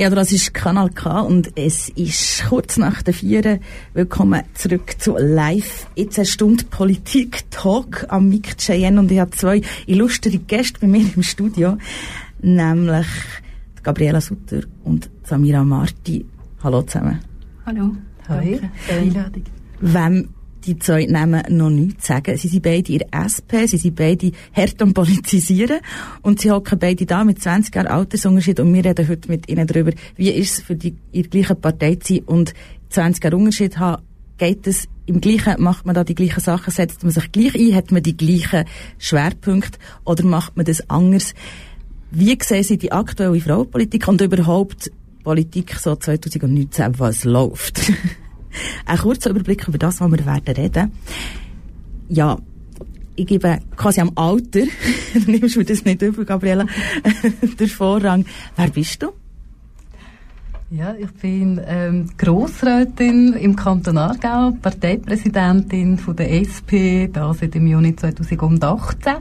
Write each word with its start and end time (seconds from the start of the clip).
Ja, 0.00 0.08
das 0.08 0.32
ist 0.32 0.54
Kanal 0.54 0.88
K 0.88 1.20
und 1.20 1.58
es 1.58 1.90
ist 1.90 2.44
kurz 2.48 2.78
nach 2.78 3.02
der 3.02 3.12
Vieren. 3.12 3.60
Willkommen 3.92 4.44
zurück 4.54 4.94
zu 4.98 5.14
Live. 5.18 5.88
Jetzt 5.94 6.18
eine 6.18 6.24
Stunde 6.24 6.64
Politik-Talk 6.64 8.06
am 8.08 8.30
Mic 8.30 8.56
Cheyenne 8.56 8.98
und 8.98 9.12
ich 9.12 9.18
habe 9.18 9.32
zwei 9.32 9.60
illustre 9.84 10.38
Gäste 10.38 10.80
bei 10.80 10.86
mir 10.86 11.04
im 11.14 11.22
Studio, 11.22 11.76
nämlich 12.40 13.06
Gabriela 13.82 14.22
Sutter 14.22 14.62
und 14.84 15.10
Samira 15.22 15.62
Marti. 15.64 16.24
Hallo 16.64 16.80
zusammen. 16.80 17.20
Hallo. 17.66 17.90
Hi. 18.26 18.58
Einladung. 18.88 19.44
Wem 19.82 20.30
die 20.66 20.78
zwei 20.78 21.06
Namen 21.06 21.42
noch 21.56 21.70
nichts 21.70 22.06
sagen. 22.06 22.36
Sie 22.36 22.48
sind 22.48 22.62
beide 22.62 22.98
der 22.98 23.08
SP, 23.12 23.66
sie 23.66 23.76
sind 23.76 23.96
beide 23.96 24.32
hart 24.52 24.80
am 24.82 24.94
Politisieren 24.94 25.80
und 26.22 26.40
sie 26.40 26.50
hocken 26.50 26.78
beide 26.78 27.06
da 27.06 27.24
mit 27.24 27.42
20 27.42 27.74
Jahren 27.74 27.86
Altersunterschied 27.88 28.60
und 28.60 28.72
wir 28.72 28.84
reden 28.84 29.08
heute 29.08 29.28
mit 29.28 29.48
ihnen 29.48 29.66
darüber, 29.66 29.92
wie 30.16 30.30
ist 30.30 30.58
es 30.58 30.64
für 30.64 30.76
die 30.76 30.96
in 31.12 31.22
der 31.22 31.30
gleichen 31.30 31.60
Partei 31.60 31.96
zu 31.96 32.14
sein 32.14 32.24
und 32.24 32.54
20 32.90 33.24
Jahre 33.24 33.36
Unterschied 33.36 33.78
haben. 33.78 34.02
Geht 34.38 34.66
es 34.66 34.88
im 35.06 35.20
Gleichen, 35.20 35.62
macht 35.62 35.84
man 35.84 35.94
da 35.94 36.04
die 36.04 36.14
gleichen 36.14 36.40
Sachen, 36.40 36.72
setzt 36.72 37.02
man 37.02 37.12
sich 37.12 37.30
gleich 37.32 37.54
ein, 37.54 37.74
hat 37.74 37.92
man 37.92 38.02
die 38.02 38.16
gleichen 38.16 38.64
Schwerpunkte 38.98 39.78
oder 40.04 40.24
macht 40.24 40.56
man 40.56 40.64
das 40.64 40.88
anders? 40.88 41.34
Wie 42.10 42.36
sehen 42.42 42.64
Sie 42.64 42.78
die 42.78 42.92
aktuelle 42.92 43.40
Frauenpolitik 43.40 44.08
und 44.08 44.20
überhaupt 44.20 44.90
Politik 45.22 45.74
so 45.76 45.94
2019, 45.94 46.98
was 46.98 47.24
läuft? 47.24 47.92
Ein 48.86 48.98
kurzer 48.98 49.30
Überblick 49.30 49.66
über 49.68 49.78
das, 49.78 50.00
was 50.00 50.10
wir 50.10 50.26
werden 50.26 50.54
reden. 50.54 50.92
Ja, 52.08 52.38
ich 53.16 53.26
gebe 53.26 53.58
quasi 53.76 54.00
am 54.00 54.12
Alter, 54.14 54.62
du 55.14 55.30
nimmst 55.30 55.56
mir 55.56 55.64
das 55.64 55.84
nicht 55.84 56.02
über, 56.02 56.24
Gabriela, 56.24 56.66
der 57.58 57.68
Vorrang. 57.68 58.24
Wer 58.56 58.70
bist 58.70 59.02
du? 59.02 59.12
Ja, 60.72 60.94
ich 60.96 61.10
bin 61.14 61.60
ähm, 61.66 62.08
Grossrätin 62.16 63.32
im 63.32 63.56
Kanton 63.56 63.98
Aargau, 63.98 64.52
Parteipräsidentin 64.62 65.98
von 65.98 66.14
der 66.14 66.30
SP, 66.46 67.10
da 67.12 67.34
seit 67.34 67.54
dem 67.54 67.66
Juni 67.66 67.96
2018 67.96 69.14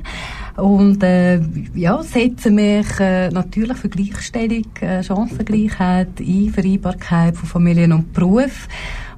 und 0.58 1.02
äh, 1.02 1.42
ja, 1.74 2.04
setze 2.04 2.52
mich 2.52 3.00
äh, 3.00 3.30
natürlich 3.32 3.78
für 3.78 3.90
Gleichstellung, 3.90 4.66
äh, 4.82 5.02
Chancengleichheit, 5.02 6.20
Einvereinbarkeit 6.20 7.36
von 7.36 7.50
Familien 7.50 7.94
und 7.94 8.14
Beruf 8.14 8.68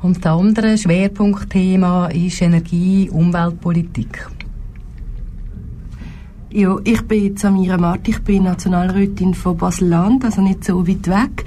und 0.01 0.23
das 0.23 0.31
andere 0.31 0.77
Schwerpunktthema 0.77 2.07
ist 2.07 2.41
Energie, 2.41 3.09
Umweltpolitik. 3.09 4.27
Ja, 6.53 6.75
ich 6.83 7.01
bin 7.03 7.37
Samira 7.37 7.77
Marti, 7.77 8.11
ich 8.11 8.19
bin 8.19 8.43
Nationalrätin 8.43 9.33
von 9.33 9.55
Basel-Land, 9.55 10.25
also 10.25 10.41
nicht 10.41 10.65
so 10.65 10.85
weit 10.85 11.07
weg. 11.07 11.45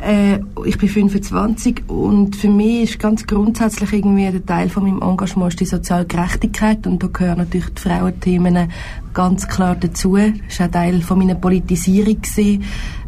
Äh, 0.00 0.38
ich 0.64 0.78
bin 0.78 0.88
25 0.88 1.82
und 1.88 2.36
für 2.36 2.48
mich 2.48 2.90
ist 2.90 2.98
ganz 2.98 3.26
grundsätzlich 3.26 3.92
irgendwie 3.92 4.30
der 4.30 4.46
Teil 4.46 4.68
von 4.68 4.84
meinem 4.84 5.02
Engagement 5.02 5.58
die 5.58 5.66
soziale 5.66 6.06
Gerechtigkeit 6.06 6.86
und 6.86 7.02
da 7.02 7.08
gehören 7.08 7.38
natürlich 7.38 7.68
die 7.74 7.80
Frauenthemen 7.80 8.70
ganz 9.18 9.48
klar 9.48 9.74
dazu. 9.74 10.16
Das 10.16 10.60
war 10.60 10.66
auch 10.68 10.70
Teil 10.70 11.02
von 11.02 11.18
meiner 11.18 11.34
Politisierung, 11.34 12.18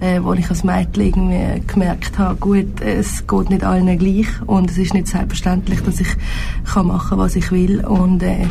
äh, 0.00 0.20
wo 0.20 0.32
ich 0.32 0.50
als 0.50 0.64
Mädchen 0.64 1.04
irgendwie 1.04 1.62
gemerkt 1.68 2.18
habe, 2.18 2.34
gut, 2.34 2.80
es 2.80 3.28
geht 3.28 3.50
nicht 3.50 3.62
allen 3.62 3.96
gleich 3.96 4.26
und 4.44 4.72
es 4.72 4.78
ist 4.78 4.92
nicht 4.92 5.06
selbstverständlich, 5.06 5.80
dass 5.82 6.00
ich 6.00 6.08
kann 6.64 6.88
machen 6.88 7.16
was 7.16 7.36
ich 7.36 7.52
will 7.52 7.84
und 7.86 8.24
äh, 8.24 8.44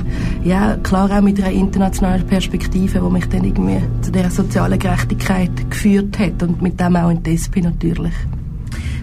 ja, 0.46 0.78
klar 0.78 1.12
auch 1.12 1.22
mit 1.22 1.38
einer 1.42 1.52
internationalen 1.52 2.26
Perspektive, 2.26 3.04
wo 3.04 3.10
mich 3.10 3.26
dann 3.26 3.44
irgendwie 3.44 3.82
zu 4.04 4.14
dieser 4.14 4.30
sozialen 4.30 4.80
Gerechtigkeit 4.80 5.70
geführt 5.70 6.18
hat 6.18 6.42
und 6.42 6.62
mit 6.62 6.80
dem 6.80 6.96
auch 6.96 7.10
in 7.10 7.24
die 7.24 7.34
SP 7.36 7.60
natürlich. 7.60 8.14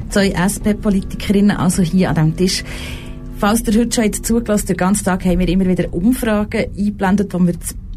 Zwei 0.09 0.31
SP-Politikerinnen 0.31 1.59
also 1.59 1.83
hier 1.83 2.09
an 2.09 2.15
diesem 2.15 2.37
Tisch. 2.39 2.65
Falls 3.37 3.69
ihr 3.69 3.79
heute 3.79 3.95
schon 3.95 4.05
jetzt 4.05 4.25
zugelassen 4.25 4.69
den 4.69 4.77
ganzen 4.79 5.05
Tag 5.05 5.27
haben 5.27 5.41
wir 5.41 5.49
immer 5.49 5.67
wieder 5.67 5.93
Umfragen 5.93 6.65
eingeblendet, 6.75 7.35
die 7.35 7.47
wir 7.47 7.55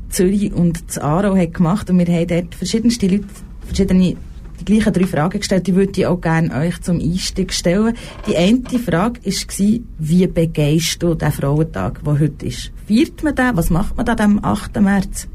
Zürich 0.09 0.53
und 0.53 0.91
zu 0.91 1.03
Aarau 1.03 1.35
hat 1.35 1.53
gemacht 1.53 1.89
und 1.89 1.99
wir 1.99 2.07
haben 2.07 2.27
dort 2.27 2.55
verschiedenste 2.55 3.07
Leute, 3.07 3.25
verschiedene 3.65 4.15
die 4.59 4.65
gleichen 4.65 4.93
drei 4.93 5.05
Fragen 5.05 5.39
gestellt, 5.39 5.67
die 5.67 5.75
würde 5.75 6.01
ich 6.01 6.05
auch 6.05 6.19
gerne 6.19 6.53
euch 6.53 6.81
zum 6.81 6.99
Einstieg 6.99 7.53
stellen. 7.53 7.95
Die 8.27 8.35
eine 8.35 8.61
Frage 8.79 9.21
war, 9.23 9.79
wie 9.99 10.27
begehst 10.27 11.01
du 11.01 11.15
den 11.15 11.31
Frauentag, 11.31 12.03
der 12.03 12.19
heute 12.19 12.45
ist? 12.45 12.71
Feiert 12.87 13.23
man 13.23 13.35
den? 13.35 13.55
Was 13.55 13.69
macht 13.69 13.95
man 13.95 14.05
da 14.05 14.15
am 14.15 14.43
8. 14.43 14.81
März? 14.81 15.27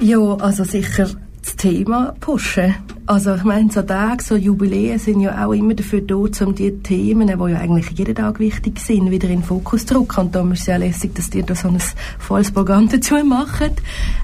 Ja, 0.00 0.34
also 0.36 0.64
sicher 0.64 1.10
das 1.42 1.56
Thema 1.56 2.14
pushen. 2.20 2.74
Also 3.06 3.34
ich 3.34 3.42
meine, 3.42 3.72
so 3.72 3.82
Tage, 3.82 4.22
so 4.22 4.36
Jubiläen 4.36 4.98
sind 4.98 5.20
ja 5.20 5.44
auch 5.44 5.52
immer 5.52 5.74
dafür 5.74 6.00
da, 6.00 6.14
um 6.14 6.54
die 6.54 6.70
Themen, 6.78 7.26
die 7.26 7.50
ja 7.52 7.58
eigentlich 7.58 7.90
jeden 7.90 8.14
Tag 8.14 8.38
wichtig 8.38 8.78
sind, 8.78 9.10
wieder 9.10 9.28
in 9.28 9.40
den 9.40 9.42
Fokus 9.42 9.84
zu 9.84 9.94
drücken. 9.94 10.20
Und 10.20 10.34
darum 10.34 10.52
ist 10.52 10.60
es 10.60 10.66
sehr 10.66 10.78
lässig, 10.78 11.14
dass 11.16 11.34
ihr 11.34 11.42
da 11.42 11.56
so 11.56 11.68
ein 11.68 11.78
volles 12.20 12.52
Programm 12.52 12.88
dazu 12.88 13.16
macht. 13.24 13.72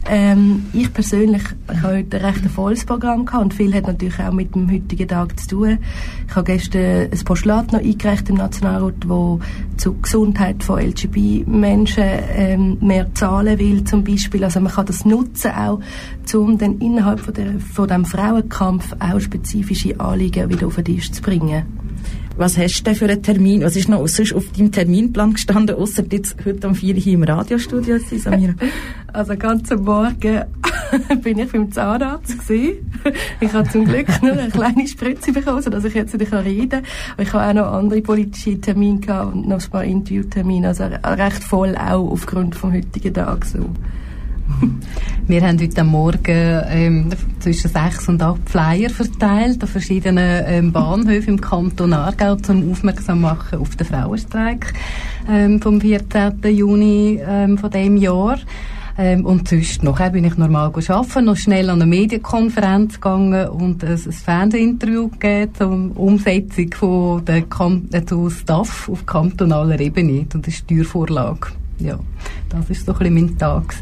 Ähm, 0.09 0.67
ich 0.73 0.93
persönlich 0.93 1.43
ich 1.73 1.83
habe 1.83 1.97
heute 1.97 2.19
ein 2.19 2.25
recht 2.27 2.47
volles 2.47 2.85
Programm 2.85 3.27
gehabt 3.27 3.43
und 3.43 3.55
viel 3.55 3.75
hat 3.75 3.89
natürlich 3.89 4.21
auch 4.21 4.33
mit 4.33 4.55
dem 4.55 4.71
heutigen 4.71 5.09
Tag 5.09 5.39
zu 5.41 5.49
tun. 5.49 5.79
Ich 6.29 6.37
habe 6.37 6.53
gestern 6.53 7.11
ein 7.11 7.25
Postulat 7.25 7.73
noch 7.73 7.81
eingereicht 7.81 8.29
im 8.29 8.37
Nationalrat, 8.37 9.09
wo 9.09 9.41
zur 9.77 10.01
Gesundheit 10.01 10.63
von 10.63 10.81
LGBT-Menschen 10.81 12.05
ähm, 12.37 12.79
mehr 12.81 13.13
zahlen 13.15 13.59
will, 13.59 13.83
zum 13.83 14.05
Beispiel. 14.05 14.45
Also 14.45 14.61
man 14.61 14.73
kann 14.73 14.87
das 14.87 15.05
nutzen 15.05 15.51
auch, 15.51 15.81
um 16.35 16.57
dann 16.57 16.79
innerhalb 16.79 17.06
von, 17.17 17.35
der, 17.35 17.61
von 17.61 17.89
dem 17.89 18.05
Frauenkampf 18.05 18.93
auch 18.99 19.21
spezifische 19.21 19.99
Anliegen 20.01 20.49
wieder 20.49 20.67
auf 20.67 20.77
den 20.77 20.85
Tisch 20.87 21.13
zu 21.13 21.23
bringen. 21.23 21.65
Was 22.37 22.59
hast 22.59 22.81
du 22.81 22.85
denn 22.85 22.95
für 22.95 23.07
einen 23.07 23.23
Termin? 23.23 23.63
Was 23.63 23.77
ist 23.77 23.89
noch 23.89 24.07
sonst 24.07 24.35
auf 24.35 24.45
deinem 24.53 24.71
Terminplan 24.71 25.33
gestanden, 25.33 25.77
außer 25.77 26.05
jetzt 26.11 26.37
heute 26.45 26.69
um 26.69 26.75
4 26.75 26.95
Uhr 26.97 27.07
im 27.07 27.23
Radiostudio 27.23 27.99
zu 27.99 28.19
Samira? 28.19 28.53
also 29.13 29.37
ganz 29.37 29.73
am 29.73 29.85
Morgen 29.85 30.45
bin 31.23 31.39
ich 31.39 31.51
beim 31.51 31.73
Zahnarzt 31.73 32.39
gewesen. 32.39 32.93
Ich 33.41 33.53
habe 33.55 33.67
zum 33.71 33.87
Glück 33.87 34.09
nur 34.23 34.33
eine 34.33 34.51
kleine 34.51 34.87
Spritze 34.87 35.33
bekommen, 35.33 35.63
sodass 35.63 35.85
ich 35.85 35.95
jetzt 35.95 36.19
wieder 36.19 36.45
reden 36.45 36.83
kann. 36.83 36.83
Ich 37.25 37.33
habe 37.33 37.49
auch 37.49 37.65
noch 37.65 37.73
andere 37.73 38.03
politische 38.03 38.61
Termine 38.61 39.01
gehabt 39.01 39.35
und 39.35 39.49
noch 39.49 39.63
ein 39.63 39.71
paar 39.71 39.85
Interviewtermine. 39.85 40.69
Also 40.69 40.85
recht 40.85 41.43
voll 41.43 41.75
auch 41.75 42.11
aufgrund 42.11 42.55
vom 42.55 42.75
heutigen 42.75 43.15
Tag 43.15 43.47
so. 43.47 43.59
Wir 45.29 45.43
haben 45.43 45.61
heute 45.61 45.83
Morgen 45.83 46.63
ähm, 46.69 47.09
zwischen 47.41 47.69
sechs 47.69 48.09
und 48.09 48.23
acht 48.23 48.49
Flyer 48.49 48.89
verteilt 48.91 49.61
an 49.61 49.69
verschiedenen 49.69 50.45
ähm, 50.47 50.71
Bahnhöfen 50.71 51.35
im 51.35 51.41
Kanton 51.41 51.95
Aargau, 51.95 52.37
um 52.47 52.71
aufmerksam 52.71 53.23
machen 53.23 53.59
auf 53.59 53.75
den 53.75 53.89
Frauenstreik 53.89 54.73
ähm, 55.29 55.61
vom 55.61 55.81
14. 55.81 56.41
Juni 56.45 57.21
ähm, 57.27 57.59
von 57.59 57.73
dem 57.73 57.97
Jahr. 57.97 58.39
Ähm, 58.97 59.27
und 59.27 59.49
sonst 59.49 59.83
nachher 59.83 60.11
bin 60.11 60.25
ich 60.25 60.39
normal 60.39 60.73
arbeiten, 60.73 61.25
noch 61.25 61.37
schnell 61.37 61.71
an 61.71 61.83
eine 61.83 61.91
Medienkonferenz 61.91 62.95
gegangen 62.95 63.49
und 63.49 63.83
ein, 63.83 63.95
ein 63.95 64.13
Fernsehinterview 64.13 65.09
gegeben 65.09 65.55
zur 65.57 65.97
Umsetzung 65.97 66.73
von 66.73 67.25
der 67.25 67.43
Kam 67.43 67.89
äh, 67.91 68.05
zu 68.05 68.31
Staff 68.31 68.89
auf 68.89 69.05
kantonaler 69.05 69.81
Ebene 69.81 70.25
und 70.33 70.47
der 70.47 70.53
Steuervorlage 70.53 71.49
ja, 71.79 71.99
das 72.49 72.71
ist 72.71 72.87
so 72.87 72.93
ein 72.93 72.99
bisschen 72.99 73.15
mein 73.15 73.39
Tag. 73.39 73.75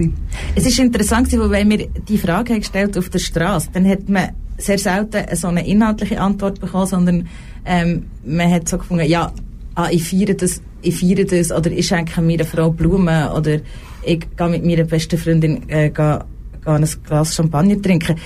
Es 0.55 0.67
ist 0.67 0.79
interessant 0.79 1.33
weil 1.39 1.51
wenn 1.51 1.71
wir 1.71 1.87
die 1.87 2.19
Frage 2.19 2.59
gestellt 2.59 2.97
auf 2.99 3.09
der 3.09 3.19
Straße, 3.19 3.71
dann 3.73 3.89
hat 3.89 4.09
man 4.09 4.31
sehr 4.59 4.79
selten 4.79 5.25
so 5.37 5.49
eine 5.49 5.67
inhaltliche 5.67 6.21
Antwort 6.21 6.61
bekommen, 6.61 6.87
sondern 6.87 7.29
ähm, 7.65 8.07
man 8.25 8.51
hat 8.51 8.69
so 8.69 8.79
gefunden, 8.79 9.07
ja, 9.07 9.33
ah, 9.75 9.89
ich 9.91 10.05
feiere 10.05 10.35
das, 10.35 10.61
ich 10.83 10.99
feiere 10.99 11.25
das, 11.25 11.51
oder 11.51 11.71
ich 11.71 11.87
schenke 11.87 12.21
mir 12.21 12.35
eine 12.35 12.45
Frau 12.45 12.71
Blumen, 12.71 13.29
oder 13.29 13.59
ich 14.05 14.27
gehe 14.37 14.49
mit 14.49 14.65
meiner 14.65 14.85
besten 14.85 15.19
Freundin 15.19 15.69
äh, 15.69 15.91
gehe, 15.91 16.25
gehe 16.65 16.75
ein 16.75 16.89
Glas 17.05 17.35
Champagner 17.35 17.81
trinken. 17.81 18.17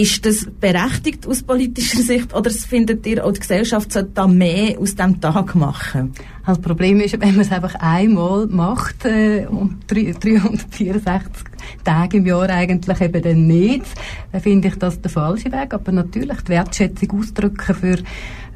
Ist 0.00 0.24
das 0.24 0.46
berechtigt 0.58 1.26
aus 1.26 1.42
politischer 1.42 2.00
Sicht 2.00 2.34
oder 2.34 2.48
findet 2.48 3.06
ihr, 3.06 3.22
auch 3.22 3.32
die 3.32 3.40
Gesellschaft 3.40 3.92
sollte 3.92 4.12
da 4.14 4.26
mehr 4.26 4.78
aus 4.80 4.94
dem 4.94 5.20
Tag 5.20 5.54
machen? 5.54 6.14
Das 6.46 6.58
Problem 6.58 7.00
ist, 7.00 7.20
wenn 7.20 7.32
man 7.32 7.40
es 7.40 7.52
einfach 7.52 7.74
einmal 7.74 8.46
macht 8.46 9.04
äh, 9.04 9.44
und 9.44 9.80
364 9.88 11.44
Tage 11.84 12.16
im 12.16 12.24
Jahr 12.24 12.48
eigentlich 12.48 12.98
eben 12.98 13.22
dann 13.22 13.46
nicht, 13.46 13.84
dann 14.32 14.40
finde 14.40 14.68
ich 14.68 14.76
das 14.76 15.02
der 15.02 15.10
falsche 15.10 15.52
Weg. 15.52 15.74
Aber 15.74 15.92
natürlich 15.92 16.40
die 16.44 16.48
Wertschätzung 16.48 17.20
ausdrücken 17.20 17.74
für, 17.74 17.98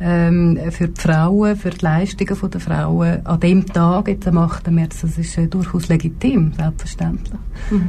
ähm, 0.01 0.59
für 0.71 0.89
die 0.89 0.99
Frauen, 0.99 1.57
für 1.57 1.71
die 1.71 1.85
Leistungen 1.85 2.51
der 2.53 2.61
Frauen 2.61 3.27
an 3.27 3.41
dem 3.41 3.67
Tag, 3.67 4.09
jetzt 4.09 4.27
am 4.27 4.39
8. 4.39 4.71
März, 4.71 5.03
das 5.03 5.19
ist 5.19 5.37
äh, 5.37 5.47
durchaus 5.47 5.89
legitim, 5.89 6.55
selbstverständlich. 6.57 7.39
Mhm. 7.71 7.89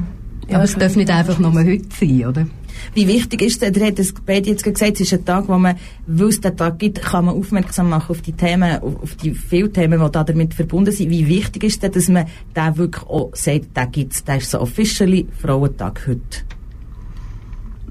Ja, 0.49 0.57
Aber 0.57 0.65
es 0.65 0.75
darf 0.75 0.97
nicht 0.97 1.09
einfach 1.09 1.39
nur 1.39 1.53
heute 1.53 1.87
sein, 1.97 2.25
oder? 2.25 2.45
Wie 2.93 3.07
wichtig 3.07 3.41
ist 3.41 3.61
es, 3.61 3.75
ihr 3.75 3.85
habt 3.85 3.99
es 3.99 4.13
beide 4.13 4.49
jetzt 4.49 4.63
gesagt, 4.63 4.93
es 4.93 5.01
ist 5.01 5.13
ein 5.13 5.25
Tag, 5.25 5.47
wo 5.47 5.57
man, 5.57 5.75
weil 6.07 6.27
es 6.27 6.41
den 6.41 6.55
Tag 6.55 6.79
gibt, 6.79 7.01
kann 7.01 7.25
man 7.25 7.35
aufmerksam 7.35 7.89
machen 7.89 8.11
auf 8.11 8.21
die 8.21 8.33
Themen, 8.33 8.79
auf 8.81 9.15
die 9.15 9.33
vielen 9.33 9.73
Themen, 9.73 9.99
die 9.99 10.11
da 10.11 10.23
damit 10.23 10.53
verbunden 10.53 10.91
sind. 10.91 11.09
Wie 11.09 11.27
wichtig 11.27 11.63
ist 11.63 11.83
es, 11.83 11.91
dass 11.91 12.07
man 12.09 12.25
da 12.53 12.75
wirklich 12.77 13.05
auch 13.05 13.35
sagt, 13.35 13.67
da 13.73 13.85
gibt's, 13.85 14.23
da 14.23 14.35
ist 14.35 14.51
so 14.51 14.59
officially 14.59 15.27
Frauentag 15.41 16.05
heute? 16.07 16.43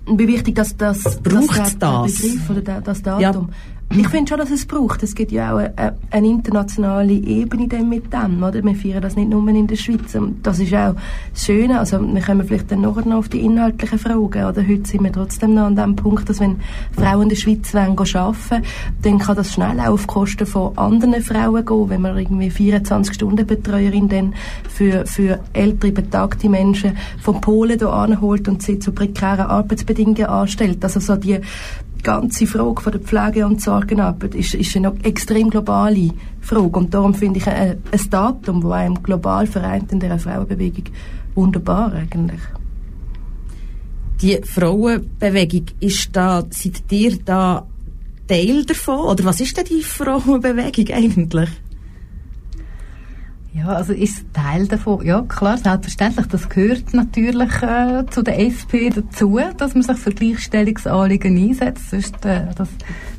wie 0.07 0.29
wichtig, 0.29 0.55
dass 0.57 0.77
das, 0.77 1.03
Braucht 1.23 1.59
das, 1.59 1.79
das? 1.79 2.21
Begriff 2.21 2.51
oder 2.51 2.81
das 2.83 3.03
Datum. 3.03 3.23
Ja 3.23 3.49
ich 3.91 4.09
finde 4.09 4.29
schon, 4.29 4.39
dass 4.39 4.51
es 4.51 4.67
braucht. 4.67 5.03
Es 5.03 5.15
gibt 5.15 5.31
ja 5.31 5.55
auch 5.55 5.59
eine, 5.59 5.97
eine 6.11 6.27
internationale 6.27 7.13
Ebene 7.13 7.69
dann 7.69 7.89
mit 7.89 8.13
dem, 8.13 8.43
oder? 8.43 8.63
Wir 8.65 8.75
feiern 8.75 9.03
das 9.03 9.15
nicht 9.15 9.29
nur 9.29 9.47
in 9.49 9.67
der 9.67 9.77
Schweiz. 9.77 10.15
Und 10.15 10.45
das 10.45 10.59
ist 10.59 10.75
auch 10.75 10.95
das 11.33 11.45
Schöne. 11.45 11.79
Also, 11.79 12.01
wir 12.01 12.21
kommen 12.21 12.47
vielleicht 12.47 12.73
dann 12.73 12.81
noch 12.81 12.97
auf 13.07 13.29
die 13.29 13.41
inhaltlichen 13.41 13.99
Fragen, 13.99 14.45
oder? 14.45 14.67
Heute 14.67 14.89
sind 14.89 15.05
wir 15.05 15.13
trotzdem 15.13 15.55
noch 15.55 15.67
an 15.67 15.77
dem 15.77 15.95
Punkt, 15.95 16.29
dass 16.29 16.41
wenn 16.41 16.61
Frauen 16.93 17.23
in 17.23 17.29
der 17.29 17.37
Schweiz 17.37 17.73
wollen 17.73 17.97
arbeiten, 17.99 18.65
dann 19.03 19.19
kann 19.19 19.37
das 19.37 19.53
schnell 19.53 19.79
auch 19.79 19.93
auf 19.93 20.07
Kosten 20.07 20.47
von 20.47 20.77
anderen 20.77 21.23
Frauen 21.23 21.65
gehen, 21.65 21.91
wenn 21.91 22.01
man 22.01 22.19
irgendwie 22.19 22.51
24-Stunden-Betreuerin 22.51 24.09
dann 24.09 24.35
für, 24.69 25.07
für 25.07 25.41
ältere, 25.53 25.93
betagte 25.93 26.49
Menschen 26.49 26.97
von 27.21 27.41
Polen 27.41 27.79
hier 27.79 27.93
anholt 27.93 28.49
und 28.49 28.63
sie 28.63 28.79
zu 28.79 28.93
prekären 28.93 29.47
Arbeitsbedingungen 29.47 30.27
anstellt. 30.27 30.83
Also 30.83 31.01
so 31.01 31.17
die, 31.17 31.39
ganze 32.05 32.47
Frage 32.47 32.81
von 32.81 32.93
der 32.93 33.01
Pflege- 33.01 33.45
und 33.45 33.61
Sorgenarbeit 33.61 34.37
ist, 34.37 34.55
ist 34.55 34.77
eine 34.77 34.95
extrem 35.03 35.51
globale 35.51 36.11
Frage. 36.41 36.79
Und 36.79 36.95
darum 36.95 37.15
finde 37.15 37.39
ich 37.39 37.47
ein, 37.49 37.83
ein 37.91 38.11
Datum, 38.11 38.61
das 38.63 38.71
einem 38.71 39.03
global 39.03 39.47
vereint 39.49 39.91
in 39.91 39.99
dieser 39.99 40.21
Frauenbewegung, 40.21 40.85
wunderbar 41.35 41.93
eigentlich. 41.93 42.41
Die 44.23 44.39
Frauenbewegung, 44.45 45.65
ist 45.81 46.11
da, 46.13 46.45
seid 46.49 46.85
ihr 46.93 47.19
da 47.25 47.67
Teil 48.29 48.65
davon? 48.65 49.01
Oder 49.01 49.25
was 49.25 49.41
ist 49.41 49.57
denn 49.57 49.65
die 49.65 49.83
Frauenbewegung 49.83 50.95
eigentlich? 50.95 51.51
Ja, 53.55 53.69
also 53.69 53.93
ist 53.93 54.25
Teil 54.33 54.67
davon. 54.67 55.07
Ja, 55.07 55.23
klar, 55.23 55.57
selbstverständlich. 55.57 56.27
Das 56.27 56.49
gehört 56.49 56.93
natürlich 56.93 57.63
äh, 57.63 58.05
zu 58.11 58.23
der 58.23 58.41
SP 58.43 58.91
dazu, 58.91 59.39
dass 59.57 59.75
man 59.75 59.85
sich 59.85 59.97
für 59.97 60.11
Gleichstellungsanliegen 60.11 61.37
einsetzt. 61.37 61.91
Sonst, 61.91 62.25
äh, 62.27 62.47
das 62.57 62.69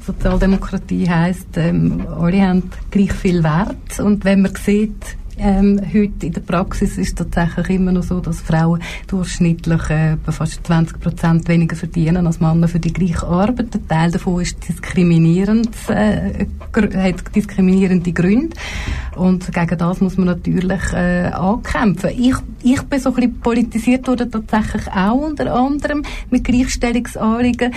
Sozialdemokratie 0.05 1.09
heisst, 1.09 1.55
ähm, 1.55 2.05
alle 2.19 2.41
haben 2.41 2.69
gleich 2.91 3.13
viel 3.13 3.43
Wert. 3.45 3.99
Und 4.01 4.25
wenn 4.25 4.41
man 4.41 4.53
sieht, 4.55 5.15
ähm, 5.37 5.81
heute 5.93 6.25
in 6.25 6.33
der 6.33 6.41
Praxis 6.41 6.97
ist 6.97 7.09
es 7.09 7.15
tatsächlich 7.15 7.77
immer 7.77 7.91
noch 7.91 8.03
so, 8.03 8.19
dass 8.19 8.41
Frauen 8.41 8.81
durchschnittlich 9.07 9.89
äh, 9.89 10.17
fast 10.29 10.65
20 10.65 10.99
Prozent 10.99 11.47
weniger 11.47 11.75
verdienen 11.75 12.27
als 12.27 12.39
Männer 12.39 12.67
für 12.67 12.79
die 12.79 12.93
gleiche 12.93 13.25
Arbeit. 13.25 13.73
Ein 13.73 13.87
Teil 13.87 14.11
davon 14.11 14.41
ist 14.41 14.57
diskriminierend, 14.67 15.69
äh, 15.89 16.45
hat 16.71 17.35
diskriminierende 17.35 18.11
Gründe. 18.11 18.55
Und 19.15 19.51
gegen 19.51 19.77
das 19.77 20.01
muss 20.01 20.17
man 20.17 20.27
natürlich 20.27 20.93
äh, 20.93 21.27
ankämpfen. 21.27 22.11
Ich, 22.17 22.35
ich 22.63 22.81
bin 22.83 22.99
so 22.99 23.09
ein 23.09 23.15
bisschen 23.15 23.39
politisiert 23.39 24.07
worden 24.07 24.31
tatsächlich 24.31 24.87
auch 24.93 25.13
unter 25.15 25.53
anderem 25.53 26.03
mit 26.29 26.43
Gleichstellungsanliegen. 26.43 27.73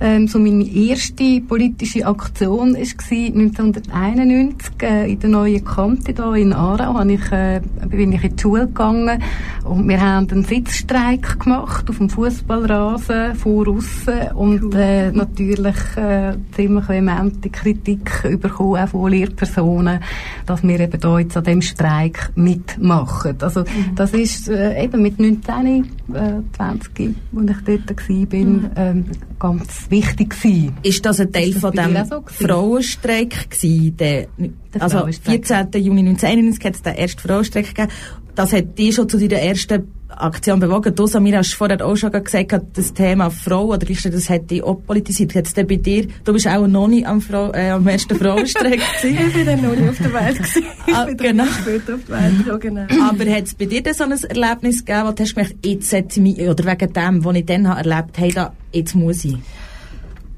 Ähm, 0.00 0.28
so 0.28 0.38
meine 0.38 0.66
erste 0.66 1.40
politische 1.40 2.06
Aktion 2.06 2.74
war 2.74 2.80
1991 2.80 4.82
äh, 4.82 5.12
in 5.12 5.20
der 5.20 5.30
neuen 5.30 5.64
Kante 5.64 6.12
hier 6.12 6.34
in 6.34 6.52
Aarau. 6.52 7.02
Ich, 7.06 7.32
äh, 7.32 7.60
bin 7.88 8.12
ich 8.12 8.24
in 8.24 8.36
die 8.36 8.42
Schule 8.42 8.66
gegangen 8.66 9.22
und 9.64 9.88
wir 9.88 10.00
haben 10.00 10.28
einen 10.30 10.44
Sitzstreik 10.44 11.40
gemacht 11.40 11.88
auf 11.88 11.96
dem 11.96 12.10
Fußballrasen 12.10 13.34
vor 13.36 13.68
aussen 13.68 14.32
und 14.34 14.74
äh, 14.74 15.10
natürlich 15.12 15.76
äh, 15.96 16.34
ziemlich 16.54 16.88
vehemente 16.88 17.48
Kritik 17.48 18.40
bekommen 18.40 18.82
auch 18.82 18.88
von 18.88 19.10
Lehrpersonen, 19.10 20.00
dass 20.46 20.62
wir 20.62 20.80
eben 20.80 21.00
da 21.00 21.18
jetzt 21.18 21.36
an 21.36 21.44
dem 21.44 21.62
Streik 21.62 22.30
mitmachen. 22.34 23.36
Also 23.40 23.60
mhm. 23.60 23.94
das 23.94 24.12
ist 24.12 24.48
äh, 24.48 24.82
eben 24.82 25.02
mit 25.02 25.18
19, 25.18 25.84
äh, 26.14 26.42
20, 26.56 27.14
als 27.36 27.50
ich 27.50 27.56
dort 27.64 28.08
war, 28.08 28.26
bin, 28.26 28.52
mhm. 28.52 28.70
ähm, 28.76 29.04
ganz 29.38 29.90
wichtig 29.90 30.30
gewesen. 30.30 30.76
Ist 30.82 31.04
das 31.04 31.20
ein 31.20 31.32
Teil 31.32 31.52
das 31.52 31.60
von 31.60 31.72
dem 31.72 31.96
so 32.06 32.22
Frauenstreik 32.26 33.50
gewesen? 33.50 33.96
Der, 33.96 34.26
der 34.38 34.82
also 34.82 35.06
14. 35.06 35.68
Juni 35.74 36.00
1991 36.00 36.64
hat 36.64 36.74
es 36.74 36.82
den 36.82 36.94
ersten 36.94 37.20
Frauenstreik 37.20 37.74
gegeben. 37.74 37.92
Das 38.34 38.52
hat 38.52 38.78
dich 38.78 38.94
schon 38.94 39.08
zu 39.08 39.18
deiner 39.18 39.40
ersten 39.40 39.95
Aktion 40.08 40.60
bewogen. 40.60 40.94
Du, 40.94 41.06
Samira, 41.06 41.38
hast 41.38 41.54
vorher 41.54 41.84
auch 41.84 41.96
schon 41.96 42.12
gesagt, 42.12 42.54
das 42.74 42.94
Thema 42.94 43.30
Frau 43.30 43.66
oder 43.66 43.86
das 43.86 44.30
hat 44.30 44.50
dich 44.50 44.62
auch 44.62 44.74
politisiert. 44.86 45.34
Hat's 45.34 45.54
denn 45.54 45.66
bei 45.66 45.76
dir, 45.76 46.06
du 46.24 46.32
bist 46.32 46.46
auch 46.46 46.66
noch 46.66 46.88
nie 46.88 47.04
am, 47.04 47.20
Frau, 47.20 47.52
äh, 47.52 47.70
am 47.70 47.86
ersten 47.86 48.16
Frauenstreik 48.16 48.80
gewesen. 49.02 49.26
ich 49.26 49.34
bin 49.34 49.46
dann 49.46 49.62
noch 49.62 49.74
nie 49.74 49.88
auf 49.88 49.98
der 49.98 50.12
Welt 50.12 50.38
gewesen. 50.38 50.64
Ah, 50.92 51.04
genau. 51.04 51.44
später 51.46 51.96
auf 51.96 52.00
der 52.08 52.16
Welt, 52.16 52.46
ja, 52.46 52.56
genau. 52.56 52.86
Aber 53.02 53.30
hat 53.30 53.44
es 53.44 53.54
bei 53.54 53.66
dir 53.66 53.82
denn 53.82 53.92
so 53.92 54.04
ein 54.04 54.12
Erlebnis 54.12 54.84
gegeben, 54.84 55.08
wo 55.08 55.12
du 55.12 55.22
hast 55.22 55.34
gemerkt, 55.34 55.66
jetzt 55.66 55.92
ich 55.92 56.16
mich, 56.16 56.40
oder 56.40 56.64
wegen 56.64 56.92
dem, 56.92 57.24
was 57.24 57.36
ich 57.36 57.44
dann 57.44 57.68
habe 57.68 57.88
erlebt 57.88 58.18
habe, 58.18 58.32
hey, 58.34 58.46
jetzt 58.72 58.94
muss 58.94 59.24
ich? 59.24 59.36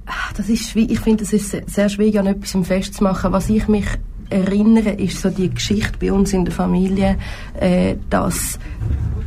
Ah, 0.06 0.32
das 0.37 0.49
ist 0.49 0.70
schwierig. 0.70 0.93
Ich 0.93 1.00
finde, 1.00 1.25
es 1.25 1.32
ist 1.35 1.50
sehr 1.70 1.88
schwierig, 1.91 2.19
an 2.19 2.26
etwas 2.26 2.56
festzumachen. 2.67 3.31
Was 3.31 3.50
ich 3.50 3.69
mich 3.69 3.85
erinnere, 4.30 4.90
ist 4.90 5.20
so 5.20 5.30
die 5.30 5.50
Geschichte 5.50 5.98
bei 6.00 6.12
uns 6.12 6.32
in 6.32 6.44
der 6.44 6.54
Familie, 6.54 7.16
äh, 7.58 7.96
dass 8.10 8.58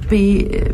bei, 0.09 0.15
äh, 0.15 0.69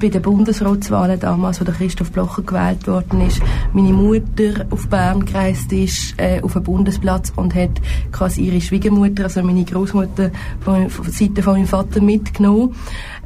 bei 0.00 0.08
den 0.08 0.22
Bundesratswahlen 0.22 1.18
damals, 1.18 1.60
wo 1.60 1.64
der 1.64 1.74
Christoph 1.74 2.12
Blocher 2.12 2.42
gewählt 2.42 2.86
worden 2.86 3.20
ist, 3.22 3.40
meine 3.72 3.92
Mutter 3.92 4.66
auf 4.70 4.88
Bern 4.88 5.24
gereist 5.24 5.72
ist, 5.72 6.14
äh, 6.18 6.40
auf 6.42 6.54
einen 6.56 6.64
Bundesplatz 6.64 7.32
und 7.34 7.54
hat 7.54 7.80
quasi 8.12 8.42
ihre 8.42 8.60
Schwiegermutter, 8.60 9.24
also 9.24 9.42
meine 9.42 9.64
Großmutter 9.64 10.30
von, 10.60 10.88
von 10.88 11.10
Seite 11.10 11.42
von 11.42 11.54
meinem 11.54 11.66
Vater 11.66 12.00
mitgenommen 12.00 12.74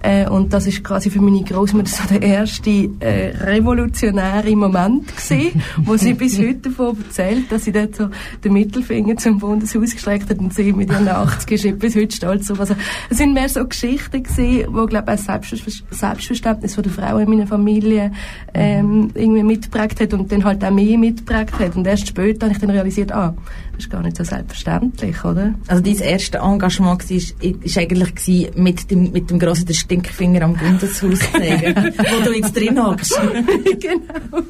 äh, 0.02 0.28
und 0.28 0.52
das 0.52 0.66
ist 0.66 0.82
quasi 0.82 1.10
für 1.10 1.20
meine 1.20 1.42
Großmutter 1.42 1.88
so 1.88 2.08
der 2.08 2.22
erste 2.22 2.90
äh, 3.00 3.36
revolutionäre 3.36 4.54
Moment 4.56 5.08
gewesen, 5.08 5.62
wo 5.84 5.96
sie 5.96 6.14
bis 6.14 6.38
heute 6.38 6.70
davon 6.70 6.96
erzählt, 7.04 7.50
dass 7.50 7.64
sie 7.64 7.72
dort 7.72 7.94
so 7.94 8.08
den 8.44 8.52
Mittelfinger 8.52 9.16
zum 9.16 9.38
Bundeshaus 9.38 9.92
gestreckt 9.92 10.28
hat 10.28 10.38
und 10.38 10.52
sie 10.52 10.72
mit 10.72 10.90
ihren 10.90 11.08
80 11.08 11.64
ist 11.64 11.78
bis 11.78 11.94
heute 11.94 12.16
stolz 12.16 12.50
auf. 12.50 12.60
Also 12.60 12.74
es 13.10 13.18
sind 13.18 13.32
mehr 13.32 13.48
so 13.48 13.64
Geschichten 13.64 14.22
gewesen, 14.22 14.74
wo 14.74 14.86
glaube 14.86 15.14
ich 15.14 15.28
ein 15.28 15.44
Selbstverständnis 15.90 16.74
von 16.74 16.82
der 16.82 16.92
Frau 16.92 17.18
in 17.18 17.30
meiner 17.30 17.46
Familie 17.46 18.12
ähm, 18.54 19.10
irgendwie 19.14 19.42
mitgeprägt 19.42 20.00
hat 20.00 20.14
und 20.14 20.32
dann 20.32 20.44
halt 20.44 20.64
auch 20.64 20.70
mehr 20.70 20.98
mitgeprägt 20.98 21.58
hat. 21.58 21.76
Und 21.76 21.86
erst 21.86 22.08
später 22.08 22.46
habe 22.46 22.54
ich 22.54 22.60
dann 22.60 22.70
realisiert, 22.70 23.12
ah, 23.12 23.34
ist 23.82 23.90
gar 23.90 24.02
nicht 24.02 24.16
so 24.16 24.24
selbstverständlich, 24.24 25.24
oder? 25.24 25.54
Also 25.66 25.82
dein 25.82 25.96
erste 25.96 26.38
Engagement 26.38 27.10
war, 27.10 27.76
eigentlich 27.76 28.52
mit 28.56 28.90
dem, 28.90 29.12
mit 29.12 29.30
dem 29.30 29.38
grossen 29.38 29.74
Stinkfinger 29.74 30.42
am 30.42 30.54
Bundeshaus 30.54 31.18
zeigen, 31.32 31.74
wo 31.98 32.24
du 32.24 32.32
jetzt 32.36 32.56
drin 32.56 32.82
hockst. 32.82 33.20
genau. 33.80 34.42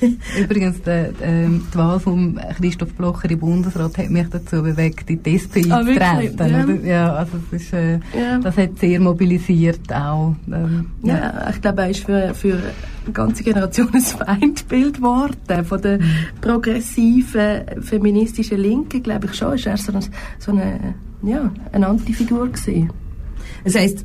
Übrigens, 0.40 0.82
die, 0.82 1.12
ähm, 1.22 1.66
die 1.72 1.78
Wahl 1.78 2.00
von 2.00 2.40
Christoph 2.56 2.92
Blocher 2.94 3.30
im 3.30 3.38
Bundesrat 3.38 3.98
hat 3.98 4.10
mich 4.10 4.28
dazu 4.30 4.62
bewegt, 4.62 5.10
in 5.10 5.22
die 5.22 5.36
SP 5.36 5.66
ah, 5.70 5.78
einzutreten. 5.78 6.84
Ja. 6.84 6.90
ja, 6.90 7.12
also 7.14 7.38
das, 7.50 7.60
ist, 7.60 7.72
äh, 7.72 7.94
ja. 8.18 8.38
das 8.38 8.56
hat 8.56 8.78
sehr 8.78 9.00
mobilisiert 9.00 9.92
auch. 9.92 10.34
Ähm, 10.52 10.90
ja. 11.02 11.16
ja. 11.16 11.50
ich 11.50 11.60
glaube, 11.60 11.82
er 11.82 11.90
ist 11.90 12.04
für, 12.04 12.34
für 12.34 12.58
eine 13.04 13.12
ganze 13.12 13.42
Generation 13.42 13.88
ein 13.92 14.02
Feindbild 14.02 14.96
geworden. 14.96 15.64
Von 15.64 15.82
der 15.82 15.98
progressiven, 16.40 17.62
feministischen 17.80 18.58
Linken, 18.58 19.02
glaube 19.02 19.26
ich 19.26 19.34
schon, 19.34 19.54
ist 19.54 19.66
er 19.66 19.76
so 19.76 19.92
eine, 19.92 20.00
so 20.38 20.52
eine, 20.52 20.94
ja, 21.22 21.52
eine 21.72 21.86
Antifigur 21.86 22.48
gewesen. 22.48 22.90
Das 23.64 23.74
heisst, 23.74 24.04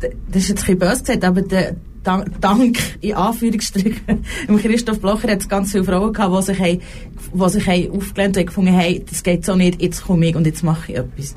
das 0.00 0.42
ist 0.42 0.48
jetzt 0.48 0.68
ein 0.68 0.76
bisschen 0.76 0.78
böse 0.78 1.00
gesagt, 1.00 1.24
aber 1.24 1.42
der 1.42 1.76
Dank, 2.04 2.78
in 3.00 3.14
Anführungsstrichen, 3.14 4.24
im 4.48 4.58
Christoph 4.58 5.00
Blocher 5.00 5.30
hat 5.30 5.40
es 5.40 5.48
ganz 5.48 5.72
viele 5.72 5.84
Frauen 5.84 6.12
gehabt, 6.12 6.36
die 6.36 6.42
sich, 6.42 6.60
haben, 6.60 6.80
die 7.32 7.48
sich 7.48 7.66
haben 7.66 7.90
aufgelehnt 7.98 8.36
und 8.36 8.46
gefunden 8.46 8.76
haben, 8.76 9.04
das 9.08 9.22
geht 9.22 9.44
so 9.44 9.54
nicht, 9.56 9.80
jetzt 9.80 10.04
komme 10.04 10.26
ich 10.26 10.36
und 10.36 10.46
jetzt 10.46 10.62
mache 10.62 10.92
ich 10.92 10.98
etwas. 10.98 11.34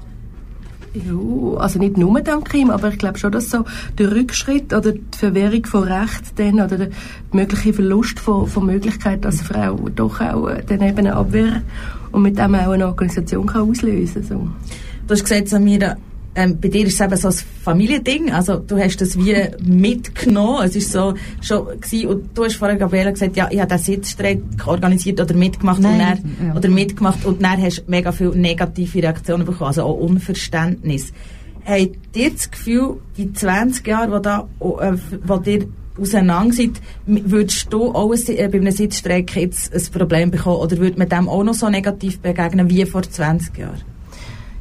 Ja, 1.05 1.59
also 1.59 1.79
nicht 1.79 1.97
nur 1.97 2.21
dank 2.21 2.53
ihm, 2.53 2.69
aber 2.69 2.89
ich 2.89 2.97
glaube 2.97 3.17
schon, 3.17 3.31
dass 3.31 3.49
so 3.49 3.65
der 3.97 4.11
Rückschritt 4.11 4.73
oder 4.73 4.93
die 4.93 5.17
Verwehrung 5.17 5.65
von 5.65 5.83
Recht 5.83 6.37
dann, 6.37 6.55
oder 6.55 6.77
der 6.77 6.89
mögliche 7.31 7.73
Verlust 7.73 8.19
von, 8.19 8.47
von 8.47 8.65
Möglichkeit, 8.65 9.25
eine 9.25 9.43
Frau 9.43 9.75
doch 9.89 10.21
auch 10.21 10.47
äh, 10.47 10.63
dann 10.65 10.81
eben 10.81 10.99
eine 10.99 11.15
Abwehr 11.15 11.61
und 12.11 12.21
mit 12.21 12.37
dem 12.37 12.55
auch 12.55 12.71
eine 12.71 12.87
Organisation 12.87 13.45
kann 13.45 13.69
auslösen 13.69 14.27
kann. 14.27 14.39
So. 14.39 14.47
Du 15.07 15.13
hast 15.13 15.23
gesagt, 15.23 15.49
Samira, 15.49 15.97
ähm, 16.37 16.59
bei 16.61 16.67
dir 16.67 16.85
ist 16.85 16.93
es 16.93 17.01
eben 17.01 17.17
so 17.17 17.29
ein 17.29 17.33
Familiending, 17.63 18.31
also 18.31 18.57
du 18.57 18.77
hast 18.77 19.01
das 19.01 19.17
wie 19.17 19.35
mitgenommen, 19.63 20.63
es 20.63 20.75
ist 20.75 20.91
so 20.91 21.15
schon 21.41 21.65
gewesen, 21.81 22.07
und 22.07 22.37
du 22.37 22.45
hast 22.45 22.55
vorher, 22.55 22.77
Gabriela, 22.77 23.09
gesagt, 23.09 23.35
ja, 23.35 23.49
ich 23.49 23.59
habe 23.59 23.69
den 23.69 23.79
Sitzstreit 23.79 24.41
organisiert 24.65 25.19
oder 25.19 25.33
mitgemacht 25.33 25.81
Nein, 25.81 25.93
und 25.93 25.99
dann, 25.99 26.47
ja. 26.47 26.55
oder 26.55 26.69
mitgemacht 26.69 27.25
und 27.25 27.43
dann 27.43 27.59
hast 27.59 27.79
du 27.79 27.91
mega 27.91 28.11
viele 28.11 28.37
negative 28.37 29.01
Reaktionen 29.01 29.45
bekommen, 29.47 29.69
also 29.69 29.83
auch 29.83 29.97
Unverständnis. 29.97 31.11
Habt 31.65 32.15
ihr 32.15 32.29
das 32.29 32.51
Gefühl, 32.51 32.97
die 33.17 33.33
20 33.33 33.85
Jahre, 33.87 34.11
wo, 34.11 34.19
da, 34.19 34.47
äh, 34.59 34.93
wo 35.25 35.37
dir 35.37 35.67
auseinander 35.99 36.53
seid, 36.53 36.81
würdest 37.07 37.73
du 37.73 37.93
auch 37.93 38.13
ein, 38.13 38.37
äh, 38.37 38.47
bei 38.47 38.59
einem 38.59 38.71
Sitzstreik 38.71 39.35
jetzt 39.35 39.73
ein 39.73 39.91
Problem 39.91 40.29
bekommen 40.29 40.57
oder 40.57 40.77
würde 40.77 40.99
man 40.99 41.09
dem 41.09 41.27
auch 41.27 41.43
noch 41.43 41.55
so 41.55 41.67
negativ 41.67 42.19
begegnen 42.19 42.69
wie 42.69 42.85
vor 42.85 43.01
20 43.01 43.57
Jahren? 43.57 43.96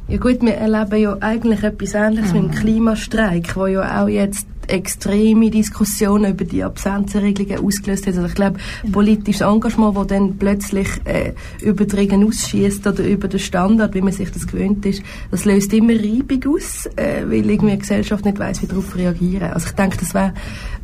Ja 0.09 0.17
gut, 0.17 0.41
wir 0.41 0.53
erleben 0.53 1.01
ja 1.01 1.17
eigentlich 1.19 1.63
etwas 1.63 1.93
Ähnliches 1.93 2.33
mhm. 2.33 2.41
mit 2.41 2.53
dem 2.53 2.59
Klimastreik, 2.59 3.55
wo 3.57 3.67
ja 3.67 4.03
auch 4.03 4.07
jetzt 4.07 4.47
extreme 4.67 5.49
Diskussionen 5.49 6.31
über 6.31 6.45
die 6.45 6.63
Absenzenregelungen 6.63 7.65
ausgelöst 7.65 8.07
hat. 8.07 8.15
Also 8.15 8.27
ich 8.27 8.35
glaube, 8.35 8.59
politisches 8.91 9.41
Engagement, 9.41 9.97
das 9.97 10.07
dann 10.07 10.37
plötzlich 10.37 10.87
äh, 11.05 11.33
über 11.61 11.85
die 11.85 11.95
Regeln 11.95 12.25
ausschießt 12.25 12.85
oder 12.87 13.03
über 13.03 13.27
den 13.27 13.39
Standard, 13.39 13.93
wie 13.93 14.01
man 14.01 14.13
sich 14.13 14.31
das 14.31 14.47
gewöhnt 14.47 14.85
ist, 14.85 15.01
das 15.31 15.45
löst 15.45 15.73
immer 15.73 15.93
Reibung 15.93 16.55
aus, 16.55 16.85
äh, 16.95 17.23
weil 17.25 17.49
irgendwie 17.49 17.71
die 17.71 17.79
Gesellschaft 17.79 18.25
nicht 18.25 18.39
weiß, 18.39 18.61
wie 18.61 18.67
darauf 18.67 18.95
reagieren. 18.95 19.51
Also 19.51 19.67
ich 19.67 19.73
denke, 19.73 19.97
das 19.97 20.13
wäre, 20.13 20.33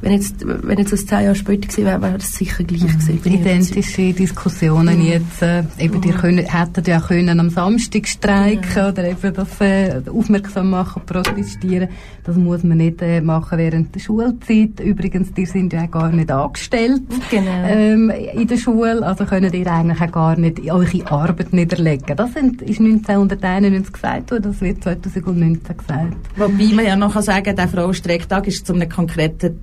wenn 0.01 0.13
jetzt, 0.13 0.35
wenn 0.45 0.77
jetzt 0.77 0.93
das 0.93 1.05
zehn 1.05 1.23
Jahre 1.23 1.35
später 1.35 1.67
gewesen 1.67 1.85
wäre, 1.85 2.01
wäre 2.01 2.17
das 2.17 2.33
sicher 2.33 2.63
gleich 2.63 2.81
gewesen. 2.81 3.21
Identische 3.23 4.13
Diskussionen 4.13 4.99
mhm. 4.99 5.05
jetzt, 5.05 5.41
äh, 5.41 5.63
eben, 5.79 6.01
die 6.01 6.11
können, 6.11 6.45
hätten 6.45 6.83
ja 6.85 6.99
können 6.99 7.39
am 7.39 7.49
Samstag 7.49 8.07
streiken 8.07 8.85
oder 8.85 9.05
eben 9.05 9.33
das 9.33 9.61
äh, 9.61 10.01
aufmerksam 10.09 10.69
machen, 10.69 11.01
protestieren. 11.05 11.89
Das 12.23 12.35
muss 12.35 12.63
man 12.63 12.77
nicht 12.77 13.01
äh, 13.01 13.21
machen 13.21 13.57
während 13.57 13.72
der 13.73 13.99
Schulzeit. 13.99 14.79
Übrigens, 14.79 15.33
die 15.33 15.45
sind 15.45 15.73
ja 15.73 15.85
auch 15.85 15.91
gar 15.91 16.11
nicht 16.11 16.31
angestellt 16.31 17.01
genau. 17.29 17.63
ähm, 17.65 18.09
in 18.09 18.47
der 18.47 18.57
Schule, 18.57 19.05
also 19.05 19.25
können 19.25 19.53
ihr 19.53 19.71
eigentlich 19.71 20.01
auch 20.01 20.11
gar 20.11 20.37
nicht 20.37 20.59
eure 20.59 21.11
Arbeit 21.11 21.53
niederlegen. 21.53 22.15
Das 22.15 22.33
sind, 22.33 22.61
ist 22.61 22.79
1991 22.79 23.93
gesagt 23.93 24.31
worden, 24.31 24.43
das 24.43 24.61
wird 24.61 24.83
2019 24.83 25.77
gesagt. 25.77 26.17
Wobei 26.35 26.75
man 26.75 26.85
ja 26.85 26.95
noch 26.95 27.19
sagen 27.21 27.43
kann, 27.43 27.55
der 27.55 27.67
Frauenstreiktag 27.67 28.47
ist 28.47 28.65
zu 28.65 28.73
einem 28.73 28.89
konkreten 28.89 29.59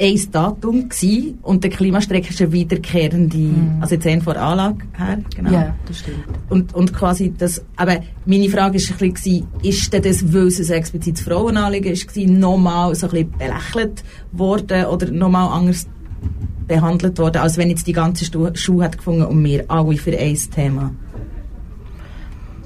ein 0.00 0.30
Datum 0.32 0.88
gewesen, 0.88 1.38
und 1.42 1.62
der 1.62 1.70
Klimastreik 1.70 2.30
ist 2.30 2.40
eine 2.40 2.52
wiederkehrende, 2.52 3.36
mhm. 3.36 3.78
also 3.80 3.94
jetzt 3.94 4.06
ein 4.06 4.22
vor 4.22 4.36
Anlage 4.36 4.78
her, 4.96 5.18
genau. 5.34 5.52
Ja, 5.52 5.76
das 5.86 5.98
stimmt. 5.98 6.24
Und, 6.48 6.74
und 6.74 6.92
quasi 6.94 7.32
das, 7.36 7.62
aber 7.76 8.00
meine 8.24 8.48
Frage 8.48 8.76
ist 8.76 8.90
ein 8.90 9.12
bisschen 9.12 9.46
ist 9.62 9.92
denn 9.92 10.02
das, 10.02 10.32
weil 10.32 10.46
es 10.46 10.70
ein 10.70 10.76
explizites 10.76 11.22
Frauenanliegen 11.22 11.92
ist, 11.92 12.16
nochmal 12.16 12.94
so 12.94 13.06
ein 13.06 13.12
bisschen 13.12 13.30
belächelt 13.32 14.04
worden 14.32 14.86
oder 14.86 15.10
nochmal 15.10 15.48
anders 15.58 15.86
behandelt 16.66 17.18
worden, 17.18 17.38
als 17.38 17.58
wenn 17.58 17.68
jetzt 17.68 17.86
die 17.86 17.92
ganze 17.92 18.24
Schule 18.24 18.84
hat 18.84 18.96
gefunden 18.96 19.24
und 19.24 19.44
wir 19.44 19.64
alle 19.68 19.96
für 19.96 20.16
ein 20.16 20.38
Thema? 20.54 20.94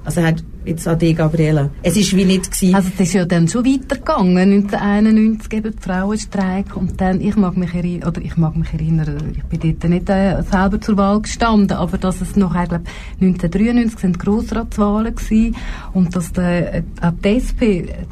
Also 0.05 0.23
hat 0.23 0.45
jetzt 0.65 0.87
an 0.89 0.99
dich, 0.99 1.17
Gabriela. 1.17 1.71
Es 1.83 1.97
ist 1.97 2.17
wie 2.17 2.25
nicht 2.25 2.51
gewesen. 2.51 2.75
Also 2.75 2.91
es 2.95 3.01
ist 3.01 3.13
ja 3.15 3.25
dann 3.25 3.49
schon 3.49 3.65
weitergegangen, 3.65 4.37
1991 4.37 5.53
eben 5.53 5.73
die 5.73 5.83
Frauenstreik 5.83 6.77
und 6.77 7.01
dann, 7.01 7.21
ich 7.21 7.37
mag 7.37 7.57
mich 7.57 7.75
erinnern, 7.75 8.09
oder 8.09 8.21
ich 8.21 8.37
mag 8.37 8.57
mich 8.57 8.73
erinnern, 8.73 9.35
ich 9.37 9.45
bin 9.45 9.61
dort 9.61 9.91
nicht 9.91 10.09
äh, 10.09 10.43
selber 10.43 10.81
zur 10.81 10.97
Wahl 10.97 11.21
gestanden, 11.21 11.77
aber 11.77 11.99
dass 11.99 12.21
es 12.21 12.37
noch, 12.37 12.55
ich 12.55 12.69
glaube, 12.69 12.85
1993 13.21 13.99
sind 13.99 14.19
Grossratswahlen 14.19 15.15
gewesen 15.15 15.57
und 15.93 16.15
dass 16.15 16.33
der, 16.33 16.77
äh, 16.77 16.83
die 17.03 17.29
SP 17.37 17.63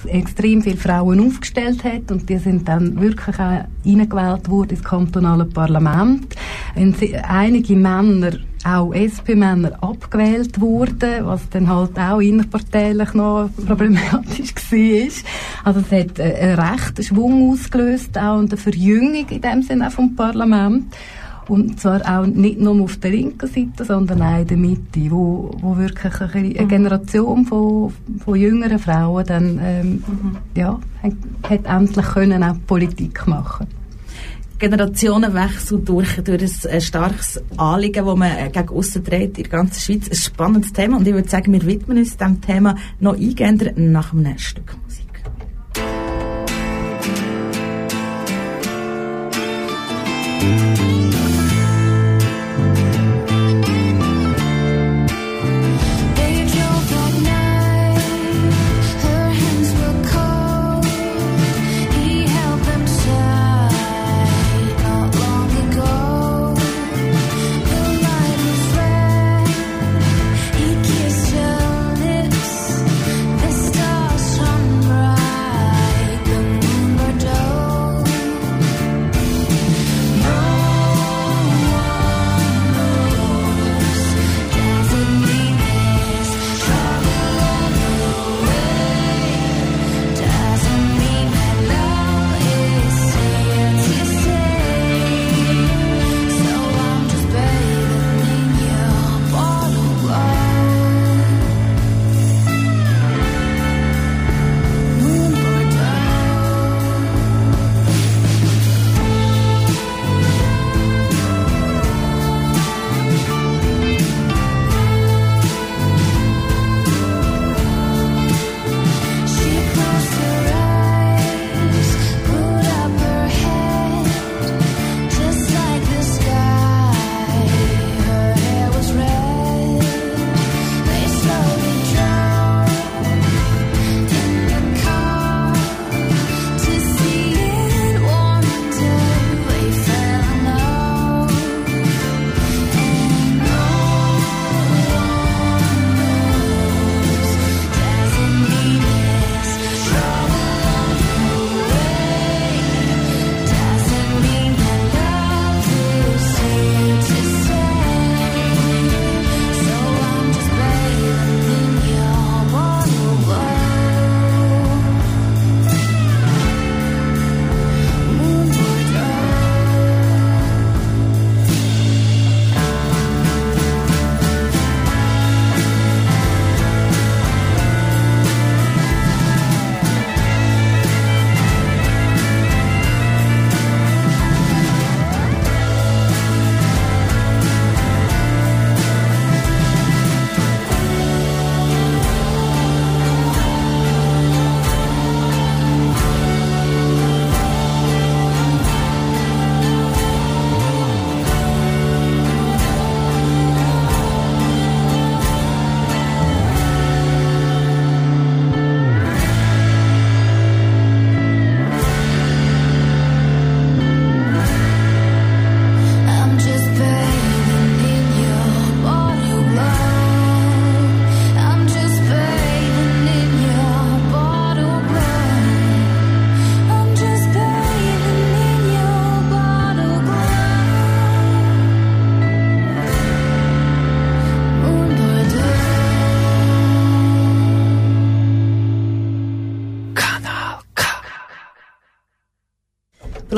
extrem 0.06 0.62
viele 0.62 0.76
Frauen 0.76 1.26
aufgestellt 1.26 1.84
hat 1.84 2.10
und 2.10 2.28
die 2.28 2.38
sind 2.38 2.68
dann 2.68 3.00
wirklich 3.00 3.38
auch 3.38 3.64
reingewählt 3.84 4.48
worden 4.48 4.70
ins 4.70 4.84
kantonale 4.84 5.44
Parlament. 5.44 6.34
Und 6.74 6.96
einige 7.28 7.76
Männer 7.76 8.32
auch 8.64 8.94
SP-Männer 8.94 9.82
abgewählt 9.82 10.60
wurden, 10.60 11.26
was 11.26 11.48
dann 11.50 11.68
halt 11.68 11.98
auch 11.98 12.20
innerparteilich 12.42 13.14
noch 13.14 13.50
problematisch 13.66 14.54
war. 14.70 15.64
Also 15.64 15.80
es 15.80 15.92
hat 15.92 16.18
äh, 16.18 16.34
einen 16.34 16.58
rechten 16.58 17.02
Schwung 17.02 17.52
ausgelöst, 17.52 18.18
auch 18.18 18.38
eine 18.38 18.56
Verjüngung 18.56 19.26
in 19.28 19.40
dem 19.40 19.62
Sinne 19.62 19.88
auch 19.88 19.92
vom 19.92 20.14
Parlament. 20.14 20.94
Und 21.48 21.80
zwar 21.80 22.00
auch 22.02 22.24
nicht 22.24 22.60
nur 22.60 22.80
auf 22.80 22.98
der 22.98 23.10
linken 23.10 23.48
Seite, 23.48 23.84
sondern 23.84 24.22
auch 24.22 24.38
in 24.38 24.46
der 24.46 24.56
Mitte, 24.56 25.10
wo, 25.10 25.50
wo 25.60 25.76
wirklich 25.76 26.20
eine 26.20 26.48
mhm. 26.48 26.68
Generation 26.68 27.44
von, 27.44 27.92
von 28.24 28.36
jüngeren 28.36 28.78
Frauen 28.78 29.26
dann, 29.26 29.60
ähm, 29.60 30.04
mhm. 30.06 30.36
ja, 30.54 30.78
hat, 31.02 31.12
hat 31.42 31.66
endlich 31.66 32.06
können 32.06 32.44
auch 32.44 32.54
Politik 32.66 33.26
machen 33.26 33.66
Generationenwechsel 34.62 35.80
durch, 35.80 36.22
durch 36.22 36.66
ein 36.68 36.80
starkes 36.80 37.42
Anliegen, 37.56 38.06
das 38.06 38.16
man 38.16 38.30
äh, 38.30 38.48
gegen 38.48 38.68
aussen 38.68 39.02
dreht 39.02 39.36
in 39.36 39.42
der 39.42 39.50
ganzen 39.50 39.80
Schweiz. 39.80 40.08
Ein 40.08 40.14
spannendes 40.14 40.72
Thema 40.72 40.98
und 40.98 41.08
ich 41.08 41.14
würde 41.14 41.28
sagen, 41.28 41.52
wir 41.52 41.66
widmen 41.66 41.98
uns 41.98 42.16
diesem 42.16 42.40
Thema 42.40 42.76
noch 43.00 43.14
eingehender 43.14 43.72
nach 43.74 44.12
einem 44.12 44.38
Stück 44.38 44.76
Musik. 44.84 45.01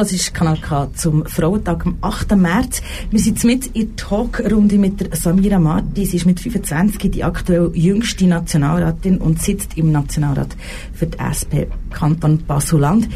Das 0.05 0.13
ist 0.13 0.35
Kanal 0.35 0.59
K 0.59 0.93
zum 0.93 1.25
Frauentag 1.25 1.87
am 1.87 1.97
8. 2.03 2.37
März. 2.37 2.83
Wir 3.11 3.19
sind 3.19 3.43
mit 3.43 3.69
in 3.69 3.97
Talkrunde 3.97 4.77
mit 4.77 5.01
der 5.01 5.17
Samira 5.17 5.59
Marti. 5.59 6.05
Sie 6.05 6.19
ist 6.19 6.27
mit 6.27 6.41
25 6.41 7.11
die 7.11 7.25
aktuell 7.25 7.71
jüngste 7.73 8.27
Nationalratin 8.27 9.17
und 9.17 9.41
sitzt 9.41 9.79
im 9.79 9.93
Nationalrat 9.93 10.55
für 10.93 11.07
die 11.07 11.17
SP 11.17 11.73
Kanton 11.89 12.45
Basuland. 12.47 13.09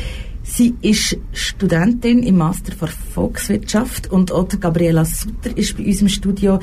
Sie 0.42 0.76
ist 0.80 1.18
Studentin 1.35 2.23
im 2.23 2.38
Master 2.38 2.73
für 2.73 2.87
Volkswirtschaft 2.87 4.11
und 4.11 4.33
auch 4.33 4.49
Gabriela 4.49 5.04
Sutter 5.04 5.54
ist 5.54 5.76
bei 5.76 5.85
uns 5.85 6.00
im 6.00 6.09
Studio. 6.09 6.59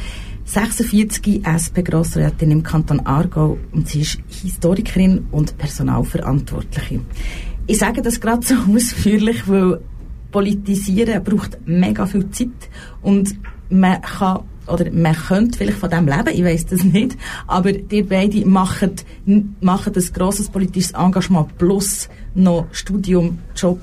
46 0.46 1.46
SP-Grossrätin 1.46 2.50
im 2.50 2.64
Kanton 2.64 3.00
Aargau 3.02 3.60
und 3.74 3.88
sie 3.90 4.02
ist 4.02 4.18
Historikerin 4.42 5.28
und 5.32 5.56
Personalverantwortliche. 5.60 7.02
Ich 7.68 7.78
sage 7.78 8.02
das 8.02 8.20
gerade 8.20 8.46
so 8.46 8.56
ausführlich, 8.76 9.48
weil 9.48 9.82
Politisieren 10.36 11.24
braucht 11.24 11.58
mega 11.66 12.06
viel 12.06 12.30
Zeit 12.32 12.50
und 13.02 13.36
man 13.70 14.02
kann 14.02 14.42
oder 14.68 14.92
man 14.92 15.16
könnte 15.16 15.58
vielleicht 15.58 15.78
von 15.78 15.90
dem 15.90 16.08
leben, 16.08 16.34
ich 16.34 16.44
weiß 16.44 16.66
das 16.66 16.84
nicht, 16.84 17.16
aber 17.48 17.72
die 17.72 18.04
beide 18.04 18.46
machen, 18.46 18.96
machen 19.62 19.94
ein 19.96 20.14
grosses 20.14 20.50
politisches 20.50 20.92
Engagement 20.92 21.58
plus 21.58 22.10
noch 22.34 22.68
Studium, 22.74 23.40
Job 23.56 23.80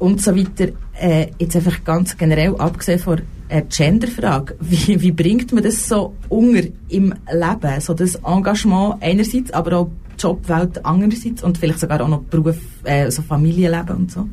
und 0.00 0.20
so 0.20 0.34
weiter. 0.34 0.72
Äh, 1.00 1.28
jetzt 1.38 1.54
einfach 1.54 1.84
ganz 1.84 2.16
generell, 2.16 2.56
abgesehen 2.56 2.98
von 2.98 3.20
der 3.48 3.62
Genderfrage, 3.62 4.56
wie, 4.60 5.00
wie 5.00 5.12
bringt 5.12 5.52
man 5.52 5.62
das 5.62 5.86
so 5.86 6.14
unter 6.28 6.64
im 6.88 7.14
Leben, 7.30 7.80
so 7.80 7.94
das 7.94 8.16
Engagement 8.16 8.96
einerseits, 9.02 9.52
aber 9.52 9.78
auch 9.78 9.90
Jobwelt 10.18 10.84
andererseits 10.84 11.44
und 11.44 11.58
vielleicht 11.58 11.78
sogar 11.78 12.00
auch 12.00 12.08
noch 12.08 12.22
Beruf, 12.22 12.58
äh, 12.82 13.08
so 13.08 13.22
Familienleben 13.22 13.94
und 13.94 14.10
so? 14.10 14.26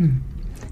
Hm. 0.00 0.22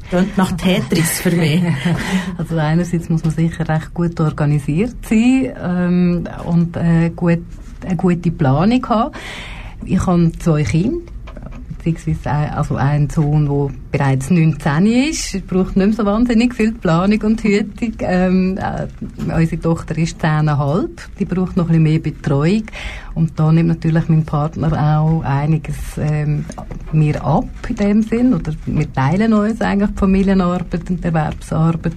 Klingt 0.08 0.38
nach 0.38 0.52
Tetris 0.52 1.20
für 1.20 1.30
mich. 1.30 1.62
Also 2.38 2.56
einerseits 2.56 3.10
muss 3.10 3.24
man 3.24 3.34
sicher 3.34 3.68
recht 3.68 3.92
gut 3.92 4.18
organisiert 4.20 4.94
sein 5.06 5.52
ähm, 5.62 6.28
und 6.46 6.76
äh, 6.76 7.10
gut, 7.10 7.40
eine 7.84 7.96
gute 7.96 8.30
Planung 8.30 8.88
haben. 8.88 9.14
Ich 9.84 10.04
habe 10.06 10.32
zwei 10.38 10.62
Kinder 10.62 11.00
beziehungsweise 11.84 12.30
also 12.30 12.76
ein 12.76 13.08
Sohn, 13.10 13.46
der 13.46 13.70
bereits 13.90 14.30
19 14.30 14.86
ist, 14.86 15.46
braucht 15.46 15.76
nicht 15.76 15.86
mehr 15.86 15.92
so 15.92 16.04
wahnsinnig 16.04 16.54
viel 16.54 16.72
Planung 16.72 17.22
und 17.22 17.42
Hütung. 17.42 17.94
Ähm, 18.00 18.58
äh, 18.58 18.86
unsere 19.32 19.60
Tochter 19.60 19.96
ist 19.96 20.22
10,5, 20.22 20.88
die 21.18 21.24
braucht 21.24 21.56
noch 21.56 21.64
ein 21.64 21.68
bisschen 21.68 21.82
mehr 21.82 21.98
Betreuung 21.98 22.64
und 23.14 23.38
da 23.38 23.50
nimmt 23.50 23.68
natürlich 23.68 24.08
mein 24.08 24.24
Partner 24.24 25.00
auch 25.00 25.22
einiges 25.22 25.76
ähm, 25.98 26.44
mir 26.92 27.24
ab 27.24 27.48
in 27.68 27.74
dem 27.76 28.02
Sinn 28.02 28.34
oder 28.34 28.52
wir 28.66 28.92
teilen 28.92 29.32
uns 29.32 29.60
eigentlich 29.60 29.90
die 29.90 29.98
Familienarbeit 29.98 30.88
und 30.88 31.02
die 31.02 31.04
Erwerbsarbeit. 31.04 31.96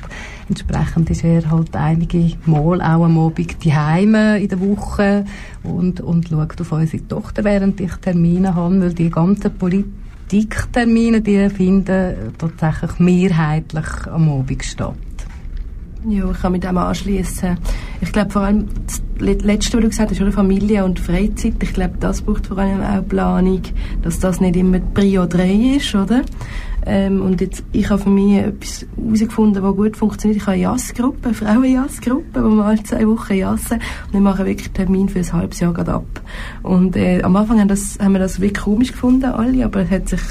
Entsprechend 0.50 1.10
ist 1.10 1.24
er 1.24 1.50
halt 1.50 1.76
einige 1.76 2.32
Mal 2.46 2.82
auch 2.82 3.06
am 3.06 3.20
Abend 3.20 3.64
die 3.64 3.74
Heime 3.74 4.40
in 4.40 4.50
der 4.50 4.60
Woche 4.60 5.26
und, 5.64 6.02
und 6.02 6.30
schaut 6.30 6.60
auf 6.60 6.72
unsere 6.72 7.08
Tochter, 7.08 7.44
während 7.44 7.80
ich 7.80 7.94
Termine 7.98 8.56
habe, 8.56 8.82
weil 8.82 8.94
die 8.94 9.10
ganzen 9.10 9.52
Politiktermine, 10.32 11.20
die 11.20 11.50
finden 11.50 12.34
tatsächlich 12.38 13.00
mehrheitlich 13.00 14.08
am 14.10 14.30
Abend 14.30 14.64
statt. 14.64 14.96
Ja, 16.08 16.32
ich 16.32 16.42
kann 16.42 16.54
mit 16.54 16.64
dem 16.64 16.78
anschließen. 16.78 17.58
Ich 18.00 18.14
glaube 18.14 18.32
vor 18.32 18.44
allem 18.44 18.66
das 18.88 19.04
Letzte, 19.20 19.78
was 19.78 19.82
du 19.82 19.90
gesagt 19.90 20.12
hast, 20.12 20.22
ist 20.22 20.34
Familie 20.34 20.86
und 20.86 21.02
Freizeit. 21.02 21.62
Ich 21.62 21.74
glaube, 21.74 21.96
das 22.00 22.22
braucht 22.22 22.48
vor 22.48 22.58
allem 22.58 22.82
auch 22.82 23.06
Planung, 23.06 23.62
dass 24.04 24.20
das 24.20 24.40
nicht 24.40 24.56
immer 24.56 24.80
Prio 24.80 25.26
3 25.26 25.76
ist, 25.76 25.94
oder? 25.96 26.22
Ähm, 26.86 27.22
und 27.22 27.42
jetzt, 27.42 27.64
ich 27.72 27.90
habe 27.90 28.02
für 28.02 28.10
mich 28.10 28.38
etwas 28.38 28.86
herausgefunden, 28.98 29.64
was 29.64 29.76
gut 29.76 29.98
funktioniert. 29.98 30.42
Ich 30.42 30.48
habe 30.48 30.54
eine 30.54 30.64
Jassgruppe, 30.64 31.30
eine 31.30 31.34
Frauenjassgruppe, 31.34 32.44
wo 32.44 32.50
wir 32.50 32.66
alle 32.66 32.84
zwei 32.84 33.08
Wochen 33.08 33.34
jassen. 33.34 33.80
Und 34.08 34.14
wir 34.14 34.22
machen 34.22 34.46
wirklich 34.46 34.72
Termin 34.72 35.10
für 35.10 35.20
ein 35.20 35.34
halbes 35.34 35.60
Jahr 35.60 35.74
gerade 35.74 35.94
ab. 35.94 36.22
Und 36.64 36.96
äh, 36.96 37.22
am 37.22 37.36
Anfang 37.36 37.60
haben, 37.60 37.68
das, 37.68 37.98
haben 38.00 38.14
wir 38.14 38.20
das 38.20 38.40
wirklich 38.40 38.64
komisch 38.64 38.92
gefunden, 38.92 39.26
alle, 39.26 39.66
aber 39.66 39.82
es 39.82 39.92
hat 39.92 40.10
sich 40.10 40.22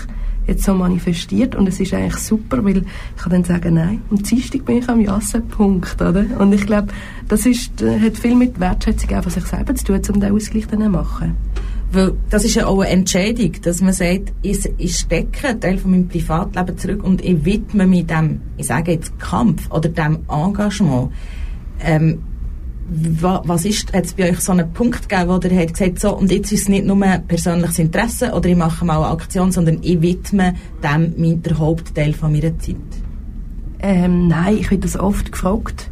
jetzt 0.47 0.65
so 0.65 0.75
manifestiert 0.75 1.55
und 1.55 1.69
es 1.69 1.79
ist 1.79 1.95
eigentlich 1.95 2.17
super, 2.17 2.65
weil 2.65 2.79
ich 2.79 3.23
kann 3.23 3.31
dann 3.31 3.45
sagen, 3.45 3.75
nein, 3.75 4.03
am 4.11 4.23
Dienstag 4.23 4.65
bin 4.65 4.79
ich 4.79 4.89
am 4.89 5.01
Jassen, 5.01 5.47
Punkt, 5.47 6.01
oder? 6.01 6.25
Und 6.39 6.53
ich 6.53 6.67
glaube, 6.67 6.89
das 7.29 7.47
ist, 7.47 7.81
äh, 7.83 8.01
hat 8.01 8.17
viel 8.17 8.35
mit 8.35 8.59
Wertschätzung 8.59 9.23
von 9.23 9.31
sich 9.31 9.45
selber 9.45 9.75
zu 9.75 9.85
tun, 9.85 10.01
um 10.13 10.21
den 10.21 10.33
Ausgleich 10.33 10.67
dann 10.67 10.83
zu 10.83 10.89
machen. 10.89 11.37
Weil 11.93 12.13
das 12.31 12.45
ist 12.45 12.55
ja 12.55 12.67
auch 12.67 12.81
eine 12.81 12.91
Entscheidung, 12.91 13.53
dass 13.63 13.81
man 13.81 13.93
sagt, 13.93 14.33
ich, 14.43 14.59
ich 14.79 14.97
stecke 14.97 15.49
einen 15.49 15.61
Teil 15.61 15.79
von 15.79 15.91
meinem 15.91 16.09
Privatleben 16.09 16.79
zurück 16.79 17.03
und 17.03 17.25
ich 17.25 17.45
widme 17.45 17.87
mich 17.87 18.07
dem, 18.07 18.41
ich 18.57 18.67
sage 18.67 18.93
jetzt 18.93 19.19
Kampf 19.19 19.69
oder 19.71 19.89
dem 19.89 20.21
Engagement. 20.29 21.11
Ähm, 21.81 22.23
was 22.93 23.65
ist, 23.65 23.93
hat 23.93 24.05
es 24.05 24.15
bei 24.15 24.31
euch 24.31 24.41
so 24.41 24.53
einen 24.53 24.73
Punkt 24.73 25.09
gegeben, 25.09 25.29
wo 25.29 25.39
ihr 25.47 25.61
habt 25.61 25.75
gesagt, 25.75 26.01
so, 26.01 26.17
und 26.17 26.31
jetzt 26.31 26.51
ist 26.51 26.63
es 26.63 26.69
nicht 26.69 26.85
nur 26.85 26.97
persönliches 27.29 27.79
Interesse 27.79 28.33
oder 28.33 28.49
ich 28.49 28.57
mache 28.57 28.85
mal 28.85 28.97
eine 28.97 29.13
Aktion, 29.13 29.53
sondern 29.53 29.79
ich 29.83 30.03
widme 30.03 30.55
dem 30.83 31.43
den 31.43 31.59
Hauptteil 31.59 32.13
von 32.13 32.33
meiner 32.33 32.59
Zeit? 32.59 32.77
Ähm, 33.81 34.29
nein, 34.29 34.59
ich 34.59 34.71
werde 34.71 34.83
das 34.83 34.99
oft 34.99 35.31
gefragt. 35.31 35.89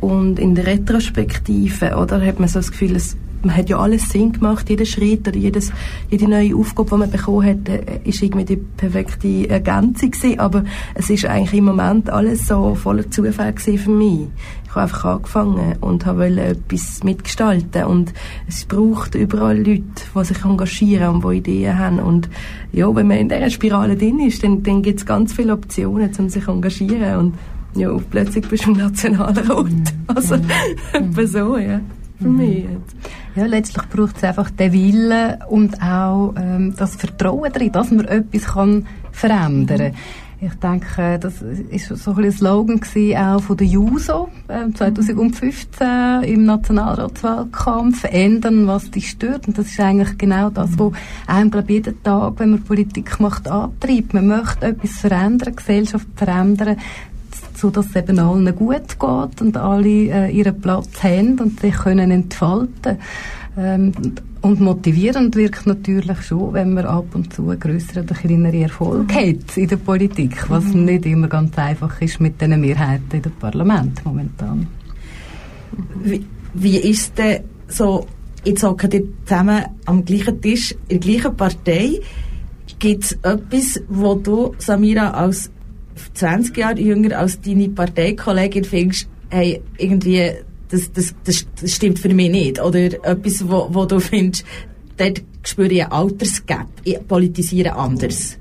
Und 0.00 0.38
in 0.38 0.54
der 0.54 0.66
Retrospektive, 0.66 1.96
oder, 1.96 2.24
hat 2.24 2.38
man 2.38 2.48
so 2.48 2.60
das 2.60 2.70
Gefühl, 2.70 2.94
es 2.94 3.16
man 3.46 3.56
hat 3.56 3.68
ja 3.68 3.78
alles 3.78 4.08
Sinn 4.10 4.32
gemacht, 4.32 4.68
jeder 4.68 4.84
Schritt 4.84 5.26
oder 5.26 5.36
jedes, 5.36 5.72
jede 6.10 6.28
neue 6.28 6.54
Aufgabe, 6.56 6.90
die 6.90 6.96
man 6.96 7.10
bekommen 7.10 7.46
hat, 7.46 7.68
äh, 7.68 8.00
ist 8.04 8.22
irgendwie 8.22 8.44
die 8.44 8.56
perfekte 8.56 9.48
Ergänzung 9.48 10.10
gewesen, 10.10 10.40
aber 10.40 10.64
es 10.94 11.08
ist 11.10 11.24
eigentlich 11.26 11.54
im 11.54 11.66
Moment 11.66 12.10
alles 12.10 12.46
so 12.46 12.74
voller 12.74 13.10
Zufall 13.10 13.52
gewesen 13.52 13.78
für 13.78 13.90
mich. 13.90 14.28
Ich 14.64 14.70
habe 14.70 14.82
einfach 14.82 15.04
angefangen 15.04 15.76
und 15.80 16.06
wollte 16.06 16.42
etwas 16.42 17.02
mitgestalten 17.02 17.84
und 17.84 18.12
es 18.46 18.64
braucht 18.66 19.14
überall 19.14 19.56
Leute, 19.56 19.84
die 20.14 20.24
sich 20.24 20.44
engagieren 20.44 21.14
und 21.14 21.24
die 21.24 21.38
Ideen 21.38 21.78
haben 21.78 21.98
und 21.98 22.28
ja, 22.72 22.94
wenn 22.94 23.06
man 23.06 23.18
in 23.18 23.28
dieser 23.28 23.50
Spirale 23.50 23.96
drin 23.96 24.20
ist, 24.20 24.42
dann, 24.42 24.62
dann 24.62 24.82
gibt 24.82 25.00
es 25.00 25.06
ganz 25.06 25.32
viele 25.32 25.54
Optionen, 25.54 26.10
um 26.18 26.28
sich 26.28 26.44
zu 26.44 26.50
engagieren 26.50 27.16
und 27.18 27.34
ja, 27.74 27.90
plötzlich 28.10 28.46
bist 28.48 28.66
du 28.66 28.72
im 28.72 28.78
Nationalrat. 28.78 29.48
Mm. 29.48 29.84
Also, 30.06 30.36
mm. 31.00 31.26
so, 31.26 31.58
ja 31.58 31.80
für 32.20 32.28
mhm. 32.28 32.36
mich 32.36 32.64
jetzt. 32.64 32.96
Ja, 33.34 33.46
letztlich 33.46 33.86
braucht 33.88 34.16
es 34.16 34.24
einfach 34.24 34.50
den 34.50 34.72
Willen 34.72 35.42
und 35.48 35.82
auch 35.82 36.34
ähm, 36.36 36.74
das 36.76 36.96
Vertrauen 36.96 37.52
darin, 37.52 37.72
dass 37.72 37.90
man 37.90 38.06
etwas 38.06 38.44
kann 38.44 38.86
verändern 39.12 39.92
kann. 39.92 39.94
Ich 40.38 40.52
denke, 40.56 41.18
das 41.18 41.40
ist 41.40 41.88
so 41.88 42.12
ein, 42.12 42.30
Slogan 42.30 42.78
gewesen, 42.78 43.16
auch 43.16 43.40
von 43.40 43.56
der 43.56 43.66
JUSO 43.66 44.28
äh, 44.48 44.70
2015 44.70 46.24
im 46.24 46.44
Nationalratswahlkampf. 46.44 48.04
Ändern, 48.04 48.66
was 48.66 48.90
dich 48.90 49.08
stört. 49.08 49.48
Und 49.48 49.56
das 49.56 49.68
ist 49.68 49.80
eigentlich 49.80 50.18
genau 50.18 50.50
das, 50.50 50.78
was 50.78 50.92
einem, 51.26 51.50
glaube 51.50 51.72
jeden 51.72 52.02
Tag, 52.02 52.34
wenn 52.36 52.50
man 52.50 52.62
Politik 52.62 53.18
macht, 53.18 53.48
antreibt. 53.48 54.12
Man 54.12 54.26
möchte 54.26 54.66
etwas 54.66 54.92
verändern, 54.98 55.56
Gesellschaft 55.56 56.06
verändern 56.16 56.76
so 57.56 57.70
dass 57.70 57.86
es 57.86 57.96
eben 57.96 58.18
allen 58.18 58.54
gut 58.54 58.98
geht 58.98 59.40
und 59.40 59.56
alle 59.56 59.88
äh, 59.88 60.30
ihren 60.30 60.60
Platz 60.60 61.02
haben 61.02 61.38
und 61.38 61.60
sich 61.60 61.74
können 61.74 62.10
entfalten 62.10 62.98
ähm, 63.56 63.92
und 64.42 64.60
motivierend 64.60 65.34
wirkt 65.34 65.66
natürlich 65.66 66.22
schon, 66.22 66.52
wenn 66.52 66.74
man 66.74 66.84
ab 66.84 67.06
und 67.14 67.32
zu 67.32 67.46
größere 67.46 68.02
oder 68.02 68.14
kleinere 68.14 68.58
Erfolg 68.58 69.12
hat 69.12 69.56
in 69.56 69.68
der 69.68 69.76
Politik, 69.76 70.48
was 70.50 70.64
mhm. 70.64 70.84
nicht 70.84 71.06
immer 71.06 71.26
ganz 71.26 71.56
einfach 71.58 72.00
ist 72.00 72.20
mit 72.20 72.40
den 72.40 72.60
Mehrheiten 72.60 73.16
in 73.16 73.22
dem 73.22 73.32
Parlament 73.32 74.04
momentan. 74.04 74.66
Wie, 76.04 76.24
wie 76.54 76.76
ist 76.76 77.18
denn 77.18 77.44
so, 77.66 78.06
jetzt 78.44 78.62
hocken 78.62 78.92
ihr 78.92 79.04
zusammen 79.24 79.64
am 79.86 80.04
gleichen 80.04 80.40
Tisch, 80.40 80.72
in 80.88 81.00
der 81.00 81.10
gleichen 81.10 81.36
Partei, 81.36 82.00
gibt 82.78 83.04
es 83.04 83.12
etwas, 83.22 83.80
wo 83.88 84.14
du, 84.14 84.54
Samira, 84.58 85.10
als 85.10 85.50
20 86.14 86.56
Jahre 86.56 86.80
jünger 86.80 87.18
als 87.18 87.40
deine 87.40 87.68
Parteikollegin 87.68 88.64
findest, 88.64 89.08
hey, 89.30 89.62
irgendwie, 89.78 90.30
das, 90.68 90.92
das, 90.92 91.14
das, 91.24 91.46
das 91.60 91.74
stimmt 91.74 91.98
für 91.98 92.12
mich 92.12 92.30
nicht. 92.30 92.60
Oder 92.60 92.84
etwas, 92.84 93.48
wo, 93.48 93.68
wo 93.70 93.84
du 93.84 94.00
findest, 94.00 94.44
dort 94.96 95.22
spüre 95.42 95.72
ich 95.72 95.82
einen 95.82 95.92
Altersgap. 95.92 96.68
Ich 96.84 97.06
politisiere 97.06 97.74
anders. 97.74 98.38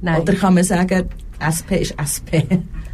Nein. 0.00 0.22
Oder 0.22 0.34
kann 0.34 0.54
man 0.54 0.64
sagen, 0.64 1.08
SP 1.40 1.82
ist 1.82 1.94
SP? 1.98 2.46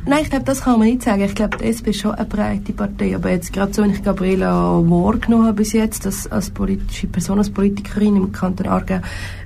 Nein, 0.06 0.20
ich 0.22 0.30
glaube, 0.30 0.44
das 0.44 0.60
kann 0.60 0.78
man 0.78 0.88
nicht 0.88 1.02
sagen. 1.02 1.22
Ich 1.22 1.34
glaube, 1.34 1.56
die 1.56 1.64
SP 1.64 1.88
ist 1.90 2.00
schon 2.00 2.12
eine 2.12 2.26
breite 2.26 2.72
Partei. 2.74 3.14
Aber 3.14 3.30
jetzt 3.30 3.52
gerade 3.52 3.72
so, 3.72 3.82
wenn 3.82 3.90
ich 3.90 4.02
Gabriela 4.02 4.82
wahrgenommen 4.84 5.46
habe 5.46 5.56
bis 5.56 5.72
jetzt, 5.72 6.04
als, 6.04 6.30
als 6.30 6.50
politische 6.50 7.06
Person, 7.06 7.38
als 7.38 7.50
Politikerin 7.50 8.16
im 8.16 8.30
Kanton 8.30 8.66
Aargau, 8.66 9.00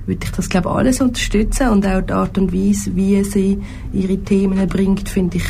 würde 0.05 0.25
ich 0.25 0.31
das, 0.31 0.49
glaube 0.49 0.69
alles 0.71 0.99
unterstützen. 0.99 1.69
Und 1.69 1.87
auch 1.87 2.01
die 2.01 2.13
Art 2.13 2.37
und 2.37 2.53
Weise, 2.53 2.93
wie 2.95 3.23
sie 3.23 3.59
ihre 3.93 4.17
Themen 4.17 4.67
bringt, 4.67 5.07
finde 5.07 5.37
ich, 5.37 5.47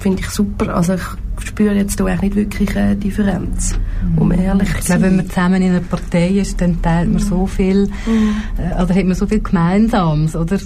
finde 0.00 0.20
ich 0.20 0.28
super. 0.30 0.74
Also 0.74 0.94
ich 0.94 1.46
spüre 1.46 1.74
jetzt 1.74 2.00
da 2.00 2.06
eigentlich 2.06 2.34
nicht 2.34 2.36
wirklich 2.36 2.76
eine 2.76 2.96
Differenz, 2.96 3.78
um 4.16 4.28
mhm. 4.28 4.32
ehrlich 4.32 4.68
zu 4.68 4.72
sein. 4.72 4.80
Ich 4.80 4.86
glaube, 4.86 5.02
wenn 5.02 5.16
man 5.16 5.28
zusammen 5.28 5.62
in 5.62 5.70
einer 5.70 5.80
Partei 5.80 6.28
ist, 6.28 6.60
dann 6.60 6.82
teilt 6.82 7.10
man 7.10 7.20
so 7.20 7.46
viel, 7.46 7.86
mhm. 7.86 8.34
äh, 8.58 8.82
oder 8.82 8.94
hat 8.94 9.04
man 9.04 9.14
so 9.14 9.26
viel 9.26 9.40
Gemeinsames, 9.40 10.34
oder? 10.34 10.58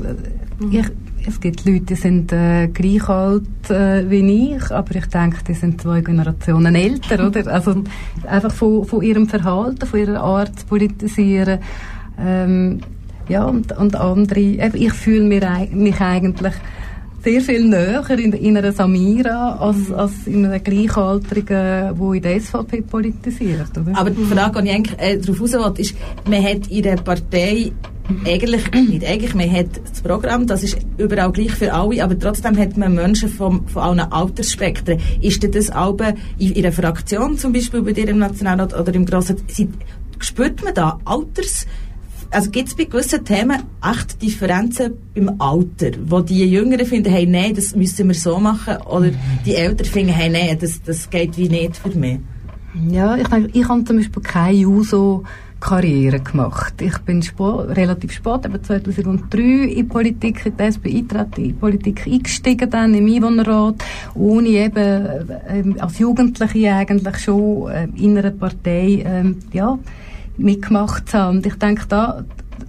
Mhm. 0.59 0.73
Ich, 0.73 0.87
es 1.27 1.41
gibt 1.41 1.65
Leute, 1.65 1.87
die 1.87 1.95
sind 1.95 2.33
äh, 2.33 2.69
gleich 2.69 3.09
alt 3.09 3.71
äh, 3.71 4.09
wie 4.11 4.55
ich, 4.55 4.71
aber 4.71 4.95
ich 4.97 5.07
denke, 5.07 5.39
die 5.47 5.55
sind 5.55 5.81
zwei 5.81 6.01
Generationen 6.01 6.75
älter, 6.75 7.27
oder? 7.27 7.47
Also 7.47 7.83
einfach 8.27 8.53
von, 8.53 8.85
von 8.85 9.03
ihrem 9.03 9.27
Verhalten, 9.29 9.87
von 9.87 10.01
ihrer 10.01 10.21
Art 10.21 10.59
zu 10.59 10.67
politisieren. 10.67 11.61
Ähm, 12.19 12.81
ja, 13.29 13.45
und, 13.45 13.73
und 13.77 13.97
andere, 13.97 14.41
ich 14.41 14.93
fühle 14.93 15.25
mich, 15.25 15.43
mich 15.73 16.01
eigentlich 16.01 16.55
sehr 17.25 17.41
viel 17.41 17.65
näher 17.67 18.09
in, 18.11 18.33
in 18.35 18.57
einer 18.57 18.73
Samira 18.73 19.57
als, 19.57 19.91
als 19.91 20.27
in 20.27 20.45
einer 20.45 20.61
Gleichaltrigen, 20.61 21.99
die 21.99 22.17
in 22.17 22.23
der 22.23 22.41
SVP 22.41 22.83
politisiert. 22.83 23.71
Oder? 23.79 23.99
Aber 23.99 24.11
die 24.11 24.25
Frage, 24.25 24.63
die 24.63 24.69
ich 24.69 24.75
eigentlich 24.75 24.99
äh, 24.99 25.17
darauf 25.19 25.41
raus 25.41 25.53
will, 25.53 25.73
ist, 25.79 25.95
man 26.29 26.45
hat 26.45 26.67
in 26.69 26.83
der 26.83 26.97
Partei 26.97 27.73
eigentlich 28.27 28.71
nicht. 28.73 29.07
Eigentlich, 29.07 29.35
man 29.35 29.51
hat 29.51 29.81
das 29.89 30.03
Programm, 30.03 30.47
das 30.47 30.63
ist 30.63 30.79
überall 30.99 31.33
gleich 31.33 31.53
für 31.53 31.73
alle, 31.73 32.05
aber 32.05 32.19
trotzdem 32.19 32.59
hat 32.59 32.77
man 32.77 32.95
Menschen 32.95 33.31
vom, 33.31 33.67
von 33.67 33.83
allen 33.83 34.01
Altersspektren. 34.01 35.01
Ist 35.23 35.43
denn 35.43 35.53
das 35.53 35.71
auch 35.71 35.97
in 36.39 36.55
Ihrer 36.55 36.73
Fraktion, 36.73 37.39
zum 37.39 37.55
Beispiel 37.55 37.81
bei 37.81 37.93
dir 37.93 38.09
im 38.09 38.19
Nationalrat 38.19 38.79
oder 38.79 38.95
im 38.95 39.07
Grossen, 39.07 39.37
spürt 40.19 40.63
man 40.63 40.75
da 40.75 40.99
Alters 41.07 41.67
also 42.35 42.51
gibt 42.51 42.69
es 42.69 42.75
bei 42.75 42.85
gewissen 42.85 43.25
Themen 43.25 43.63
echt 43.83 44.21
Differenzen 44.21 44.95
beim 45.15 45.41
Alter, 45.41 45.93
wo 46.05 46.21
die 46.21 46.45
Jüngeren 46.45 46.87
finden, 46.87 47.13
hey, 47.13 47.27
nein, 47.27 47.55
das 47.55 47.75
müssen 47.75 48.09
wir 48.09 48.15
so 48.15 48.39
machen, 48.39 48.77
oder 48.87 49.11
die 49.47 49.55
Älteren 49.55 49.91
finden, 49.91 50.13
hey, 50.13 50.29
nein, 50.29 50.59
das, 50.61 50.83
das 50.83 51.09
geht 51.09 51.37
wie 51.37 51.49
nicht 51.49 51.77
für 51.77 51.91
mich? 51.91 52.19
Ja, 52.91 53.17
ich 53.17 53.29
denke, 53.29 53.51
ich 53.53 53.69
habe 53.69 53.85
zum 53.85 53.99
Beispiel 53.99 54.23
keine 54.23 54.57
Juso 54.57 55.23
Karriere 55.61 56.21
gemacht. 56.21 56.75
Ich 56.83 56.99
bin 56.99 57.23
spät, 57.23 57.69
relativ 57.71 58.13
spät, 58.13 58.45
eben 58.45 58.63
2003 58.63 59.41
in 59.41 59.89
Politik, 59.89 60.45
in 60.45 60.57
die 60.59 60.63
SP 60.69 60.93
eintreten, 60.93 61.43
in 61.43 61.57
Politik 61.57 62.07
eingestiegen 62.07 62.69
dann 62.69 62.93
im 62.93 63.07
Einwohnerrat, 63.07 63.77
ohne 64.15 64.49
eben 64.49 64.77
äh, 64.77 65.81
als 65.81 65.99
Jugendliche 66.01 66.75
eigentlich 66.75 67.17
schon 67.19 67.71
äh, 67.71 67.89
in 67.97 68.19
einer 68.19 68.33
Partei, 68.33 69.05
äh, 69.07 69.35
ja, 69.57 69.79
mitgemacht 70.37 71.13
haben. 71.15 71.39
Und 71.39 71.47
ich 71.47 71.55
denke, 71.55 71.85
da, 71.89 72.25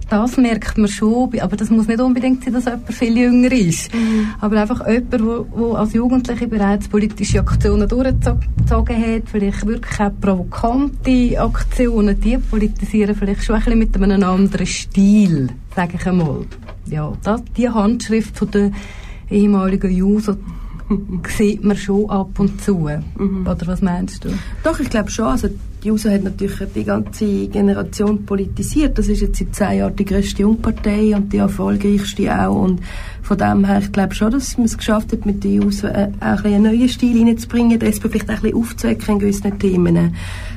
das 0.08 0.36
merkt 0.36 0.78
man 0.78 0.88
schon, 0.88 1.38
aber 1.40 1.56
das 1.56 1.70
muss 1.70 1.88
nicht 1.88 2.00
unbedingt 2.00 2.44
sein, 2.44 2.52
dass 2.52 2.66
jemand 2.66 2.92
viel 2.92 3.18
jünger 3.18 3.52
ist. 3.52 3.92
Mhm. 3.92 4.28
Aber 4.40 4.60
einfach 4.60 4.86
jemand, 4.86 5.12
der 5.12 5.78
als 5.78 5.92
Jugendliche 5.94 6.46
bereits 6.46 6.88
politische 6.88 7.40
Aktionen 7.40 7.88
durchgezogen 7.88 8.96
hat, 8.96 9.22
vielleicht 9.26 9.66
wirklich 9.66 10.00
auch 10.00 10.12
provokante 10.20 11.40
Aktionen, 11.40 12.20
die 12.20 12.38
politisieren 12.38 13.16
vielleicht 13.16 13.44
schon 13.44 13.56
ein 13.56 13.62
bisschen 13.62 13.78
mit 13.80 13.96
einem 13.96 14.22
anderen 14.22 14.66
Stil, 14.66 15.48
sage 15.74 15.96
ich 15.98 16.06
einmal. 16.06 16.46
Ja, 16.86 17.12
das, 17.24 17.42
die 17.56 17.68
Handschrift 17.68 18.38
von 18.38 18.50
der 18.52 18.70
ehemaligen 19.28 19.90
Juso 19.90 20.36
sieht 21.36 21.64
man 21.64 21.76
schon 21.76 22.08
ab 22.10 22.38
und 22.38 22.60
zu. 22.62 22.88
Mhm. 23.18 23.46
Oder 23.46 23.66
was 23.66 23.82
meinst 23.82 24.24
du? 24.24 24.28
Doch, 24.62 24.78
ich 24.80 24.88
glaube 24.88 25.10
schon. 25.10 25.26
Also 25.26 25.48
die 25.48 25.88
JUSO 25.88 26.10
hat 26.10 26.24
natürlich 26.24 26.58
die 26.74 26.84
ganze 26.84 27.48
Generation 27.48 28.24
politisiert. 28.24 28.98
Das 28.98 29.08
ist 29.08 29.20
jetzt 29.20 29.38
seit 29.38 29.54
zehn 29.54 29.78
Jahren 29.78 29.96
die 29.96 30.04
grösste 30.04 30.42
Jungpartei 30.42 31.14
und 31.14 31.32
die 31.32 31.38
erfolgreichste 31.38 32.32
auch. 32.32 32.62
Und 32.62 32.80
von 33.22 33.38
dem 33.38 33.64
her, 33.64 33.78
ich 33.80 33.92
glaube 33.92 34.14
schon, 34.14 34.30
dass 34.30 34.56
man 34.56 34.66
es 34.66 34.78
geschafft 34.78 35.12
hat, 35.12 35.26
mit 35.26 35.44
der 35.44 35.52
JUSO 35.52 35.88
äh, 35.88 36.10
auch 36.20 36.44
ein 36.44 36.54
einen 36.54 36.62
neuen 36.64 36.88
Stil 36.88 37.22
reinzubringen, 37.22 37.78
das 37.78 37.98
vielleicht 37.98 38.28
auch 38.30 38.34
ein 38.34 38.40
bisschen 38.42 38.56
aufzuwecken 38.56 39.14
in 39.14 39.18
gewissen 39.18 39.58
Themen. 39.58 40.14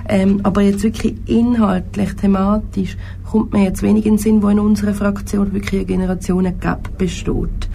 Ähm, 0.07 0.39
aber 0.43 0.61
jetzt 0.61 0.83
wirklich 0.83 1.15
inhaltlich, 1.27 2.13
thematisch, 2.13 2.97
kommt 3.29 3.53
mir 3.53 3.65
jetzt 3.65 3.83
wenig 3.83 4.05
in 4.05 4.13
den 4.13 4.17
Sinn, 4.17 4.41
wo 4.41 4.49
in 4.49 4.59
unserer 4.59 4.93
Fraktion 4.93 5.53
wirklich 5.53 5.81
eine 5.81 5.85
Generationen-Gap 5.85 6.97
besteht 6.97 7.69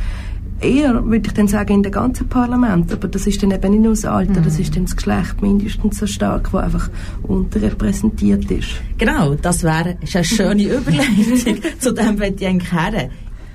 eher, 0.60 1.04
würde 1.04 1.26
ich 1.26 1.32
dann 1.34 1.48
sagen, 1.48 1.74
in 1.74 1.82
dem 1.82 1.92
ganzen 1.92 2.28
Parlament. 2.28 2.92
Aber 2.92 3.08
das 3.08 3.26
ist 3.26 3.42
dann 3.42 3.50
eben 3.50 3.70
nicht 3.70 3.82
nur 3.82 3.92
das 3.92 4.04
Alter, 4.04 4.40
mhm. 4.40 4.44
das 4.44 4.58
ist 4.58 4.76
dann 4.76 4.84
das 4.84 4.96
Geschlecht 4.96 5.42
mindestens 5.42 5.98
so 5.98 6.06
stark, 6.06 6.50
das 6.52 6.62
einfach 6.62 6.90
unterrepräsentiert 7.22 8.50
ist. 8.50 8.80
Genau, 8.98 9.34
das 9.34 9.62
wäre 9.62 9.96
eine 10.00 10.24
schöne 10.24 10.62
Überleitung. 10.76 11.58
Zu 11.78 11.92
dem 11.92 12.16
möchte 12.16 12.44
ich 12.44 12.46
eigentlich 12.46 12.72
her. 12.72 13.10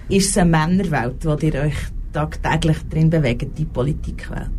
Ist 0.09 0.29
es 0.31 0.38
eine 0.38 0.49
Männerwelt, 0.49 1.25
wo 1.25 1.35
ihr 1.35 1.55
euch 1.55 1.75
tagtäglich 2.13 2.77
drin 2.89 3.09
bewegt, 3.09 3.57
die 3.57 3.65
Politikwelt? 3.65 4.49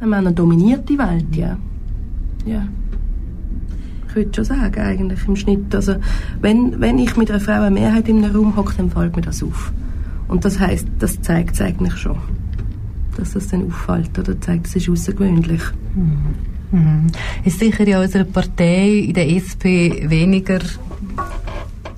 Eine 0.00 0.10
männerdominierte 0.10 0.96
Welt, 0.98 1.36
ja. 1.36 1.56
Ja. 2.46 2.66
Ich 4.08 4.16
würde 4.16 4.30
schon 4.34 4.44
sagen, 4.44 4.80
eigentlich 4.80 5.26
im 5.26 5.36
Schnitt. 5.36 5.74
Also, 5.74 5.96
wenn, 6.40 6.80
wenn 6.80 6.98
ich 6.98 7.16
mit 7.16 7.30
einer 7.30 7.40
Frau 7.40 7.60
eine 7.62 7.70
Mehrheit 7.70 8.08
in 8.08 8.24
einem 8.24 8.34
Raum 8.34 8.56
hocke, 8.56 8.74
dann 8.76 8.90
fällt 8.90 9.14
mir 9.14 9.22
das 9.22 9.42
auf. 9.42 9.72
Und 10.32 10.46
das 10.46 10.58
heißt, 10.58 10.88
das 10.98 11.20
zeigt 11.20 11.56
es 11.56 11.60
eigentlich 11.60 11.94
schon, 11.94 12.16
dass 13.18 13.34
das 13.34 13.48
dann 13.48 13.66
auffällt 13.66 14.18
oder 14.18 14.40
zeigt, 14.40 14.66
es 14.66 14.76
ist 14.76 14.88
außergewöhnlich. 14.88 15.60
Mhm. 15.94 16.34
Mhm. 16.70 17.06
Ist 17.44 17.58
sicher 17.58 17.86
in 17.86 17.96
unserer 17.98 18.24
Partei, 18.24 18.88
in 19.08 19.12
der 19.12 19.28
SP, 19.28 20.08
weniger 20.08 20.60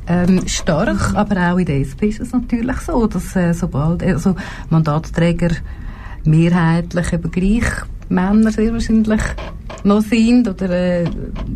ähm, 0.09 0.41
stark, 0.49 1.15
aber 1.15 1.53
auch 1.53 1.59
in 1.59 1.67
der 1.67 1.79
SP 1.87 2.11
ist 2.11 2.19
es 2.19 2.33
natürlich 2.33 2.79
so, 2.79 3.07
dass 3.07 3.37
äh, 3.37 3.55
sobald 3.55 4.03
also 4.03 4.35
Mandatsträger 4.69 5.51
mehrheitlich 6.25 7.13
eben 7.13 7.31
gleich 7.31 7.71
Männer 8.09 8.51
sehr 8.51 8.73
wahrscheinlich 8.73 9.23
noch 9.85 10.03
sind 10.03 10.49
oder 10.49 10.71
äh, 10.71 11.05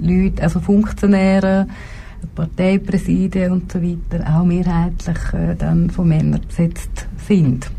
Leute, 0.00 0.44
also 0.44 0.60
Funktionäre, 0.60 1.66
Parteipräsidien 2.34 3.52
und 3.52 3.72
so 3.72 3.82
weiter 3.82 4.24
auch 4.32 4.44
mehrheitlich 4.44 5.18
äh, 5.32 5.54
dann 5.56 5.90
von 5.90 6.08
Männern 6.08 6.40
besetzt 6.46 7.06
sind. 7.26 7.70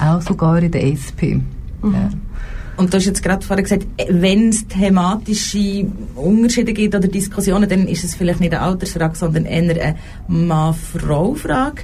Auch 0.00 0.22
sogar 0.22 0.62
in 0.62 0.70
der 0.70 0.86
SP. 0.86 1.40
Mhm. 1.82 1.92
Ja. 1.92 2.10
Und 2.78 2.92
du 2.92 2.96
hast 2.96 3.06
jetzt 3.06 3.24
gerade 3.24 3.44
vorher 3.44 3.64
gesagt, 3.64 3.86
wenn 4.08 4.50
es 4.50 4.66
thematische 4.68 5.86
Unterschiede 6.14 6.72
gibt 6.72 6.94
oder 6.94 7.08
Diskussionen, 7.08 7.68
dann 7.68 7.88
ist 7.88 8.04
es 8.04 8.14
vielleicht 8.14 8.38
nicht 8.38 8.54
eine 8.54 8.62
Altersfrage, 8.62 9.16
sondern 9.16 9.46
eher 9.46 9.62
eine 9.62 9.96
Mann-Frau-Frage. 10.28 11.82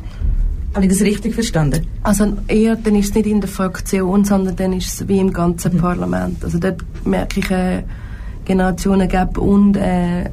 Habe 0.72 0.86
ich 0.86 0.92
das 0.92 1.02
richtig 1.02 1.34
verstanden? 1.34 1.86
Also 2.04 2.36
eher, 2.46 2.76
dann 2.76 2.94
ist 2.94 3.10
es 3.10 3.14
nicht 3.14 3.26
in 3.26 3.40
der 3.40 3.48
Fraktion, 3.48 4.24
sondern 4.24 4.54
dann 4.54 4.72
ist 4.72 4.94
es 4.94 5.08
wie 5.08 5.18
im 5.18 5.32
ganzen 5.32 5.74
mhm. 5.74 5.78
Parlament. 5.78 6.44
Also 6.44 6.58
dort 6.58 6.84
merke 7.04 7.40
ich 7.40 7.50
äh, 7.50 7.82
Generationengap 8.44 9.38
und 9.38 9.76
äh, 9.76 10.30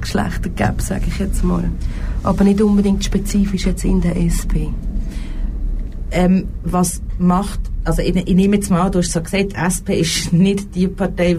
Geschlechtergap, 0.00 0.80
sage 0.80 1.04
ich 1.08 1.18
jetzt 1.18 1.42
mal. 1.44 1.64
Aber 2.22 2.44
nicht 2.44 2.60
unbedingt 2.60 3.04
spezifisch 3.04 3.66
jetzt 3.66 3.84
in 3.84 4.00
der 4.00 4.16
SP. 4.16 4.70
Ähm, 6.14 6.48
was 6.62 7.00
macht, 7.18 7.60
also 7.84 8.02
ich, 8.02 8.14
ich, 8.14 8.34
nehme 8.34 8.56
jetzt 8.56 8.70
mal 8.70 8.90
du 8.90 8.98
hast 8.98 9.12
so 9.12 9.22
gesagt, 9.22 9.54
SP 9.56 9.96
ist 9.96 10.30
nicht 10.30 10.74
die 10.74 10.86
Partei, 10.86 11.38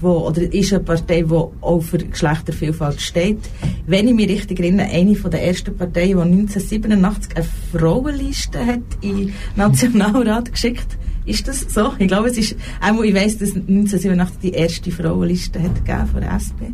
wo, 0.00 0.26
oder 0.26 0.42
ist 0.54 0.72
eine 0.72 0.82
Partei, 0.82 1.22
die 1.22 1.34
auch 1.34 1.80
für 1.80 1.98
Geschlechtervielfalt 1.98 3.00
steht. 3.00 3.38
Wenn 3.86 4.08
ich 4.08 4.14
mich 4.14 4.30
richtig 4.30 4.58
erinnere, 4.58 4.86
eine 4.86 5.14
von 5.16 5.30
der 5.30 5.46
ersten 5.46 5.76
Parteien, 5.76 6.16
die 6.16 6.22
1987 6.22 7.36
eine 7.36 7.46
Frauenliste 7.72 8.64
hat 8.64 8.80
in 9.02 9.16
den 9.16 9.34
Nationalrat 9.54 10.50
geschickt 10.50 10.96
ist 11.26 11.48
das 11.48 11.60
so? 11.60 11.92
Ich 11.98 12.08
glaube, 12.08 12.28
es 12.28 12.38
ist, 12.38 12.56
auch 12.80 13.02
ich 13.02 13.14
weiss, 13.14 13.38
dass 13.38 13.50
1987 13.50 14.38
die 14.40 14.52
erste 14.52 14.90
Frauenliste 14.90 15.60
hat 15.60 16.08
von 16.08 16.20
der 16.20 16.32
SP. 16.38 16.70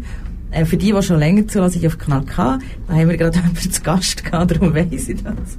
Äh, 0.53 0.67
für 0.67 0.77
die, 0.77 0.93
die 0.93 1.03
schon 1.03 1.19
länger 1.19 1.49
zuhören, 1.49 1.73
ich 1.75 1.87
auf 1.87 1.99
Kanal 1.99 2.25
K, 2.25 2.59
da 2.87 2.95
haben 2.95 3.09
wir 3.09 3.17
gerade 3.17 3.37
jemanden 3.39 3.73
zu 3.73 3.83
Gast 3.83 4.25
gehabt, 4.25 4.51
darum 4.51 4.75
weiss 4.75 5.09
ich 5.09 5.23
das. 5.23 5.59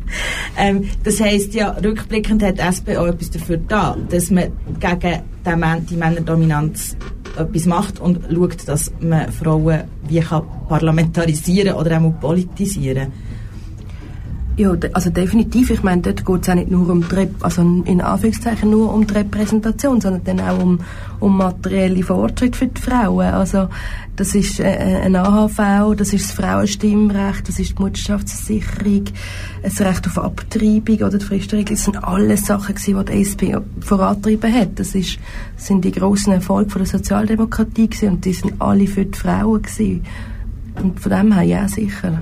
Ähm, 0.57 0.87
das 1.03 1.19
heisst 1.19 1.53
ja, 1.55 1.71
rückblickend 1.71 2.43
hat 2.43 2.59
die 2.59 2.61
SP 2.61 2.95
auch 2.97 3.07
etwas 3.07 3.31
dafür 3.31 3.57
da, 3.57 3.97
dass 4.09 4.29
man 4.29 4.51
gegen 4.79 5.85
die 5.89 5.95
Männerdominanz 5.95 6.95
etwas 7.35 7.65
macht 7.65 7.99
und 7.99 8.19
schaut, 8.31 8.67
dass 8.67 8.93
man 8.99 9.31
Frauen 9.31 9.85
wie 10.07 10.19
kann 10.19 10.43
parlamentarisieren 10.69 11.75
oder 11.75 11.99
auch 11.99 12.19
politisieren 12.19 13.05
kann. 13.05 13.32
Ja, 14.55 14.75
also 14.93 15.09
definitiv. 15.09 15.71
Ich 15.71 15.81
meine, 15.81 16.03
dort 16.03 16.23
geht 16.23 16.43
es 16.43 16.49
auch 16.49 16.53
nicht 16.53 16.69
nur 16.69 16.87
um 16.87 17.03
die, 17.09 17.27
also 17.41 17.61
in 17.85 18.01
Anführungszeichen 18.01 18.69
nur 18.69 18.93
um 18.93 19.07
die 19.07 19.15
Repräsentation, 19.15 19.99
sondern 19.99 20.23
dann 20.25 20.39
auch 20.41 20.61
um, 20.61 20.79
um 21.19 21.37
materielle 21.37 22.03
Fortschritte 22.03 22.59
für 22.59 22.67
die 22.67 22.79
Frauen. 22.79 23.33
Also 23.33 23.67
das 24.15 24.35
ist 24.35 24.59
äh, 24.59 25.01
ein 25.03 25.15
AHV, 25.15 25.95
das 25.97 26.13
ist 26.13 26.25
das 26.25 26.31
Frauenstimmrecht, 26.33 27.49
das 27.49 27.57
ist 27.57 27.79
die 27.79 27.81
Mutterschaftssicherung, 27.81 29.05
das 29.63 29.81
Recht 29.81 30.05
auf 30.05 30.19
Abtreibung 30.19 30.97
oder 30.97 31.17
die 31.17 31.25
Fristregelung. 31.25 31.75
Das 31.75 31.85
sind 31.85 32.03
alles 32.03 32.45
Sachen 32.45 32.75
die 32.75 32.93
die 32.93 33.21
SP 33.25 33.57
vorantrieben 33.79 34.53
hat. 34.53 34.77
Das 34.77 34.93
ist, 34.93 35.17
das 35.55 35.65
sind 35.65 35.83
die 35.83 35.91
grossen 35.91 36.33
Erfolge 36.33 36.75
der 36.77 36.85
Sozialdemokratie 36.85 37.89
und 38.03 38.23
die 38.23 38.33
sind 38.33 38.61
alle 38.61 38.85
für 38.85 39.05
die 39.05 39.17
Frauen 39.17 39.63
gewesen. 39.63 40.05
Und 40.81 40.99
von 40.99 41.11
dem 41.11 41.33
her 41.33 41.43
ja 41.43 41.67
sicher. 41.67 42.21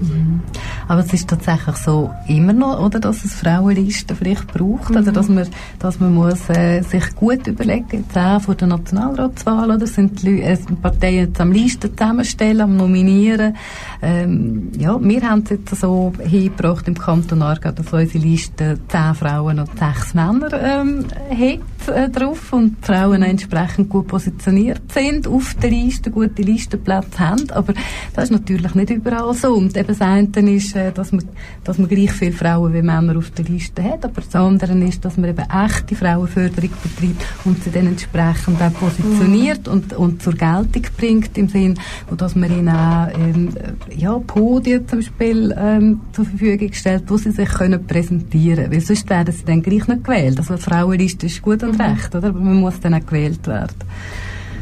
Mhm. 0.00 0.40
Aber 0.86 1.00
es 1.00 1.12
ist 1.12 1.28
tatsächlich 1.28 1.76
so 1.76 2.10
immer 2.28 2.52
noch, 2.52 2.80
oder, 2.80 3.00
dass 3.00 3.24
es 3.24 3.34
Frauenlisten 3.34 4.16
vielleicht 4.16 4.46
braucht, 4.48 4.90
mhm. 4.90 4.96
also 4.96 5.10
dass 5.10 5.28
man, 5.28 5.46
dass 5.78 6.00
man 6.00 6.14
muss 6.14 6.48
äh, 6.50 6.82
sich 6.82 7.14
gut 7.14 7.46
überlegen, 7.46 7.86
jetzt 7.92 8.16
auch 8.16 8.40
vor 8.40 8.54
der 8.54 8.68
Nationalratswahl, 8.68 9.70
oder 9.70 9.86
sind 9.86 10.22
die 10.22 10.40
Leute, 10.40 10.50
äh, 10.50 10.76
Parteien 10.82 11.26
jetzt 11.26 11.40
am 11.40 11.52
Listen 11.52 11.96
zusammenstellen, 11.96 12.60
am 12.60 12.76
nominieren. 12.76 13.56
Ähm, 14.02 14.70
ja, 14.78 14.98
wir 15.00 15.22
haben 15.22 15.42
es 15.44 15.50
jetzt 15.50 15.76
so 15.76 16.12
hingebracht 16.18 16.86
im 16.88 16.98
Kanton 16.98 17.42
Aargau, 17.42 17.72
dass 17.72 17.92
unsere 17.92 18.24
Liste 18.24 18.78
zehn 18.88 19.14
Frauen 19.14 19.60
und 19.60 19.78
sechs 19.78 20.14
Männer 20.14 20.52
ähm, 20.52 21.06
hat 21.30 21.73
äh, 21.88 22.08
drauf 22.08 22.52
und 22.52 22.76
die 22.80 22.86
Frauen 22.86 23.22
entsprechend 23.22 23.88
gut 23.88 24.08
positioniert 24.08 24.92
sind 24.92 25.26
auf 25.26 25.54
der 25.62 25.70
Liste, 25.70 26.10
gute 26.10 26.42
Listenplätze 26.42 27.18
haben, 27.18 27.50
aber 27.50 27.74
das 28.14 28.24
ist 28.24 28.30
natürlich 28.30 28.74
nicht 28.74 28.90
überall 28.90 29.34
so 29.34 29.54
und 29.54 29.76
eben 29.76 29.86
das 29.86 30.00
eine 30.00 30.28
ist, 30.50 30.76
äh, 30.76 30.92
dass, 30.92 31.12
man, 31.12 31.24
dass 31.64 31.78
man 31.78 31.88
gleich 31.88 32.12
viele 32.12 32.32
Frauen 32.32 32.72
wie 32.74 32.82
Männer 32.82 33.16
auf 33.16 33.30
der 33.30 33.44
Liste 33.44 33.82
hat, 33.82 34.04
aber 34.04 34.20
das 34.20 34.34
andere 34.34 34.76
ist, 34.78 35.04
dass 35.04 35.16
man 35.16 35.30
eben 35.30 35.44
echte 35.48 35.94
Frauenförderung 35.96 36.70
betreibt 36.82 37.24
und 37.44 37.62
sie 37.62 37.70
dann 37.70 37.86
entsprechend 37.86 38.60
auch 38.60 38.72
positioniert 38.72 39.66
mhm. 39.66 39.72
und, 39.72 39.92
und 39.94 40.22
zur 40.22 40.34
Geltung 40.34 40.82
bringt 40.96 41.36
im 41.38 41.48
Sinn, 41.48 41.78
dass 42.16 42.34
man 42.34 42.50
ihnen 42.50 42.68
auch 42.68 43.08
ähm, 43.14 43.50
ja, 43.96 44.18
Podien 44.18 44.86
zum 44.88 44.98
Beispiel 44.98 45.54
ähm, 45.56 46.00
zur 46.12 46.24
Verfügung 46.24 46.72
stellt, 46.72 47.04
wo 47.08 47.16
sie 47.16 47.30
sich 47.30 47.48
können 47.48 47.86
präsentieren 47.86 48.64
können, 48.64 48.72
weil 48.72 48.80
sonst 48.80 49.08
werden 49.10 49.34
sie 49.34 49.44
dann 49.44 49.62
gleich 49.62 49.86
nicht 49.88 50.04
gewählt. 50.04 50.38
Also 50.38 50.54
eine 50.54 50.62
Frauenliste 50.62 51.26
ist 51.26 51.42
gut 51.42 51.62
und 51.62 51.73
mhm. 51.74 51.80
recht, 51.80 52.14
oder? 52.14 52.28
aber 52.28 52.40
man 52.40 52.56
muss 52.56 52.80
dann 52.80 52.94
auch 52.94 53.06
gewählt 53.06 53.46
werden. 53.46 53.76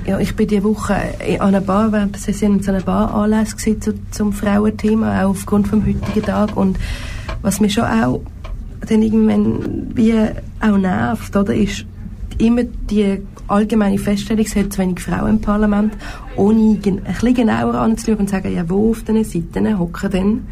Ja, 0.05 0.18
ich 0.18 0.35
bin 0.35 0.48
diese 0.48 0.64
Woche 0.64 0.96
an 1.38 1.48
einer 1.48 1.61
Bar, 1.61 1.92
während 1.92 2.16
der 2.16 2.20
Session 2.20 2.61
so 2.61 2.72
einer 2.72 2.81
Bar 2.81 3.37
zu, 3.44 3.94
zum 4.11 4.33
Frauenthema, 4.33 5.22
auch 5.22 5.31
aufgrund 5.31 5.68
vom 5.68 5.87
heutigen 5.87 6.22
Tag. 6.22 6.57
Und 6.57 6.77
was 7.42 7.61
mich 7.61 7.75
schon 7.75 7.85
auch 7.85 8.20
dann 8.81 9.03
irgendwann 9.03 9.92
wie 9.94 10.14
auch 10.61 10.77
nervt, 10.77 11.37
oder, 11.37 11.55
ist 11.55 11.85
immer 12.38 12.64
die 12.64 13.20
allgemeine 13.46 13.98
Feststellung, 13.98 14.44
es 14.44 14.57
hat 14.57 14.72
zu 14.72 14.81
wenig 14.81 15.01
Frauen 15.01 15.31
im 15.31 15.40
Parlament, 15.40 15.94
ohne 16.37 16.79
ein 16.85 17.03
bisschen 17.03 17.35
genauer 17.35 17.75
anzuschauen 17.75 18.18
und 18.18 18.29
zu 18.29 18.37
sagen, 18.37 18.55
ja, 18.55 18.68
wo 18.68 18.90
auf 18.90 19.05
diesen 19.05 19.25
Seiten 19.25 19.79
hocken 19.79 20.11
denn 20.11 20.46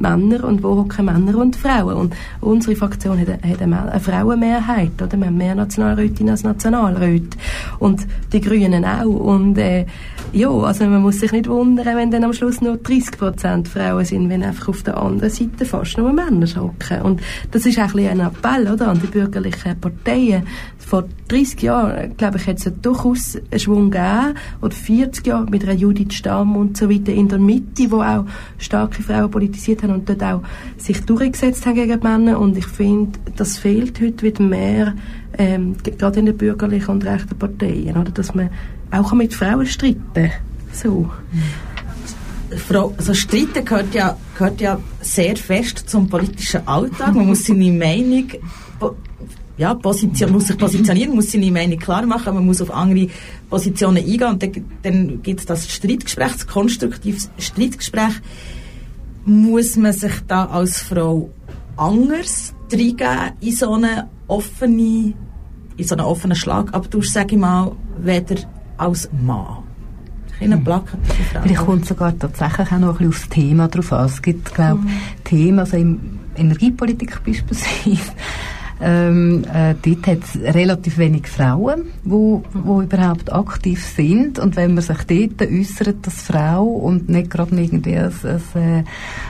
Männer 0.00 0.44
und 0.44 0.62
wo 0.62 0.76
hocken 0.76 1.04
Männer 1.04 1.36
und 1.38 1.56
Frauen. 1.56 1.94
Und 1.94 2.14
unsere 2.40 2.74
Fraktion 2.74 3.18
hat 3.20 3.28
eine, 3.28 3.52
hat 3.52 3.62
eine 3.62 4.00
Frauenmehrheit, 4.00 5.00
oder? 5.00 5.16
Wir 5.16 5.26
haben 5.26 5.36
mehr 5.36 5.54
Nationalrätinnen 5.54 6.30
als 6.32 6.42
Nationalräte. 6.42 7.36
Und 7.78 8.06
die 8.32 8.40
Grünen 8.40 8.84
auch. 8.84 9.04
Und, 9.04 9.58
äh, 9.58 9.86
ja, 10.32 10.50
also 10.50 10.84
man 10.84 11.02
muss 11.02 11.20
sich 11.20 11.32
nicht 11.32 11.48
wundern, 11.48 11.96
wenn 11.96 12.10
dann 12.10 12.24
am 12.24 12.32
Schluss 12.32 12.60
nur 12.60 12.74
30% 12.74 13.68
Frauen 13.68 14.04
sind, 14.04 14.28
wenn 14.28 14.42
einfach 14.42 14.68
auf 14.68 14.82
der 14.82 14.96
anderen 14.96 15.30
Seite 15.30 15.64
fast 15.64 15.98
nur 15.98 16.12
Männer 16.12 16.46
hocken. 16.56 17.02
Und 17.02 17.20
das 17.50 17.66
ist 17.66 17.78
auch 17.78 17.94
ein, 17.94 18.08
ein 18.08 18.20
Appell, 18.20 18.72
oder? 18.72 18.88
An 18.88 19.00
die 19.00 19.06
bürgerlichen 19.06 19.78
Parteien. 19.80 20.44
Vor 20.90 21.04
30 21.28 21.62
Jahren, 21.62 22.16
glaube 22.16 22.38
ich, 22.38 22.48
hätte 22.48 22.68
es 22.68 22.82
durchaus 22.82 23.36
einen 23.36 23.60
Schwung 23.60 23.92
gegeben, 23.92 24.34
oder 24.60 24.74
40 24.74 25.24
Jahre 25.24 25.46
mit 25.48 25.62
einer 25.62 25.74
Judith 25.74 26.14
Stamm 26.14 26.56
und 26.56 26.76
so 26.76 26.90
weiter 26.90 27.12
in 27.12 27.28
der 27.28 27.38
Mitte, 27.38 27.88
wo 27.92 28.02
auch 28.02 28.24
starke 28.58 29.00
Frauen 29.00 29.30
politisiert 29.30 29.84
haben 29.84 29.94
und 29.94 30.08
dort 30.08 30.20
auch 30.24 30.42
sich 30.78 31.00
durchgesetzt 31.04 31.64
haben 31.64 31.76
gegen 31.76 32.00
Männer. 32.02 32.40
Und 32.40 32.56
ich 32.56 32.66
finde, 32.66 33.20
das 33.36 33.56
fehlt 33.56 34.00
heute 34.00 34.22
wieder 34.22 34.42
mehr, 34.42 34.94
ähm, 35.38 35.76
gerade 35.80 36.18
in 36.18 36.26
den 36.26 36.36
bürgerlichen 36.36 36.90
und 36.90 37.04
rechten 37.04 37.38
Parteien, 37.38 37.96
oder? 37.96 38.10
Dass 38.10 38.34
man 38.34 38.50
auch 38.90 39.12
mit 39.12 39.32
Frauen 39.32 39.66
streiten 39.66 40.32
so. 40.72 41.08
Frau, 42.66 42.92
also 42.98 43.14
Streiten 43.14 43.64
gehört 43.64 43.94
ja, 43.94 44.16
gehört 44.36 44.60
ja 44.60 44.80
sehr 45.00 45.36
fest 45.36 45.88
zum 45.88 46.08
politischen 46.08 46.66
Alltag. 46.66 47.14
Man 47.14 47.28
muss 47.28 47.44
seine 47.44 47.70
Meinung 47.70 48.24
ja, 49.60 49.74
Position, 49.74 50.32
muss 50.32 50.46
sich 50.46 50.56
positionieren, 50.56 51.14
muss 51.14 51.32
seine 51.32 51.50
Meinung 51.50 51.78
klar 51.78 52.06
machen, 52.06 52.32
man 52.32 52.46
muss 52.46 52.62
auf 52.62 52.72
andere 52.72 53.08
Positionen 53.50 53.98
eingehen 53.98 54.28
und 54.30 54.42
dann, 54.42 54.52
dann 54.82 55.22
gibt 55.22 55.40
es 55.40 55.46
das 55.46 55.70
Streitgespräch, 55.70 56.32
das 56.32 56.46
konstruktive 56.46 57.18
Streitgespräch. 57.36 58.14
Muss 59.26 59.76
man 59.76 59.92
sich 59.92 60.14
da 60.26 60.46
als 60.46 60.80
Frau 60.80 61.28
anders 61.76 62.54
reingeben 62.72 63.32
in 63.42 63.52
so 63.52 63.74
eine 63.74 64.08
offene, 64.28 65.12
in 65.76 65.84
so 65.84 65.94
einen 65.94 66.06
offenen 66.06 66.38
Schlagabtausch, 66.38 67.10
sage 67.10 67.34
ich 67.34 67.40
mal, 67.40 67.72
weder 67.98 68.36
als 68.78 69.10
Mann? 69.12 69.58
Hm. 70.38 70.64
Vielleicht 71.42 71.56
kommt 71.56 71.84
sogar 71.84 72.18
tatsächlich 72.18 72.72
auch 72.72 72.78
noch 72.78 72.88
ein 72.88 72.92
bisschen 72.92 73.08
aufs 73.08 73.28
Thema 73.28 73.68
drauf 73.68 73.92
an. 73.92 74.06
Es 74.06 74.22
gibt, 74.22 74.54
glaube 74.54 74.80
ich, 74.86 74.90
mhm. 74.90 75.24
Themen, 75.24 75.58
also 75.58 75.76
in 75.76 76.18
Energiepolitik 76.34 77.22
beispielsweise, 77.24 78.12
ähm, 78.80 79.44
äh, 79.52 79.74
dort 79.82 80.06
hat 80.06 80.18
es 80.24 80.54
relativ 80.54 80.96
wenig 80.98 81.26
Frauen, 81.26 81.90
wo, 82.02 82.42
wo 82.52 82.80
überhaupt 82.80 83.32
aktiv 83.32 83.84
sind. 83.84 84.38
Und 84.38 84.56
wenn 84.56 84.74
man 84.74 84.82
sich 84.82 84.98
dort 85.04 85.50
äußert, 85.50 86.06
dass 86.06 86.22
Frau 86.22 86.64
und 86.64 87.08
nicht 87.08 87.30
gerade 87.30 87.60
irgendwie 87.60 87.96
ein, 87.96 88.12
ein 88.54 88.62
äh, 88.62 88.84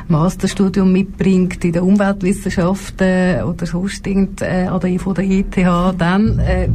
Masterstudium 0.08 0.92
mitbringt 0.92 1.64
in 1.64 1.72
den 1.72 1.82
Umweltwissenschaften 1.82 3.42
oder 3.42 3.66
sonst 3.66 4.06
irgend, 4.06 4.40
äh, 4.42 4.68
oder 4.72 4.88
von 4.98 5.14
der 5.14 5.24
ETH, 5.24 5.56
dann 5.98 6.38
äh, 6.38 6.68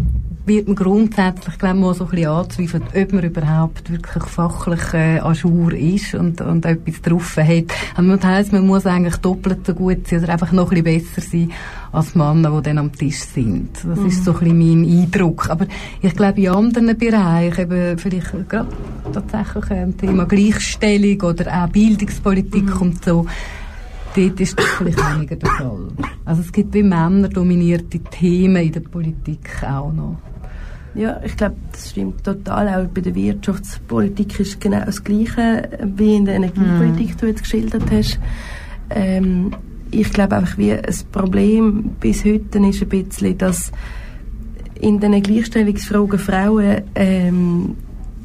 wird 0.48 0.68
man 0.68 0.76
grundsätzlich 0.76 1.58
glaub, 1.58 1.76
mal 1.76 1.94
so 1.94 2.06
ein 2.06 2.10
bisschen 2.12 2.30
anzweifeln, 2.30 2.84
ob 2.96 3.14
man 3.14 3.24
überhaupt 3.24 3.92
wirklich 3.92 4.24
fachlich 4.26 4.94
äh, 4.94 5.20
Ajour 5.20 5.74
ist 5.74 6.14
und, 6.14 6.42
und 6.42 6.66
etwas 6.66 7.02
drauf 7.02 7.38
hat. 7.38 7.66
Also 7.96 8.16
das 8.16 8.26
heisst, 8.26 8.54
man 8.54 8.68
muss 8.68 8.86
eigentlich 8.86 9.18
doppelt 9.18 9.66
so 9.66 9.74
gut 9.74 10.08
sein 10.08 10.24
oder 10.24 10.34
einfach 10.34 10.52
noch 10.52 10.72
ein 10.72 10.84
bisschen 10.84 11.06
besser 11.06 11.22
sein 11.22 11.52
als 11.92 12.16
Männer, 12.16 12.52
die 12.52 12.64
dann 12.64 12.78
am 12.78 12.92
Tisch 12.92 13.22
sind. 13.22 13.70
Das 13.84 14.00
mhm. 14.00 14.08
ist 14.08 14.24
so 14.24 14.34
ein 14.34 14.40
bisschen 14.40 14.84
mein 14.84 15.02
Eindruck. 15.02 15.50
Aber 15.50 15.66
ich 16.02 16.16
glaube, 16.16 16.42
in 16.42 16.50
anderen 16.50 16.98
Bereichen, 16.98 17.62
eben 17.62 17.98
vielleicht 17.98 18.50
gerade 18.50 18.70
tatsächlich 19.12 19.72
ein 19.72 19.98
Thema 19.98 20.26
Gleichstellung 20.26 21.22
oder 21.22 21.64
auch 21.64 21.70
Bildungspolitik 21.70 22.76
mhm. 22.76 22.82
und 22.82 23.04
so, 23.04 23.26
dort 24.16 24.40
ist 24.40 24.60
das 24.60 24.66
vielleicht 24.66 25.14
weniger 25.14 25.36
der 25.36 25.50
Fall. 25.50 25.88
Also 26.26 26.42
es 26.42 26.52
gibt 26.52 26.74
wie 26.74 26.84
Männer 26.84 27.30
dominierte 27.30 28.00
Themen 28.00 28.58
in 28.58 28.72
der 28.72 28.82
Politik 28.82 29.50
auch 29.64 29.92
noch. 29.92 30.18
Ja, 30.96 31.20
ich 31.24 31.36
glaube, 31.36 31.56
das 31.72 31.92
stimmt 31.92 32.24
total. 32.24 32.70
Auch 32.70 32.88
bei 32.88 33.02
der 33.02 33.14
Wirtschaftspolitik 33.14 34.40
ist 34.40 34.62
genau 34.62 34.86
das 34.86 35.04
Gleiche, 35.04 35.70
wie 35.84 36.16
in 36.16 36.26
der 36.26 36.36
Energiepolitik, 36.36 37.16
mm. 37.16 37.18
du 37.20 37.26
jetzt 37.28 37.44
geschildert 37.44 37.84
hast. 37.92 38.20
Ähm, 38.90 39.52
ich 39.92 40.10
glaube 40.12 40.38
einfach, 40.38 40.58
wie 40.58 40.72
ein 40.72 40.96
Problem 41.12 41.96
bis 42.00 42.24
heute 42.24 42.60
ist 42.60 42.82
ein 42.82 42.90
bisschen, 42.90 43.38
dass 43.38 43.72
in 44.80 45.00
den 45.00 45.22
Gleichstellungsfragen 45.22 46.20
Frauen 46.20 46.82
ähm, 46.96 47.76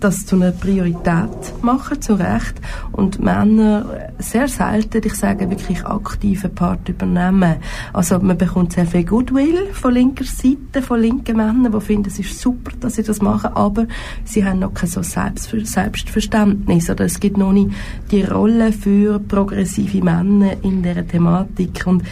das 0.01 0.27
zu 0.27 0.37
einer 0.37 0.51
Priorität 0.51 1.63
machen, 1.63 2.01
zu 2.01 2.15
Recht. 2.15 2.55
Und 2.93 3.21
Männer 3.21 3.85
sehr 4.19 4.49
selten, 4.49 5.03
ich 5.05 5.15
sage 5.15 5.49
wirklich 5.49 5.85
aktive 5.85 6.49
Part 6.49 6.89
übernehmen. 6.89 7.57
Also 7.93 8.19
man 8.19 8.37
bekommt 8.37 8.73
sehr 8.73 8.87
viel 8.87 9.05
Goodwill 9.05 9.69
von 9.73 9.95
linker 9.95 10.25
Seite, 10.25 10.83
von 10.83 11.01
linken 11.01 11.37
Männern, 11.37 11.71
die 11.73 11.81
finden, 11.81 12.09
es 12.09 12.19
ist 12.19 12.41
super, 12.41 12.73
dass 12.81 12.97
sie 12.97 13.03
das 13.03 13.21
machen, 13.21 13.51
aber 13.55 13.87
sie 14.25 14.45
haben 14.45 14.61
noch 14.61 14.75
kein 14.75 14.89
so 14.89 15.03
Selbstver 15.03 15.65
Selbstverständnis 15.65 16.91
oder 16.91 17.05
es 17.05 17.21
gibt 17.21 17.37
noch 17.37 17.53
nicht 17.53 17.71
die 18.11 18.23
Rolle 18.23 18.73
für 18.73 19.19
progressive 19.19 20.03
Männer 20.03 20.53
in 20.63 20.83
dieser 20.83 21.07
Thematik. 21.07 21.87
Und 21.87 22.03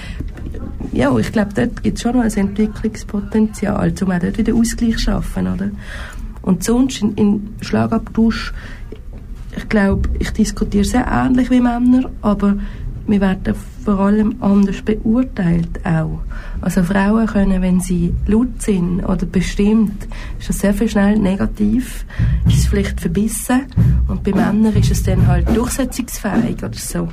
ja, 0.92 1.16
ich 1.18 1.32
glaube, 1.32 1.50
dort 1.54 1.82
gibt 1.82 1.96
es 1.96 2.02
schon 2.02 2.16
noch 2.16 2.24
ein 2.24 2.32
Entwicklungspotenzial, 2.32 3.92
um 4.02 4.10
auch 4.10 4.18
dort 4.18 4.38
wieder 4.38 4.54
Ausgleich 4.54 4.96
zu 4.96 5.04
schaffen, 5.04 5.46
oder? 5.48 5.70
Und 6.48 6.64
sonst 6.64 7.02
in, 7.02 7.14
in 7.16 7.48
Schlagabtausch, 7.60 8.54
ich 9.54 9.68
glaube, 9.68 10.08
ich 10.18 10.30
diskutiere 10.30 10.82
sehr 10.82 11.06
ähnlich 11.06 11.50
wie 11.50 11.60
Männer, 11.60 12.08
aber 12.22 12.56
wir 13.06 13.20
werden 13.20 13.54
vor 13.84 14.00
allem 14.00 14.34
anders 14.40 14.80
beurteilt 14.80 15.84
auch. 15.84 16.20
Also 16.62 16.82
Frauen 16.84 17.26
können, 17.26 17.60
wenn 17.60 17.80
sie 17.80 18.14
laut 18.26 18.62
sind 18.62 19.04
oder 19.04 19.26
bestimmt, 19.26 20.08
ist 20.38 20.48
das 20.48 20.60
sehr 20.60 20.72
viel 20.72 20.88
schnell 20.88 21.18
negativ, 21.18 22.06
ist 22.46 22.60
es 22.60 22.66
vielleicht 22.66 22.98
verbissen 22.98 23.66
und 24.08 24.22
bei 24.22 24.32
Männern 24.32 24.74
ist 24.74 24.90
es 24.90 25.02
dann 25.02 25.26
halt 25.26 25.54
durchsetzungsfähig 25.54 26.64
oder 26.64 26.78
so. 26.78 27.08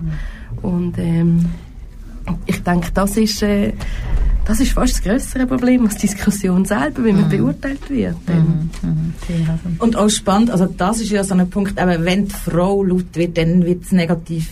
Und 0.61 0.97
ähm, 0.97 1.43
ich 2.45 2.63
denke, 2.63 2.87
das 2.93 3.17
ist 3.17 3.43
äh, 3.43 3.73
das 4.45 4.59
ist 4.59 4.73
fast 4.73 4.93
das 4.93 5.03
größere 5.03 5.47
Problem 5.47 5.85
als 5.85 5.95
die 5.95 6.07
Diskussion 6.07 6.65
selber, 6.65 7.03
wie 7.03 7.13
man 7.13 7.25
mhm. 7.25 7.29
beurteilt 7.29 7.89
wird. 7.89 8.15
Mhm. 8.27 8.69
Mhm. 8.81 9.75
Und 9.79 9.95
auch 9.95 10.09
spannend, 10.09 10.51
also 10.51 10.65
das 10.65 11.01
ist 11.01 11.11
ja 11.11 11.23
so 11.23 11.33
ein 11.33 11.49
Punkt, 11.49 11.79
aber 11.79 12.03
wenn 12.05 12.25
die 12.25 12.33
Frau 12.33 12.83
laut 12.83 13.15
wird, 13.15 13.37
dann 13.37 13.65
wird 13.65 13.83
es 13.83 13.91
negativ 13.91 14.49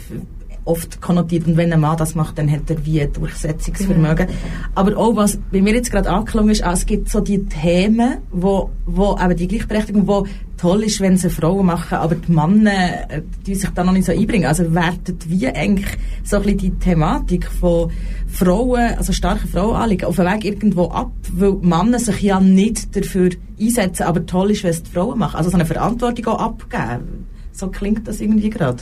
oft 0.65 1.01
konnotiert. 1.01 1.47
Und 1.47 1.57
wenn 1.57 1.73
ein 1.73 1.79
Mann 1.79 1.97
das 1.97 2.15
macht, 2.15 2.37
dann 2.37 2.49
hat 2.49 2.69
er 2.69 2.85
wie 2.85 3.01
ein 3.01 3.11
Durchsetzungsvermögen. 3.11 4.27
Aber 4.75 4.97
auch 4.97 5.15
was 5.15 5.37
bei 5.51 5.61
mir 5.61 5.73
jetzt 5.73 5.91
gerade 5.91 6.09
angeklungen 6.09 6.49
ist, 6.49 6.63
also 6.63 6.81
es 6.81 6.85
gibt 6.85 7.09
so 7.09 7.19
die 7.19 7.45
Themen, 7.45 8.17
wo, 8.31 8.69
wo 8.85 9.17
eben 9.21 9.35
die 9.35 9.47
Gleichberechtigung, 9.47 10.07
wo 10.07 10.25
toll 10.57 10.83
ist, 10.83 11.01
wenn 11.01 11.17
sie 11.17 11.29
Frauen 11.29 11.65
machen, 11.65 11.95
aber 11.95 12.15
die 12.15 12.31
Männer, 12.31 13.11
äh, 13.11 13.21
die 13.45 13.55
sich 13.55 13.69
da 13.71 13.83
noch 13.83 13.91
nicht 13.91 14.05
so 14.05 14.13
einbringen. 14.13 14.45
Also 14.45 14.73
wertet 14.73 15.29
wie 15.29 15.47
eigentlich 15.47 15.97
so 16.23 16.37
ein 16.37 16.43
bisschen 16.43 16.57
die 16.57 16.71
Thematik 16.71 17.47
von 17.47 17.91
Frauen, 18.33 18.95
also 18.97 19.13
starke 19.13 19.47
Frauen 19.47 19.75
anliegen, 19.75 20.05
auf 20.05 20.15
dem 20.15 20.25
Weg 20.25 20.45
irgendwo 20.45 20.89
ab, 20.89 21.11
weil 21.31 21.53
Männer 21.61 21.99
sich 21.99 22.21
ja 22.21 22.39
nicht 22.39 22.95
dafür 22.95 23.29
einsetzen, 23.59 24.03
aber 24.03 24.25
toll 24.25 24.51
ist, 24.51 24.63
wenn 24.63 24.71
es 24.71 24.83
die 24.83 24.91
Frauen 24.91 25.19
machen. 25.19 25.37
Also 25.37 25.49
so 25.49 25.55
eine 25.55 25.65
Verantwortung 25.65 26.25
auch 26.27 26.39
abgeben. 26.39 27.27
So 27.51 27.67
klingt 27.67 28.07
das 28.07 28.21
irgendwie 28.21 28.49
gerade. 28.49 28.81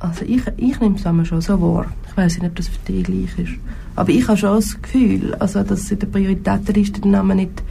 Also 0.00 0.24
ich, 0.24 0.42
ich 0.56 0.80
nehme 0.80 0.96
es 0.96 1.28
schon 1.28 1.40
so 1.40 1.60
wahr. 1.60 1.86
Ich 2.08 2.16
weiß 2.16 2.38
nicht, 2.38 2.50
ob 2.50 2.56
das 2.56 2.68
für 2.68 2.92
dich 2.92 3.04
gleich 3.04 3.38
ist. 3.38 3.54
Aber 3.96 4.10
ich 4.10 4.26
habe 4.28 4.36
schon 4.36 4.56
das 4.56 4.80
Gefühl, 4.80 5.34
also, 5.36 5.62
dass 5.62 5.90
in 5.90 5.98
der 5.98 6.06
Prioritätenliste 6.06 7.00
den 7.00 7.12
Namen 7.12 7.36
nicht 7.38 7.62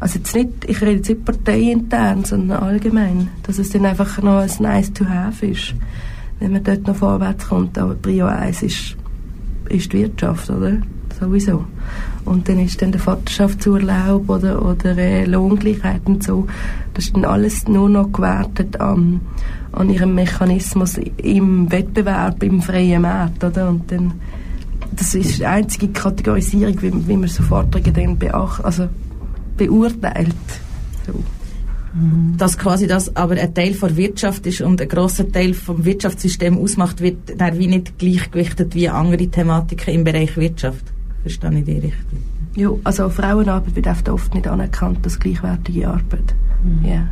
also 0.00 0.18
jetzt 0.18 0.34
nicht, 0.34 0.64
ich 0.66 0.80
rede 0.80 0.92
jetzt 0.92 1.08
nicht 1.08 1.24
parteiintern, 1.24 2.24
sondern 2.24 2.62
allgemein, 2.62 3.30
dass 3.42 3.58
es 3.58 3.70
dann 3.70 3.84
einfach 3.84 4.22
noch 4.22 4.38
ein 4.38 4.50
nice 4.60 4.92
to 4.92 5.04
have 5.08 5.44
ist, 5.44 5.74
wenn 6.38 6.52
man 6.52 6.62
dort 6.62 6.86
noch 6.86 6.96
vorwärts 6.96 7.48
kommt. 7.48 7.76
Aber 7.78 7.94
Prio 7.94 8.26
1 8.26 8.62
ist, 8.62 8.96
ist 9.68 9.92
die 9.92 9.98
Wirtschaft, 9.98 10.50
oder? 10.50 10.78
Sowieso. 11.18 11.64
Und 12.24 12.48
dann 12.48 12.60
ist 12.60 12.80
dann 12.82 12.92
der 12.92 13.00
Vaterschaftsurlaub 13.00 14.28
oder, 14.28 14.64
oder 14.64 14.96
äh, 14.98 15.24
Lohngleichheit 15.24 16.02
und 16.04 16.22
so. 16.22 16.46
Das 16.94 17.06
ist 17.06 17.16
dann 17.16 17.24
alles 17.24 17.66
nur 17.66 17.88
noch 17.88 18.12
gewertet 18.12 18.80
an, 18.80 19.20
an 19.72 19.90
ihrem 19.90 20.14
Mechanismus 20.14 20.98
im 21.16 21.70
Wettbewerb, 21.72 22.42
im 22.42 22.60
freien 22.60 23.02
Markt, 23.02 23.42
oder? 23.42 23.68
Und 23.70 23.90
dann, 23.90 24.12
das 24.92 25.14
ist 25.14 25.38
die 25.38 25.46
einzige 25.46 25.88
Kategorisierung, 25.88 26.80
wie, 26.82 27.08
wie 27.08 27.16
man 27.16 27.28
so 27.28 27.42
Vorträge 27.42 27.92
dann 27.92 28.18
beachtet, 28.18 28.64
also 28.64 28.88
beurteilt. 29.56 30.34
So. 31.06 31.14
Dass 32.36 32.58
quasi 32.58 32.86
das 32.86 33.16
aber 33.16 33.34
ein 33.36 33.54
Teil 33.54 33.72
der 33.72 33.96
Wirtschaft 33.96 34.46
ist 34.46 34.60
und 34.60 34.80
ein 34.80 34.88
grosser 34.88 35.30
Teil 35.30 35.54
vom 35.54 35.84
Wirtschaftssystem 35.84 36.58
ausmacht, 36.58 37.00
wird 37.00 37.16
dann 37.38 37.58
wie 37.58 37.66
nicht 37.66 37.98
gleichgewichtet 37.98 38.74
wie 38.74 38.88
andere 38.88 39.26
Thematiken 39.26 39.94
im 39.94 40.04
Bereich 40.04 40.36
Wirtschaft. 40.36 40.84
Verstehe 41.22 41.58
ich 41.58 41.64
die 41.64 41.72
richtig? 41.72 42.18
Ja, 42.56 42.70
also 42.84 43.08
Frauenarbeit 43.08 43.76
wird 43.76 44.08
oft 44.08 44.34
nicht 44.34 44.46
anerkannt 44.46 44.98
als 45.04 45.18
gleichwertige 45.18 45.88
Arbeit. 45.88 46.34
Mhm. 46.62 46.84
Yeah. 46.84 47.08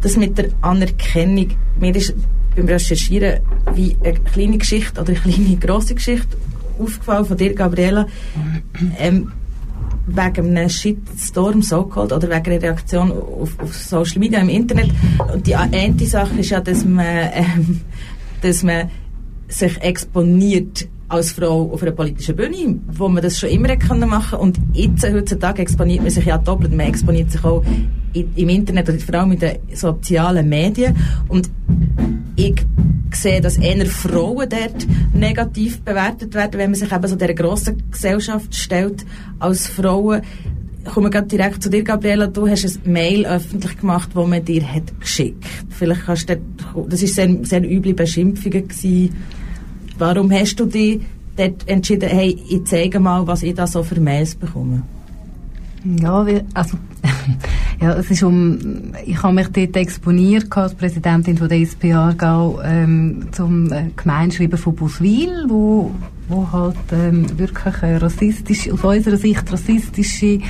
Das 0.00 0.16
mit 0.16 0.36
der 0.38 0.48
Anerkennung, 0.62 1.48
mir 1.78 1.94
ist 1.94 2.14
beim 2.56 2.66
Recherchieren 2.66 3.40
wie 3.74 3.96
eine 4.02 4.14
kleine 4.14 4.58
Geschichte 4.58 5.00
oder 5.00 5.12
eine 5.12 5.20
kleine 5.20 5.56
grosse 5.56 5.94
Geschichte 5.94 6.36
aufgefallen 6.78 7.24
von 7.24 7.36
dir, 7.36 7.54
Gabriela. 7.54 8.06
Ähm, 8.98 9.32
wegen 10.06 10.56
einem 10.56 10.68
Shitstorm, 10.68 11.62
so 11.62 11.84
called, 11.84 12.12
oder 12.12 12.28
wegen 12.28 12.52
einer 12.52 12.62
Reaktion 12.62 13.12
auf, 13.12 13.58
auf, 13.58 13.74
Social 13.74 14.18
Media 14.18 14.40
im 14.40 14.48
Internet. 14.48 14.90
Und 15.32 15.46
die 15.46 15.54
eine 15.54 15.94
Sache 16.06 16.40
ist 16.40 16.50
ja, 16.50 16.60
dass 16.60 16.84
man, 16.84 17.06
ähm, 17.06 17.80
dass 18.40 18.62
man 18.62 18.90
sich 19.48 19.80
exponiert 19.82 20.88
als 21.12 21.32
Frau 21.32 21.70
auf 21.70 21.82
einer 21.82 21.92
politischen 21.92 22.34
Bühne, 22.36 22.78
wo 22.88 23.06
man 23.06 23.22
das 23.22 23.38
schon 23.38 23.50
immer 23.50 23.76
können 23.76 24.08
machen 24.08 24.38
und 24.38 24.58
jetzt 24.72 25.04
heutzutage 25.04 25.60
exponiert 25.60 26.00
man 26.00 26.10
sich 26.10 26.24
ja 26.24 26.38
doppelt. 26.38 26.72
Man 26.72 26.86
exponiert 26.86 27.30
sich 27.30 27.44
auch 27.44 27.62
im 28.14 28.48
Internet 28.48 28.88
und 28.88 29.02
vor 29.02 29.14
allem 29.16 29.32
in 29.32 29.38
den 29.38 29.58
sozialen 29.74 30.48
Medien 30.48 30.96
und 31.28 31.50
ich 32.36 32.64
sehe, 33.12 33.42
dass 33.42 33.58
eher 33.58 33.84
Frauen 33.84 34.48
dort 34.48 34.86
negativ 35.12 35.82
bewertet 35.82 36.34
werden, 36.34 36.58
wenn 36.58 36.70
man 36.70 36.80
sich 36.80 36.90
eben 36.90 37.06
so 37.06 37.16
dieser 37.16 37.34
grossen 37.34 37.82
Gesellschaft 37.90 38.54
stellt 38.54 39.04
als 39.38 39.66
Frauen. 39.66 40.22
Ich 40.84 40.90
komme 40.90 41.10
gerade 41.10 41.28
direkt 41.28 41.62
zu 41.62 41.68
dir, 41.68 41.84
Gabriela. 41.84 42.26
Du 42.26 42.48
hast 42.48 42.64
ein 42.64 42.90
Mail 42.90 43.26
öffentlich 43.26 43.78
gemacht, 43.78 44.08
das 44.14 44.26
man 44.26 44.44
dir 44.44 44.66
hat 44.66 44.98
geschickt. 44.98 45.44
Vielleicht 45.68 46.06
kannst 46.06 46.30
du 46.30 46.36
dort, 46.36 46.90
das 46.90 47.02
ist 47.02 47.14
sehr, 47.14 47.28
sehr 47.42 47.70
üble 47.70 47.92
Beschimpfungen 47.92 48.66
gewesen. 48.66 49.14
Warum 50.02 50.32
hast 50.32 50.58
du 50.58 50.66
dich 50.66 51.00
dort 51.36 51.68
entschieden, 51.68 52.08
hey, 52.08 52.36
ich 52.48 52.64
zeige 52.64 52.98
mal, 52.98 53.24
was 53.24 53.44
ich 53.44 53.54
da 53.54 53.68
so 53.68 53.84
für 53.84 54.00
Mails 54.00 54.34
bekomme? 54.34 54.82
Ja, 55.84 56.26
also 56.54 56.76
ja, 57.80 57.92
es 57.94 58.10
ist 58.10 58.24
um, 58.24 58.58
ich 59.06 59.22
habe 59.22 59.32
mich 59.32 59.46
dort 59.50 59.76
exponiert 59.76 60.56
als 60.56 60.74
Präsidentin 60.74 61.38
von 61.38 61.48
der 61.48 61.60
SP 61.62 61.94
Aargau 61.94 62.60
ähm, 62.64 63.28
zum 63.30 63.70
äh, 63.70 63.90
Gemeinschreiben 63.94 64.58
von 64.58 64.74
Buswil, 64.74 65.44
wo, 65.46 65.92
wo 66.28 66.50
halt 66.50 66.74
ähm, 66.90 67.38
wirklich 67.38 67.82
äh, 67.82 67.94
rassistisch, 67.94 68.72
aus 68.72 68.82
unserer 68.82 69.16
Sicht 69.16 69.52
rassistische 69.52 70.40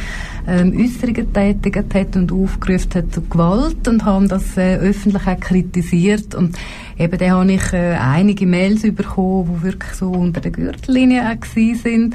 ähm, 0.46 0.72
Äußerungen 0.76 1.33
tätigt 1.33 1.94
hat 1.94 2.16
und 2.16 2.33
aufgerufen 2.33 2.94
hat 2.94 3.12
zu 3.12 3.22
Gewalt 3.22 3.87
und 3.88 4.05
haben 4.05 4.28
das 4.28 4.57
äh, 4.57 4.76
öffentlich 4.76 5.26
auch 5.26 5.40
kritisiert. 5.40 6.35
Und 6.35 6.57
eben 6.98 7.18
da 7.18 7.31
habe 7.31 7.52
ich 7.52 7.72
äh, 7.72 7.94
einige 7.94 8.46
Mails 8.46 8.83
bekommen, 8.83 9.57
die 9.57 9.62
wirklich 9.62 9.92
so 9.92 10.11
unter 10.11 10.40
der 10.40 10.50
Gürtellinie 10.50 11.22
auch 11.31 11.46
sind. 11.46 12.14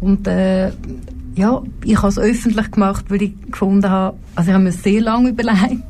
Und 0.00 0.26
äh, 0.26 0.70
ja, 1.34 1.62
ich 1.84 1.96
habe 1.98 2.08
es 2.08 2.18
öffentlich 2.18 2.70
gemacht, 2.70 3.04
weil 3.08 3.22
ich 3.22 3.32
gefunden 3.50 3.88
habe, 3.88 4.16
also 4.34 4.50
ich 4.50 4.54
habe 4.54 4.64
mir 4.64 4.72
sehr 4.72 5.00
lange 5.00 5.28
überlegt, 5.30 5.84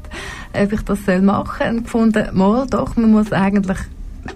ob 0.53 0.72
ich 0.72 0.83
das 0.83 1.22
machen 1.22 1.59
soll. 1.59 1.68
Und 1.68 1.83
gefunden, 1.85 2.27
mal 2.33 2.66
doch, 2.66 2.96
man 2.96 3.12
muss 3.12 3.33
eigentlich 3.33 3.79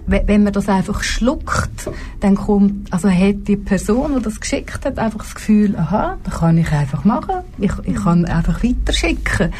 wenn 0.05 0.43
man 0.43 0.53
das 0.53 0.69
einfach 0.69 1.03
schluckt, 1.03 1.89
dann 2.19 2.35
kommt, 2.35 2.91
also 2.93 3.09
hat 3.09 3.47
die 3.47 3.57
Person, 3.57 4.15
die 4.17 4.21
das 4.21 4.39
geschickt 4.39 4.85
hat, 4.85 4.99
einfach 4.99 5.23
das 5.23 5.35
Gefühl, 5.35 5.75
aha, 5.75 6.17
das 6.23 6.39
kann 6.39 6.57
ich 6.57 6.71
einfach 6.71 7.03
machen. 7.03 7.35
Ich, 7.57 7.71
ich 7.83 7.95
kann 7.95 8.25
einfach 8.25 8.63
weiterschicken. 8.63 9.53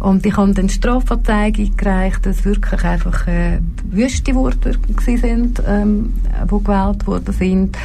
Und 0.00 0.26
ich 0.26 0.36
habe 0.36 0.52
dann 0.52 0.68
Strafanzeige 0.68 1.62
eingereicht, 1.62 2.26
dass 2.26 2.44
wirklich 2.44 2.84
einfach 2.84 3.26
äh, 3.26 3.60
wüste 3.90 4.34
Worte 4.34 4.78
sind, 5.00 5.62
ähm, 5.66 6.12
die 6.44 6.64
gewählt 6.64 7.06
worden 7.06 7.32
sind 7.32 7.78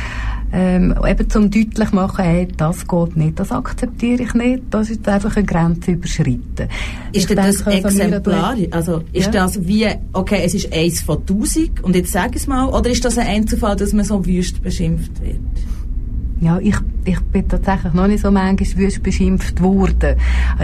ähm, 0.52 0.96
eben 1.08 1.30
zum 1.30 1.52
deutlich 1.52 1.92
machen, 1.92 2.24
hey, 2.24 2.48
das 2.58 2.88
geht 2.88 3.16
nicht, 3.16 3.40
das 3.40 3.52
akzeptiere 3.52 4.24
ich 4.24 4.34
nicht, 4.34 4.64
das 4.70 4.90
ist 4.90 5.08
einfach 5.08 5.36
eine 5.36 5.46
Grenze 5.46 5.92
überschritten. 5.92 6.68
Ist 7.12 7.30
denn 7.30 7.38
das 7.38 7.62
Exemplar? 7.62 8.56
Also 8.72 9.04
ist 9.14 9.28
ja. 9.28 9.32
das 9.32 9.68
wie, 9.68 9.88
okay, 10.14 10.42
es 10.44 10.54
ist 10.54 10.74
eins 10.74 11.02
von 11.02 11.26
tausend 11.26 11.84
und 11.84 11.96
jetzt 11.96 12.12
sag 12.12 12.36
es 12.36 12.48
mal, 12.48 12.68
oder 12.68 12.90
ist 12.90 13.06
das 13.06 13.18
ein 13.18 13.28
Einzelfall, 13.28 13.76
dass 13.76 13.94
man 13.94 14.06
so 14.06 14.26
wüst 14.26 14.62
beschimpft 14.62 15.22
wird? 15.22 15.40
Ja, 16.42 16.58
ich, 16.60 16.78
ich 17.04 17.20
bin 17.20 17.48
tatsächlich 17.50 17.94
noch 17.94 18.08
nicht 18.08 18.22
so 18.22 18.32
manchmal 18.32 18.78
wüst 18.78 19.04
beschimpft 19.04 19.62
worden. 19.62 20.16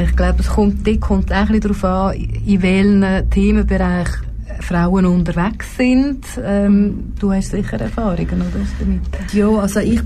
Ich 0.01 0.15
glaube, 0.15 0.39
es 0.39 0.47
kommt, 0.47 0.87
die 0.87 0.99
kommt 0.99 1.33
auch 1.33 1.49
ein 1.49 1.59
darauf 1.59 1.83
an, 1.83 2.13
in 2.13 2.61
welchen 2.61 3.29
Themenbereich 3.29 4.07
Frauen 4.59 5.05
unterwegs 5.05 5.77
sind. 5.77 6.25
Ähm, 6.43 7.13
du 7.19 7.31
hast 7.31 7.51
sicher 7.51 7.79
Erfahrungen, 7.79 8.41
oder? 8.41 8.65
Damit? 8.79 9.33
Ja, 9.33 9.49
also 9.49 9.79
ich 9.79 10.01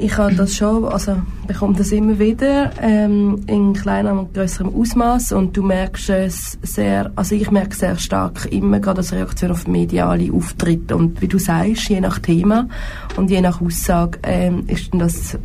ich 0.00 0.16
habe 0.16 0.34
das 0.34 0.54
schon, 0.54 0.84
also 0.84 1.16
bekomme 1.46 1.74
das 1.76 1.90
immer 1.90 2.18
wieder 2.18 2.70
ähm, 2.80 3.40
in 3.46 3.72
kleinem 3.72 4.20
und 4.20 4.34
größerem 4.34 4.72
Ausmaß 4.72 5.32
und 5.32 5.56
du 5.56 5.62
merkst 5.62 6.10
es 6.10 6.58
sehr, 6.62 7.10
also 7.16 7.34
ich 7.34 7.50
merke 7.50 7.74
sehr 7.74 7.98
stark 7.98 8.46
immer 8.52 8.80
gerade 8.80 8.98
als 8.98 9.12
Reaktion 9.12 9.50
auf 9.50 9.66
mediale 9.66 10.32
Auftritte 10.32 10.96
und 10.96 11.20
wie 11.20 11.28
du 11.28 11.38
sagst, 11.38 11.88
je 11.88 12.00
nach 12.00 12.18
Thema 12.20 12.68
und 13.16 13.30
je 13.30 13.40
nach 13.40 13.60
Aussage 13.60 14.18
ähm, 14.22 14.64
ist 14.68 14.90
das 14.92 15.38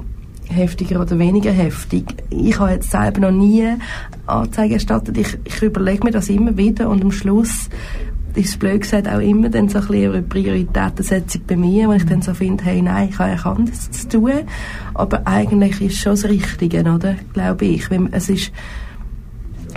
heftiger 0.50 1.02
oder 1.02 1.18
weniger 1.18 1.52
heftig. 1.52 2.06
Ich 2.30 2.60
habe 2.60 2.72
jetzt 2.72 2.92
selber 2.92 3.22
noch 3.22 3.32
nie 3.32 3.68
Anzeige 4.28 4.76
erstattet. 4.76 5.18
Ich, 5.18 5.38
ich 5.46 5.62
überlege 5.64 6.04
mir 6.04 6.12
das 6.12 6.30
immer 6.30 6.56
wieder 6.58 6.90
und 6.90 7.02
am 7.02 7.12
Schluss 7.12 7.70
ist 8.36 8.60
blöd 8.60 8.82
gesagt 8.82 9.08
auch 9.08 9.20
immer 9.20 9.50
dann 9.50 9.70
so 9.70 9.80
ein 9.80 9.88
bisschen 9.88 10.12
eine 10.12 10.22
Prioritätensetzung 10.24 11.42
bei 11.48 11.56
mir, 11.56 11.88
wo 11.88 11.94
ich 11.94 12.06
dann 12.06 12.22
so 12.22 12.34
finde, 12.34 12.64
hey, 12.64 12.82
nein, 12.82 13.10
ich 13.12 13.20
habe 13.20 13.32
ja 13.32 13.44
anders 13.44 13.92
zu 13.92 14.10
tun. 14.10 14.42
Aber 14.94 15.28
eigentlich 15.28 15.82
ist 15.82 15.98
schon 15.98 16.14
das 16.14 16.26
Richtige, 16.26 16.82
oder? 16.82 17.16
Glaube 17.34 17.66
ich. 17.66 17.90
Es 18.12 18.30
ist 18.30 18.52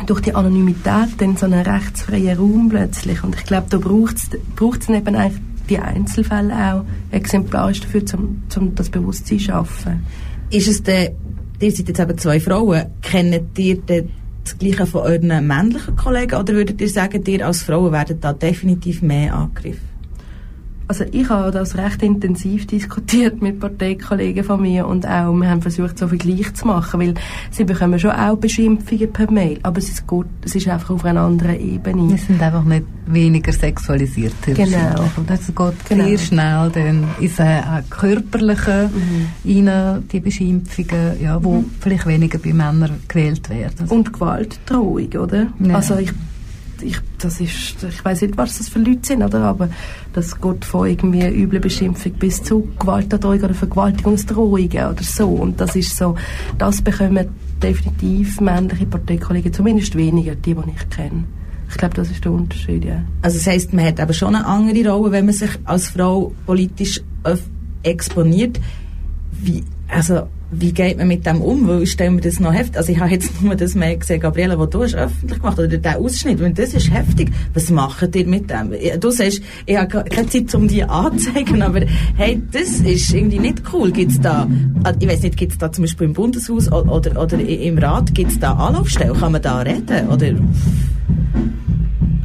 durch 0.06 0.20
die 0.20 0.34
Anonymität 0.34 1.08
dann 1.18 1.36
so 1.36 1.46
ein 1.46 1.54
rechtsfreier 1.54 2.36
Raum 2.36 2.68
plötzlich. 2.68 3.22
Und 3.24 3.34
ich 3.34 3.44
glaube, 3.44 3.66
da 3.70 3.78
braucht 3.78 4.16
es 4.16 4.88
eben 4.88 5.14
eigentlich 5.14 5.42
die 5.68 5.78
Einzelfälle 5.78 6.54
auch 6.54 6.84
exemplarisch 7.10 7.80
dafür, 7.80 8.02
um, 8.14 8.42
um 8.56 8.74
das 8.74 8.88
Bewusstsein 8.88 9.38
zu 9.38 9.44
schaffen. 9.44 10.04
Ist 10.50 10.68
es 10.68 10.82
denn, 10.82 11.12
ihr 11.60 11.72
seid 11.72 11.88
jetzt 11.88 12.00
eben 12.00 12.18
zwei 12.18 12.40
Frauen, 12.40 12.86
kennt 13.02 13.58
ihr 13.58 13.80
den 13.80 14.10
das 14.46 14.58
Gleiche 14.58 14.86
von 14.86 15.02
euren 15.02 15.46
männlichen 15.46 15.96
Kollegen 15.96 16.36
oder 16.36 16.54
würdet 16.54 16.80
ihr 16.80 16.88
sagen, 16.88 17.24
ihr 17.26 17.44
als 17.46 17.62
Frauen 17.62 17.92
werdet 17.92 18.22
da 18.22 18.32
definitiv 18.32 19.02
mehr 19.02 19.34
angegriffen? 19.34 19.95
Also 20.88 21.04
ich 21.10 21.28
habe 21.28 21.50
das 21.50 21.76
recht 21.76 22.02
intensiv 22.02 22.66
diskutiert 22.66 23.42
mit 23.42 23.58
Parteikollegen 23.58 24.44
von 24.44 24.62
mir 24.62 24.86
und 24.86 25.06
auch, 25.06 25.32
wir 25.32 25.50
haben 25.50 25.62
versucht, 25.62 25.98
so 25.98 26.06
Vergleich 26.08 26.54
zu 26.54 26.66
machen, 26.66 27.00
weil 27.00 27.14
sie 27.50 27.64
bekommen 27.64 27.98
schon 27.98 28.12
auch 28.12 28.36
Beschimpfungen 28.36 29.12
per 29.12 29.30
Mail, 29.30 29.58
aber 29.62 29.78
es 29.78 29.88
ist 29.88 30.06
gut, 30.06 30.26
es 30.44 30.54
ist 30.54 30.68
einfach 30.68 30.90
auf 30.90 31.04
einer 31.04 31.22
anderen 31.22 31.58
Ebene. 31.60 32.08
Wir 32.10 32.18
sind 32.18 32.40
einfach 32.40 32.64
nicht 32.64 32.84
weniger 33.06 33.52
sexualisiert. 33.52 34.34
Genau. 34.44 35.08
Das 35.26 35.46
geht 35.46 35.88
genau. 35.88 36.04
sehr 36.04 36.18
schnell 36.18 36.70
dann 36.72 37.04
ins 37.20 37.38
äh, 37.38 37.62
Körperliche 37.90 38.90
mhm. 38.92 39.68
rein, 39.68 40.04
die 40.10 40.20
Beschimpfungen, 40.20 41.20
ja, 41.20 41.42
wo 41.42 41.58
mhm. 41.58 41.70
vielleicht 41.80 42.06
weniger 42.06 42.38
bei 42.38 42.52
Männern 42.52 43.00
gewählt 43.08 43.48
werden. 43.50 43.88
Und 43.88 44.12
Gewaltdrohung, 44.12 45.12
oder? 45.14 45.48
Ja. 45.58 45.74
Also 45.74 45.96
ich 45.98 46.12
ich, 46.86 46.98
das 47.18 47.40
ist, 47.40 47.82
ich 47.82 48.04
weiß 48.04 48.22
nicht, 48.22 48.36
was 48.36 48.58
das 48.58 48.68
für 48.68 48.78
Leute 48.78 49.00
sind, 49.02 49.22
oder? 49.22 49.40
aber 49.40 49.68
das 50.12 50.40
geht 50.40 50.64
von 50.64 50.88
irgendwie 50.88 51.26
üble 51.26 51.60
Beschimpfung 51.60 52.12
bis 52.12 52.42
zu 52.42 52.68
Gewaltandrohung 52.78 53.42
oder 53.42 53.54
Vergewaltigungsdrohungen 53.54 54.70
oder 54.70 55.02
so. 55.02 55.28
Und 55.28 55.60
das 55.60 55.76
ist 55.76 55.96
so, 55.96 56.16
das 56.58 56.80
bekommen 56.82 57.28
definitiv 57.62 58.40
männliche 58.40 58.86
Parteikollegen, 58.86 59.52
zumindest 59.52 59.96
weniger, 59.96 60.34
die, 60.34 60.54
die 60.54 60.70
ich 60.74 60.90
kenne. 60.90 61.24
Ich 61.68 61.76
glaube, 61.76 61.94
das 61.94 62.10
ist 62.10 62.24
der 62.24 62.32
Unterschied, 62.32 62.84
ja. 62.84 63.02
Also 63.22 63.38
das 63.38 63.46
heisst, 63.46 63.72
man 63.72 63.84
hat 63.84 63.98
aber 63.98 64.12
schon 64.12 64.34
eine 64.34 64.46
andere 64.46 64.88
Rolle, 64.88 65.12
wenn 65.12 65.26
man 65.26 65.34
sich 65.34 65.50
als 65.64 65.88
Frau 65.88 66.32
politisch 66.46 67.00
exponiert. 67.82 68.60
Wie, 69.32 69.64
also 69.88 70.28
wie 70.50 70.72
geht 70.72 70.98
man 70.98 71.08
mit 71.08 71.26
dem 71.26 71.40
um? 71.40 71.66
Weil 71.66 71.82
ich 71.82 71.92
stelle 71.92 72.10
mir 72.10 72.20
das 72.20 72.38
noch 72.38 72.52
heftig. 72.52 72.76
Also 72.76 72.92
ich 72.92 73.00
habe 73.00 73.10
jetzt 73.10 73.40
nur 73.42 73.56
das 73.56 73.74
Mail 73.74 73.98
gesehen, 73.98 74.20
Gabriele, 74.20 74.58
was 74.58 74.70
du 74.70 74.82
hast 74.82 74.94
öffentlich 74.94 75.40
gemacht 75.40 75.58
oder 75.58 75.68
der 75.68 75.98
Ausschnitt. 75.98 76.40
Und 76.40 76.58
das 76.58 76.74
ist 76.74 76.92
heftig. 76.92 77.32
Was 77.54 77.70
macht 77.70 78.14
ihr 78.14 78.26
mit 78.26 78.50
dem? 78.50 78.72
Du 79.00 79.10
sagst, 79.10 79.42
ich 79.66 79.76
habe 79.76 80.04
keine 80.04 80.28
Zeit, 80.28 80.54
um 80.54 80.68
die 80.68 80.84
anzuzeigen, 80.84 81.62
aber 81.62 81.80
hey, 82.16 82.40
das 82.52 82.80
ist 82.80 83.12
irgendwie 83.12 83.38
nicht 83.38 83.62
cool. 83.72 83.90
Gibt's 83.90 84.20
da, 84.20 84.48
also 84.84 84.98
ich 85.00 85.08
weiß 85.08 85.22
nicht, 85.22 85.36
gibt 85.36 85.52
es 85.52 85.58
da 85.58 85.72
zum 85.72 85.84
Beispiel 85.84 86.06
im 86.06 86.12
Bundeshaus 86.12 86.70
oder, 86.70 87.20
oder, 87.20 87.38
im 87.38 87.78
Rat, 87.78 88.14
gibt 88.14 88.32
es 88.32 88.38
da 88.38 88.52
Anlaufstellen? 88.52 89.14
Kann 89.14 89.32
man 89.32 89.42
da 89.42 89.58
reden? 89.60 90.08
Oder? 90.08 90.34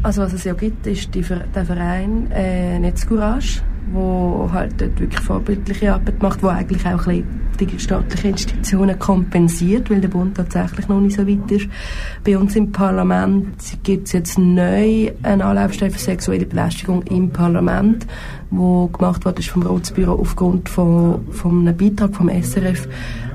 Also 0.03 0.21
was 0.21 0.33
es 0.33 0.43
ja 0.43 0.53
gibt, 0.53 0.85
ist 0.87 1.13
die, 1.13 1.21
der 1.21 1.65
Verein 1.65 2.29
äh, 2.31 2.79
Netzcourage 2.79 3.61
wo 3.93 4.49
halt 4.51 4.79
dort 4.79 4.99
wirklich 4.99 5.21
vorbildliche 5.21 5.93
Arbeit 5.93 6.21
macht, 6.21 6.43
wo 6.43 6.47
eigentlich 6.47 6.85
auch 6.85 7.07
ein 7.07 7.23
die 7.59 7.79
staatlichen 7.79 8.31
Institutionen 8.31 8.97
kompensiert, 8.97 9.89
weil 9.89 10.01
der 10.01 10.07
Bund 10.07 10.35
tatsächlich 10.35 10.87
noch 10.87 10.99
nicht 10.99 11.15
so 11.15 11.27
weit 11.27 11.51
ist. 11.51 11.67
Bei 12.23 12.37
uns 12.37 12.55
im 12.55 12.71
Parlament 12.71 13.55
gibt 13.83 14.07
es 14.07 14.13
jetzt 14.13 14.37
neu 14.37 15.11
eine 15.23 15.45
Anlaufstelle 15.45 15.91
für 15.91 15.99
sexuelle 15.99 16.45
Belästigung 16.45 17.03
im 17.03 17.29
Parlament, 17.29 18.07
wo 18.51 18.87
gemacht 18.87 19.25
wurde 19.25 19.41
vom 19.41 19.63
Ratsbüro 19.63 20.13
aufgrund 20.13 20.69
von, 20.69 21.25
von 21.31 21.61
einem 21.61 21.75
Beitrag 21.75 22.13
vom 22.13 22.29
SRF 22.29 22.87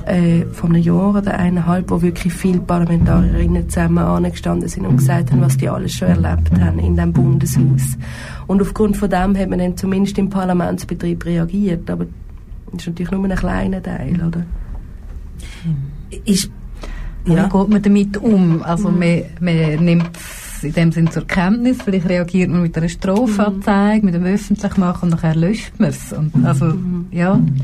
äh, 0.07 0.45
von 0.53 0.75
einem 0.75 0.83
Jahr 0.83 1.17
oder 1.17 1.39
eineinhalb, 1.39 1.91
wo 1.91 2.01
wirklich 2.01 2.33
viele 2.33 2.61
Parlamentarierinnen 2.61 3.69
zusammen 3.69 3.99
angestanden 3.99 4.69
sind 4.69 4.87
und 4.87 4.99
gesagt 4.99 5.33
haben, 5.33 5.41
was 5.41 5.57
die 5.57 5.69
alles 5.69 5.93
schon 5.93 6.09
erlebt 6.09 6.51
haben 6.61 6.79
in 6.79 6.97
dem 6.97 7.13
Bundeshaus. 7.13 7.97
Und 8.47 8.63
aufgrund 8.63 8.97
von 8.97 9.11
dem 9.11 9.37
hat 9.37 9.49
man 9.49 9.59
dann 9.59 9.77
zumindest 9.77 10.19
im 10.19 10.31
Parlamentsbetrieb 10.31 11.25
reagiert, 11.25 11.91
aber 11.91 12.05
das 12.73 12.83
ist 12.83 12.87
natürlich 12.89 13.11
nur 13.11 13.25
ein 13.25 13.35
kleiner 13.35 13.83
Teil, 13.83 14.15
oder? 14.15 14.45
Ist, 16.25 16.51
ja. 17.25 17.47
Wie 17.47 17.59
geht 17.59 17.69
man 17.69 17.83
damit 17.83 18.17
um? 18.19 18.63
Also 18.63 18.89
mhm. 18.89 18.99
man, 18.99 19.23
man 19.41 19.85
nimmt 19.85 20.11
in 20.67 20.73
dem 20.73 20.93
Sinn 20.93 21.11
zur 21.11 21.27
Kenntnis, 21.27 21.79
vielleicht 21.83 22.09
reagiert 22.09 22.51
man 22.51 22.63
mit 22.63 22.77
einer 22.77 22.89
Strafanzeige, 22.89 24.01
mhm. 24.01 24.05
mit 24.05 24.15
einem 24.15 24.35
Öffentlichmachen 24.35 25.05
und 25.05 25.11
nachher 25.11 25.35
löscht 25.35 25.73
man 25.79 25.91
es. 25.91 26.15
also, 26.45 26.67
mhm. 26.67 27.07
ja. 27.11 27.35
Mhm 27.35 27.57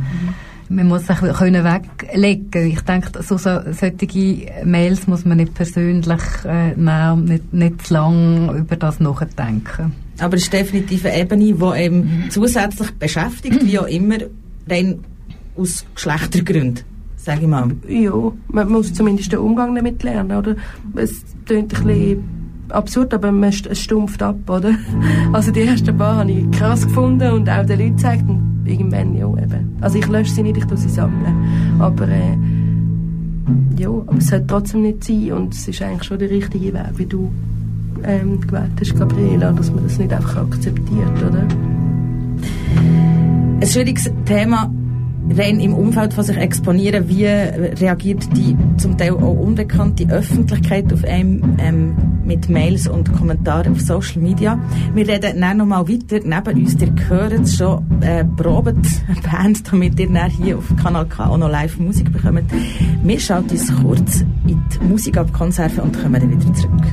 man 0.72 0.88
muss 0.88 1.06
sich 1.06 1.18
können 1.18 1.64
weglegen. 1.64 2.66
Ich 2.70 2.80
denke, 2.80 3.22
so, 3.22 3.36
so, 3.36 3.60
solche 3.72 4.64
Mails 4.64 5.06
muss 5.06 5.24
man 5.24 5.38
nicht 5.38 5.54
persönlich 5.54 6.22
äh, 6.44 6.74
nehmen, 6.74 7.24
nicht, 7.24 7.52
nicht 7.52 7.86
zu 7.86 7.94
lange 7.94 8.58
über 8.58 8.76
das 8.76 9.00
nachdenken. 9.00 9.92
Aber 10.18 10.36
es 10.36 10.44
ist 10.44 10.52
definitiv 10.52 11.04
eine 11.04 11.20
Ebene, 11.20 11.54
die 11.54 11.82
eben 11.82 12.24
zusätzlich 12.30 12.90
beschäftigt, 12.92 13.64
wie 13.64 13.78
auch 13.78 13.86
immer, 13.86 14.16
rein 14.68 15.00
aus 15.56 15.84
Geschlechtergründen, 15.94 16.84
sage 17.16 17.42
ich 17.42 17.48
mal. 17.48 17.70
Ja, 17.88 18.32
man 18.48 18.68
muss 18.68 18.94
zumindest 18.94 19.32
den 19.32 19.40
Umgang 19.40 19.74
damit 19.74 20.02
lernen, 20.02 20.36
oder? 20.36 20.56
Es 20.94 21.22
klingt 21.44 21.74
ein 21.74 21.86
bisschen 21.86 22.41
absurd, 22.72 23.14
aber 23.14 23.32
man, 23.32 23.50
es 23.50 23.80
stumpft 23.80 24.22
ab, 24.22 24.36
oder? 24.48 24.74
Also 25.32 25.50
die 25.50 25.62
ersten 25.62 25.96
paar 25.96 26.16
habe 26.16 26.30
ich 26.30 26.50
krass 26.50 26.86
gefunden 26.86 27.30
und 27.32 27.48
auch 27.48 27.64
den 27.64 27.78
Leuten 27.78 27.96
gezeigt 27.96 28.28
und 28.28 28.64
irgendwann, 28.66 29.14
ja, 29.16 29.26
eben. 29.26 29.76
Also 29.80 29.98
ich 29.98 30.06
lösche 30.06 30.32
sie 30.32 30.42
nicht, 30.42 30.58
ich 30.58 30.64
tue 30.64 30.76
sie 30.76 30.88
sammeln. 30.88 31.34
Aber, 31.78 32.08
äh, 32.08 32.36
ja, 33.78 33.88
aber 33.88 34.18
es 34.18 34.28
sollte 34.28 34.46
trotzdem 34.46 34.82
nicht 34.82 35.04
sein 35.04 35.32
und 35.32 35.54
es 35.54 35.68
ist 35.68 35.82
eigentlich 35.82 36.04
schon 36.04 36.18
der 36.18 36.30
richtige 36.30 36.72
Weg, 36.74 36.92
wie 36.96 37.06
du 37.06 37.30
ähm, 38.04 38.40
gewählt 38.40 38.72
hast, 38.80 38.98
Gabriela, 38.98 39.52
dass 39.52 39.70
man 39.72 39.84
das 39.84 39.98
nicht 39.98 40.12
einfach 40.12 40.36
akzeptiert, 40.36 41.22
oder? 41.26 41.46
Ein 43.60 43.66
schwieriges 43.66 44.10
Thema 44.24 44.70
rein 45.30 45.60
im 45.60 45.74
Umfeld 45.74 46.14
von 46.14 46.24
sich 46.24 46.36
exponieren, 46.36 47.08
wie 47.08 47.26
reagiert 47.26 48.24
die 48.36 48.56
zum 48.76 48.98
Teil 48.98 49.12
auch 49.12 49.38
unbekannte 49.38 50.08
Öffentlichkeit 50.10 50.92
auf 50.92 51.04
einem 51.04 51.56
ähm, 51.58 51.94
mit 52.24 52.48
Mails 52.48 52.86
und 52.86 53.12
Kommentaren 53.12 53.72
auf 53.72 53.80
Social 53.80 54.22
Media. 54.22 54.58
Wir 54.94 55.08
reden 55.08 55.40
dann 55.40 55.56
noch 55.56 55.66
mal 55.66 55.88
weiter. 55.88 56.20
Neben 56.24 56.62
uns, 56.62 56.80
ihr 56.80 56.92
hört 57.08 57.48
schon, 57.48 57.84
äh, 58.00 58.24
probet 58.24 58.76
Band, 59.42 59.72
damit 59.72 59.98
ihr 59.98 60.10
dann 60.10 60.30
hier 60.30 60.58
auf 60.58 60.74
Kanal 60.76 61.06
K 61.06 61.26
auch 61.26 61.38
noch 61.38 61.50
live 61.50 61.78
Musik 61.78 62.12
bekommt. 62.12 62.44
Wir 63.02 63.20
schauen 63.20 63.44
uns 63.50 63.74
kurz 63.82 64.20
in 64.46 64.62
die 64.72 64.84
Musikabkonserve 64.84 65.82
und 65.82 66.00
kommen 66.00 66.20
dann 66.20 66.30
wieder 66.30 66.54
zurück. 66.54 66.84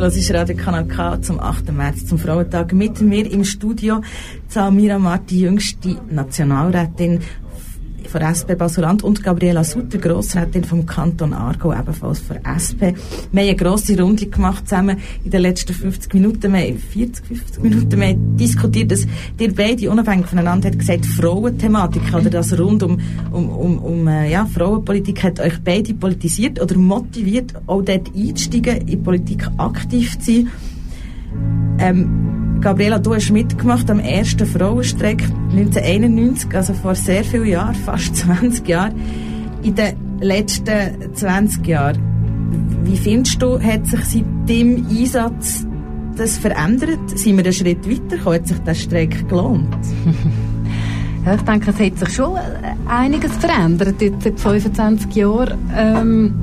Das 0.00 0.16
ist 0.16 0.32
Radio 0.32 0.56
Kanal 0.56 0.86
K 0.86 1.20
zum 1.20 1.38
8. 1.38 1.72
März, 1.72 2.06
zum 2.06 2.18
Frauentag. 2.18 2.72
Mit 2.72 3.02
mir 3.02 3.30
im 3.30 3.44
Studio 3.44 4.00
Samira 4.48 4.98
Marti, 4.98 5.40
jüngste 5.42 5.94
Nationalrätin 6.08 7.20
von 8.10 8.22
SP 8.26 8.58
Basuland 8.58 9.04
und 9.04 9.22
Gabriela 9.22 9.62
Sutter, 9.62 9.98
Grossrätin 9.98 10.64
vom 10.64 10.84
Kanton 10.84 11.32
Aargau, 11.32 11.72
ebenfalls 11.72 12.18
von 12.18 12.38
SP. 12.44 12.92
Wir 13.32 13.42
haben 13.42 13.48
eine 13.48 13.56
grosse 13.56 14.00
Runde 14.00 14.26
gemacht 14.26 14.68
zusammen 14.68 14.98
in 15.24 15.30
den 15.30 15.42
letzten 15.42 15.72
50 15.72 16.12
Minuten. 16.14 16.52
Wir 16.52 16.60
haben 16.60 16.78
40, 16.78 17.26
50 17.26 17.62
Minuten 17.62 18.00
wir 18.00 18.08
haben 18.08 18.36
diskutiert, 18.36 18.90
dass 18.90 19.06
ihr 19.38 19.54
beide 19.54 19.90
unabhängig 19.90 20.26
voneinander 20.26 20.68
hat 20.68 20.78
gesagt, 20.78 21.06
Frauenthematik 21.06 22.14
oder 22.14 22.30
das 22.30 22.58
rund 22.58 22.82
um, 22.82 22.98
um, 23.30 23.48
um, 23.48 23.78
um 23.78 24.08
äh, 24.08 24.30
ja, 24.30 24.46
Frauenpolitik 24.46 25.22
hat 25.22 25.40
euch 25.40 25.60
beide 25.62 25.94
politisiert 25.94 26.60
oder 26.60 26.76
motiviert, 26.76 27.54
auch 27.66 27.82
dort 27.82 28.10
einzusteigen, 28.14 28.88
in 28.88 29.02
Politik 29.02 29.46
aktiv 29.58 30.18
zu 30.18 30.32
sein. 30.32 30.50
Ähm, 31.78 32.29
Gabriela, 32.60 32.98
du 32.98 33.14
hast 33.14 33.30
mitgemacht 33.30 33.90
am 33.90 34.00
ersten 34.00 34.46
Frauenstreik 34.46 35.22
1991, 35.50 36.54
also 36.54 36.74
vor 36.74 36.94
sehr 36.94 37.24
vielen 37.24 37.46
Jahren, 37.46 37.74
fast 37.74 38.14
20 38.28 38.68
Jahren. 38.68 39.00
In 39.62 39.74
den 39.74 39.94
letzten 40.20 41.14
20 41.14 41.66
Jahren, 41.66 41.98
wie 42.84 42.98
findest 42.98 43.40
du, 43.40 43.58
hat 43.58 43.86
sich 43.86 44.04
seit 44.04 44.24
dem 44.46 44.86
Einsatz 44.90 45.64
das 46.16 46.36
verändert? 46.36 46.98
Sind 47.18 47.38
wir 47.38 47.44
einen 47.44 47.52
Schritt 47.54 47.88
weiter? 47.88 48.24
Hat 48.26 48.46
sich 48.46 48.58
der 48.58 48.74
Streik 48.74 49.28
gelohnt? 49.28 49.68
Ja, 51.26 51.34
ich 51.34 51.42
denke, 51.42 51.70
es 51.70 51.78
hat 51.78 51.98
sich 51.98 52.16
schon 52.16 52.38
einiges 52.88 53.36
verändert 53.36 54.00
jetzt 54.00 54.22
seit 54.22 54.40
25 54.40 55.14
Jahren. 55.16 55.58
Ähm, 55.76 56.34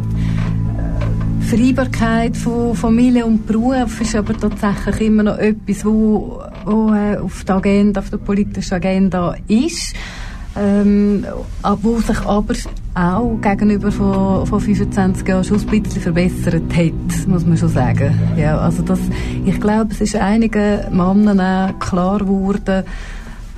Vereinbarkeit 1.47 2.35
von 2.35 2.75
Familie 2.75 3.25
und 3.25 3.47
Beruf 3.47 4.01
ist 4.01 4.17
aber 4.17 4.37
tatsächlich 4.37 5.07
immer 5.07 5.23
noch 5.23 5.37
etwas, 5.37 5.85
wo, 5.85 6.41
wo 6.65 6.93
äh, 6.93 7.15
auf 7.15 7.45
der 7.45 7.55
Agenda, 7.55 8.01
auf 8.01 8.09
der 8.09 8.17
politischen 8.17 8.73
Agenda 8.73 9.33
ist. 9.47 9.95
Ähm, 10.57 11.25
wo 11.81 11.99
sich 11.99 12.19
aber 12.25 12.53
auch 12.95 13.39
gegenüber 13.39 13.93
von, 13.93 14.45
von 14.45 14.59
25 14.59 15.25
Jahren 15.25 15.43
schon 15.45 15.59
ein 15.59 15.81
bisschen 15.81 16.01
verbessert 16.01 16.63
hat, 16.75 17.27
muss 17.27 17.45
man 17.45 17.57
schon 17.57 17.69
sagen. 17.69 18.13
Ja, 18.35 18.57
also 18.57 18.83
das, 18.83 18.99
ich 19.45 19.57
glaube, 19.61 19.91
es 19.91 20.01
ist 20.01 20.17
einigen 20.17 20.79
Männern 20.91 21.39
auch 21.39 21.79
klar 21.79 22.19
geworden, 22.19 22.83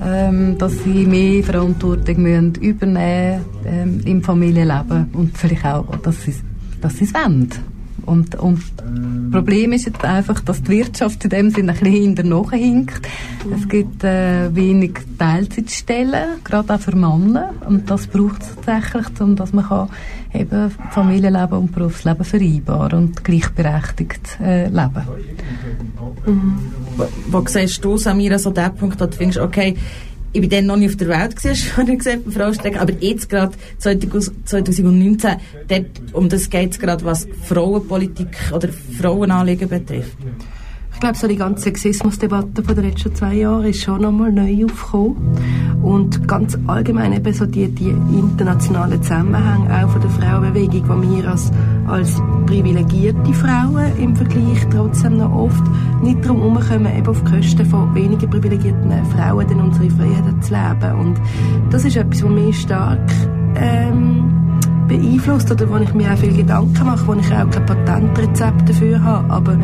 ähm, 0.05 0.57
dass 0.59 0.83
sie 0.83 1.07
mehr 1.07 1.43
Verantwortung 1.43 2.21
müssen 2.21 2.53
übernehmen 2.55 3.45
ähm, 3.65 4.01
im 4.05 4.21
Familienleben 4.21 5.09
und 5.13 5.35
vielleicht 5.35 5.65
auch, 5.65 5.95
dass 6.03 6.21
sie, 6.21 6.35
dass 6.81 6.97
sie 6.97 7.05
es 7.05 7.13
wollen. 7.15 7.49
Und, 8.05 8.35
und 8.35 8.61
das 8.77 9.31
Problem 9.31 9.73
ist 9.73 9.85
jetzt 9.85 10.03
einfach, 10.03 10.39
dass 10.41 10.61
die 10.63 10.69
Wirtschaft 10.69 11.23
in 11.23 11.29
dem 11.29 11.49
Sinne 11.49 11.73
ein 11.73 11.79
bisschen 11.79 12.15
hinterher 12.17 12.59
hinkt. 12.59 13.07
Es 13.55 13.67
gibt 13.67 14.03
äh, 14.03 14.53
wenig 14.53 14.93
Teilzeitstellen, 15.17 16.39
gerade 16.43 16.73
auch 16.73 16.79
für 16.79 16.95
Männer. 16.95 17.53
Und 17.67 17.89
das 17.89 18.07
braucht 18.07 18.41
es 18.41 18.55
tatsächlich, 18.55 19.19
um 19.21 19.35
dass 19.35 19.53
man 19.53 19.65
kann 19.65 19.89
eben 20.33 20.71
Familienleben 20.91 21.57
und 21.57 21.71
Berufsleben 21.71 22.23
vereinbaren 22.23 22.99
und 22.99 23.23
gleichberechtigt 23.23 24.39
äh, 24.41 24.67
leben. 24.67 25.03
Mhm. 26.25 26.53
Wo, 26.97 27.07
wo 27.27 27.43
siehst 27.47 27.83
du, 27.83 27.97
Samira, 27.97 28.37
so 28.37 28.51
der 28.51 28.69
Punkt, 28.69 28.99
wo 28.99 29.05
du 29.05 29.15
findest, 29.15 29.39
okay, 29.39 29.75
ich 30.32 30.41
bin 30.41 30.49
dann 30.49 30.65
noch 30.65 30.77
nicht 30.77 30.89
auf 30.89 30.97
der 30.97 31.07
Welt 31.07 31.36
gewesen, 31.36 31.55
schon 31.75 31.97
gesagt, 31.97 32.25
beim 32.25 32.34
Frauenstreik, 32.34 32.80
aber 32.80 32.93
jetzt 32.99 33.30
gerade 33.30 33.55
2019, 33.77 35.38
dort, 35.67 35.86
um 36.13 36.30
das 36.30 36.49
geht 36.49 36.71
es 36.71 36.80
gerade, 36.80 37.03
was 37.03 37.27
Frauenpolitik 37.45 38.38
oder 38.53 38.69
Frauenanliegen 38.69 39.69
betrifft. 39.69 40.17
Ich 40.99 41.01
glaube, 41.01 41.17
so 41.17 41.27
die 41.29 41.37
ganze 41.37 41.63
Sexismusdebatte 41.63 42.61
von 42.61 42.75
den 42.75 42.83
letzten 42.83 43.15
zwei 43.15 43.35
Jahren 43.35 43.63
ist 43.63 43.81
schon 43.81 44.01
nochmal 44.01 44.33
neu 44.33 44.65
aufgekommen. 44.65 45.15
Und 45.81 46.27
ganz 46.27 46.59
allgemein 46.67 47.13
eben 47.13 47.33
so 47.33 47.45
die, 47.45 47.69
die 47.69 47.91
internationalen 47.91 49.01
Zusammenhänge 49.01 49.81
auch 49.81 49.89
von 49.91 50.01
der 50.01 50.09
Frauenbewegung, 50.09 51.01
die 51.01 51.15
wir 51.15 51.31
als, 51.31 51.53
als 51.87 52.21
privilegierte 52.47 53.33
Frauen 53.33 53.97
im 53.97 54.13
Vergleich 54.13 54.67
trotzdem 54.69 55.19
noch 55.19 55.33
oft 55.33 55.63
nicht 56.03 56.25
darum 56.25 56.41
herumkommen, 56.41 56.97
eben 56.97 57.07
auf 57.07 57.23
Kosten 57.23 57.65
von 57.65 57.95
weniger 57.95 58.27
privilegierten 58.27 58.91
Frauen 59.15 59.47
dann 59.47 59.61
unsere 59.61 59.89
Freiheit 59.91 60.43
zu 60.43 60.53
leben. 60.53 60.99
Und 60.99 61.21
das 61.71 61.85
ist 61.85 61.95
etwas, 61.95 62.23
was 62.23 62.29
mich 62.29 62.59
stark 62.59 63.09
ähm, 63.55 64.38
beeinflusst 64.89 65.49
oder 65.51 65.69
wo 65.69 65.77
ich 65.77 65.93
mir 65.93 66.11
auch 66.11 66.17
viel 66.17 66.35
Gedanken 66.35 66.85
mache, 66.85 67.07
wo 67.07 67.13
ich 67.13 67.31
auch 67.31 67.49
kein 67.49 67.65
Patentrezept 67.65 68.67
dafür 68.67 69.01
habe. 69.01 69.31
Aber 69.31 69.57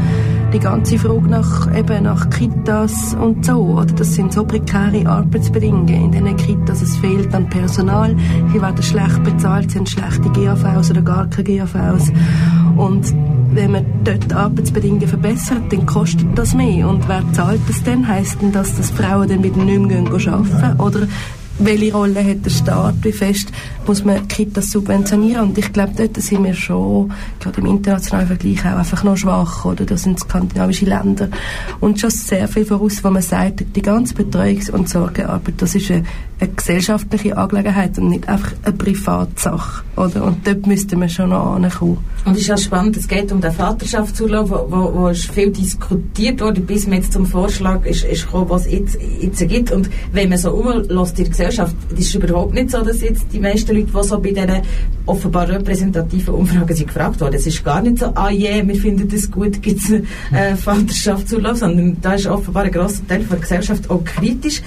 die 0.53 0.59
ganze 0.59 0.97
Frage 0.97 1.27
nach, 1.27 1.75
eben 1.75 2.03
nach 2.03 2.29
Kitas 2.29 3.15
und 3.15 3.45
so, 3.45 3.59
oder 3.59 3.93
das 3.93 4.13
sind 4.13 4.31
so 4.31 4.45
prekäre 4.45 5.05
Arbeitsbedingungen 5.05 5.87
in 5.87 6.11
diesen 6.11 6.37
Kitas, 6.37 6.81
es 6.81 6.95
fehlt 6.97 7.33
an 7.35 7.49
Personal, 7.49 8.15
sie 8.53 8.61
werden 8.61 8.83
schlecht 8.83 9.23
bezahlt, 9.23 9.71
sie 9.71 9.79
haben 9.79 9.87
schlechte 9.87 10.29
GAVs 10.29 10.91
oder 10.91 11.01
gar 11.01 11.27
keine 11.27 11.57
GAVs. 11.57 12.11
Und 12.77 13.13
wenn 13.51 13.71
man 13.71 13.85
dort 14.03 14.33
Arbeitsbedingungen 14.33 15.07
verbessert, 15.07 15.63
dann 15.71 15.85
kostet 15.85 16.37
das 16.37 16.53
mehr. 16.53 16.87
Und 16.87 17.07
wer 17.07 17.23
zahlt 17.33 17.61
das 17.67 17.83
denn? 17.83 18.07
Heißt 18.07 18.41
denn 18.41 18.51
das, 18.51 18.75
dass 18.75 18.91
Frauen 18.91 19.27
dann 19.27 19.43
wieder 19.43 19.63
nicht 19.63 19.79
mehr 19.79 20.33
arbeiten 20.33 20.79
Oder 20.79 21.07
welche 21.59 21.93
Rolle 21.93 22.23
hat 22.23 22.45
der 22.45 22.49
Staat, 22.49 22.95
wie 23.03 23.11
fest? 23.11 23.49
Muss 23.87 24.03
man 24.03 24.27
Kitas 24.27 24.71
subventionieren? 24.71 25.49
Und 25.49 25.57
ich 25.57 25.71
glaube, 25.71 25.93
dort 25.95 26.21
sind 26.21 26.43
wir 26.43 26.53
schon, 26.53 27.11
gerade 27.39 27.61
im 27.61 27.67
internationalen 27.67 28.27
Vergleich 28.27 28.65
auch 28.65 28.77
einfach 28.77 29.03
noch 29.03 29.15
schwach, 29.15 29.65
oder? 29.65 29.85
Das 29.85 30.03
sind 30.03 30.19
skandinavische 30.19 30.85
Länder. 30.85 31.29
Und 31.79 31.99
schon 31.99 32.09
sehr 32.09 32.47
viel 32.47 32.65
voraus, 32.65 33.03
wo 33.03 33.09
man 33.09 33.21
sagt, 33.21 33.63
die 33.75 33.81
ganze 33.81 34.15
Betreuungs- 34.15 34.71
und 34.71 34.89
Sorgearbeit, 34.89 35.55
das 35.57 35.75
ist 35.75 35.91
eine, 35.91 36.03
eine, 36.39 36.49
gesellschaftliche 36.51 37.37
Angelegenheit 37.37 37.97
und 37.97 38.09
nicht 38.09 38.27
einfach 38.27 38.51
eine 38.63 38.75
Privatsache, 38.75 39.83
oder? 39.95 40.25
Und 40.25 40.45
dort 40.45 40.65
müsste 40.67 40.95
man 40.95 41.09
schon 41.09 41.29
noch 41.29 41.55
ankommen. 41.55 41.97
Und 42.25 42.33
es 42.33 42.41
ist 42.41 42.47
ja 42.47 42.57
spannend, 42.57 42.97
es 42.97 43.07
geht 43.07 43.31
um 43.31 43.41
den 43.41 43.51
Vaterschaftsurlaub, 43.51 44.49
wo, 44.49 44.67
wo, 44.69 44.93
wo 44.93 45.07
ist 45.09 45.31
viel 45.31 45.51
diskutiert 45.51 46.41
wurde, 46.41 46.61
bis 46.61 46.87
man 46.87 46.97
jetzt 46.97 47.13
zum 47.13 47.25
Vorschlag 47.25 47.85
ist, 47.85 48.03
ist 48.03 48.25
gekommen, 48.25 48.49
was 48.49 48.65
es 48.65 48.71
jetzt, 48.71 48.97
jetzt 49.21 49.47
gibt 49.47 49.71
und 49.71 49.89
wenn 50.11 50.29
man 50.29 50.37
so 50.37 50.51
umlässt 50.51 51.17
in 51.17 51.25
der 51.25 51.31
Gesellschaft, 51.31 51.75
es 51.93 51.99
ist 51.99 52.15
überhaupt 52.15 52.53
nicht 52.53 52.71
so, 52.71 52.81
dass 52.81 53.01
jetzt 53.01 53.25
die 53.31 53.39
meisten 53.39 53.75
Leute, 53.75 53.91
die 53.95 54.07
so 54.07 54.19
bei 54.19 54.31
diesen 54.31 54.61
offenbar 55.05 55.47
repräsentativen 55.47 56.33
Umfragen 56.33 56.75
sind 56.75 56.87
gefragt 56.87 57.21
worden, 57.21 57.35
es 57.35 57.45
ist 57.45 57.63
gar 57.63 57.81
nicht 57.81 57.99
so, 57.99 58.07
ah 58.15 58.29
je, 58.29 58.49
yeah, 58.49 58.67
wir 58.67 58.75
finden 58.75 59.07
das 59.07 59.29
gut, 59.29 59.61
gibt 59.61 59.79
es 59.79 59.91
äh, 59.91 60.55
Vaterschaftsurlaub, 60.55 61.57
sondern 61.57 61.97
da 62.01 62.13
ist 62.13 62.27
offenbar 62.27 62.63
ein 62.63 62.71
grosser 62.71 63.07
Teil 63.07 63.23
der 63.23 63.37
Gesellschaft 63.39 63.89
auch 63.89 64.03
kritisch. 64.03 64.61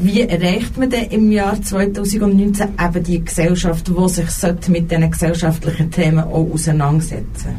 Wie 0.00 0.22
erreicht 0.22 0.78
man 0.78 0.90
denn 0.90 1.10
im 1.10 1.32
Jahr 1.32 1.60
2019 1.60 2.68
eben 2.80 3.02
die 3.02 3.24
Gesellschaft, 3.24 3.88
die 3.88 4.08
sich 4.08 4.68
mit 4.68 4.90
diesen 4.90 5.10
gesellschaftlichen 5.10 5.90
Themen 5.90 6.20
auch 6.20 6.48
auseinandersetzen? 6.52 7.58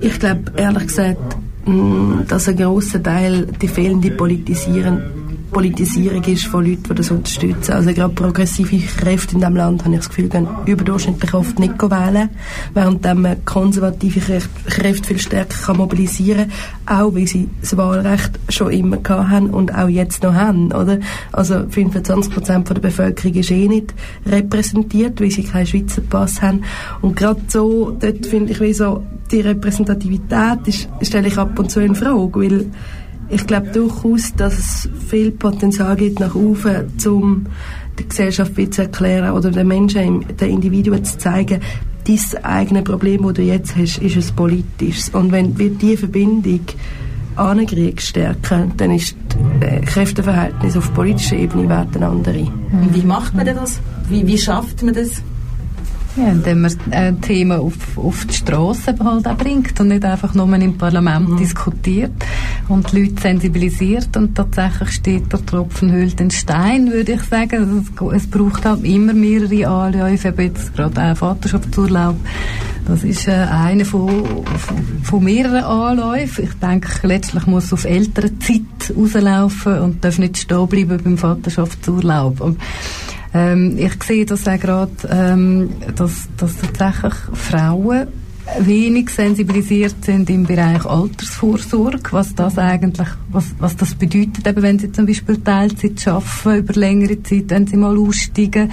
Ich 0.00 0.18
glaube, 0.18 0.50
ehrlich 0.56 0.86
gesagt, 0.86 1.36
mm, 1.66 2.20
dass 2.26 2.48
ein 2.48 2.56
grosser 2.56 3.02
Teil 3.02 3.46
die 3.60 3.68
fehlende 3.68 4.10
Politisieren 4.12 5.21
Politisierung 5.52 6.24
ist 6.24 6.46
von 6.46 6.64
Leuten, 6.64 6.82
die 6.82 6.94
das 6.94 7.10
unterstützen. 7.10 7.72
Also 7.72 7.92
gerade 7.92 8.14
progressive 8.14 8.78
Kräfte 8.78 9.34
in 9.34 9.40
diesem 9.40 9.56
Land, 9.56 9.84
habe 9.84 9.94
ich 9.94 10.00
das 10.00 10.08
Gefühl, 10.08 10.28
gehen 10.28 10.48
überdurchschnittlich 10.64 11.34
oft 11.34 11.58
nicht 11.58 11.80
wählen, 11.80 12.30
während 12.72 13.02
man 13.02 13.44
konservative 13.44 14.40
Kräfte 14.66 15.08
viel 15.08 15.18
stärker 15.18 15.56
kann 15.66 15.76
mobilisieren 15.76 16.50
kann, 16.86 17.00
auch 17.00 17.14
weil 17.14 17.26
sie 17.26 17.50
das 17.60 17.76
Wahlrecht 17.76 18.40
schon 18.48 18.70
immer 18.70 18.98
haben 19.08 19.50
und 19.50 19.74
auch 19.74 19.88
jetzt 19.88 20.22
noch 20.22 20.34
haben, 20.34 20.72
oder? 20.72 20.98
Also 21.32 21.68
25 21.68 22.32
Prozent 22.32 22.70
der 22.70 22.74
Bevölkerung 22.74 23.34
ist 23.34 23.50
eh 23.50 23.68
nicht 23.68 23.94
repräsentiert, 24.26 25.20
weil 25.20 25.30
sie 25.30 25.44
keinen 25.44 25.66
Schweizer 25.66 26.00
Pass 26.00 26.40
haben. 26.40 26.64
Und 27.02 27.16
gerade 27.16 27.42
so, 27.48 27.96
dort 28.00 28.24
finde 28.24 28.52
ich, 28.52 28.60
wie 28.60 28.72
so, 28.72 29.04
die 29.30 29.40
Repräsentativität 29.40 30.66
ist, 30.66 30.88
stelle 31.02 31.28
ich 31.28 31.36
ab 31.36 31.58
und 31.58 31.70
zu 31.70 31.80
in 31.80 31.94
Frage, 31.94 32.40
weil 32.40 32.66
ich 33.32 33.46
glaube 33.46 33.68
durchaus, 33.68 34.34
dass 34.36 34.58
es 34.58 34.88
viel 35.08 35.30
Potenzial 35.32 35.96
gibt 35.96 36.20
nach 36.20 36.34
oben, 36.34 36.92
um 37.06 37.46
der 37.98 38.06
Gesellschaft 38.06 38.52
zu 38.74 38.82
erklären 38.82 39.32
oder 39.32 39.50
den 39.50 39.68
Menschen, 39.68 40.24
den 40.36 40.50
Individuen 40.50 41.04
zu 41.04 41.18
zeigen, 41.18 41.60
dein 42.06 42.44
eigene 42.44 42.82
Problem, 42.82 43.22
das 43.22 43.34
du 43.34 43.42
jetzt 43.42 43.76
hast, 43.76 43.98
ist 43.98 44.16
ein 44.16 44.36
politisches. 44.36 45.08
Und 45.10 45.32
wenn 45.32 45.58
wir 45.58 45.70
diese 45.70 45.98
Verbindung 45.98 46.60
ankriegst, 47.36 48.08
stärken, 48.08 48.72
dann 48.76 48.90
ist 48.90 49.16
das 49.60 49.80
Kräfteverhältnis 49.86 50.76
auf 50.76 50.92
politischer 50.92 51.36
Ebene 51.36 51.68
werden 51.68 52.02
andere. 52.02 52.46
Wie 52.90 53.02
macht 53.02 53.34
man 53.34 53.46
das? 53.46 53.80
Wie, 54.08 54.26
wie 54.26 54.36
schafft 54.36 54.82
man 54.82 54.94
das? 54.94 55.22
Ja, 56.16 56.28
indem 56.28 56.60
man 56.60 56.72
äh, 56.90 57.12
Themen 57.14 57.58
auf, 57.58 57.96
auf 57.96 58.26
die 58.26 58.34
Straße 58.34 58.94
halt 59.02 59.26
auch 59.26 59.36
bringt 59.36 59.80
und 59.80 59.88
nicht 59.88 60.04
einfach 60.04 60.34
nur 60.34 60.52
im 60.56 60.76
Parlament 60.76 61.30
mhm. 61.30 61.36
diskutiert. 61.38 62.12
und 62.68 62.92
die 62.92 63.02
Leute 63.02 63.22
sensibilisiert 63.22 64.16
und 64.16 64.34
tatsächlich 64.34 64.90
steht 64.90 65.32
der 65.32 65.44
Tropfen 65.44 65.90
hüllt 65.92 66.18
den 66.20 66.30
Stein, 66.30 66.92
würde 66.92 67.12
ich 67.12 67.22
sagen. 67.22 67.84
Es, 68.00 68.14
es 68.16 68.26
braucht 68.30 68.64
halt 68.64 68.84
immer 68.84 69.14
mehrere 69.14 69.66
Anläufe, 69.66 70.28
eben 70.28 70.42
jetzt 70.42 70.74
gerade 70.74 71.00
auch 71.00 71.16
Vaterschaftsurlaub. 71.16 72.16
Das 72.86 73.04
ist 73.04 73.28
äh, 73.28 73.32
einer 73.32 73.84
von, 73.84 74.44
von, 74.44 74.76
von 75.02 75.24
mehreren 75.24 75.64
Anläufen. 75.64 76.44
Ich 76.44 76.54
denke, 76.54 77.06
letztlich 77.06 77.46
muss 77.46 77.66
es 77.66 77.72
auf 77.72 77.84
ältere 77.84 78.38
Zeit 78.38 78.96
rauslaufen 78.96 79.78
und 79.78 80.04
darf 80.04 80.18
nicht 80.18 80.36
stehen 80.36 80.66
bleiben 80.66 81.00
beim 81.02 81.16
Vaterschaftsurlaub. 81.18 82.40
Und, 82.40 82.58
ähm, 83.34 83.76
ich 83.78 84.02
sehe 84.02 84.26
das 84.26 84.46
auch 84.46 84.58
gerade, 84.58 84.92
ähm, 85.10 85.70
dass, 85.94 86.28
dass 86.36 86.56
tatsächlich 86.58 87.14
Frauen 87.34 88.08
wenig 88.60 89.10
sensibilisiert 89.10 90.04
sind 90.04 90.28
im 90.30 90.44
Bereich 90.44 90.84
Altersvorsorge, 90.84 92.12
was 92.12 92.34
das 92.34 92.58
eigentlich, 92.58 93.08
was, 93.30 93.46
was 93.58 93.76
das 93.76 93.94
bedeutet, 93.94 94.46
eben 94.46 94.62
wenn 94.62 94.78
sie 94.78 94.92
zum 94.92 95.06
Beispiel 95.06 95.38
Teilzeit 95.38 96.06
arbeiten, 96.06 96.58
über 96.58 96.74
längere 96.74 97.22
Zeit, 97.22 97.44
wenn 97.48 97.66
sie 97.66 97.76
mal 97.76 97.96
aussteigen 97.96 98.70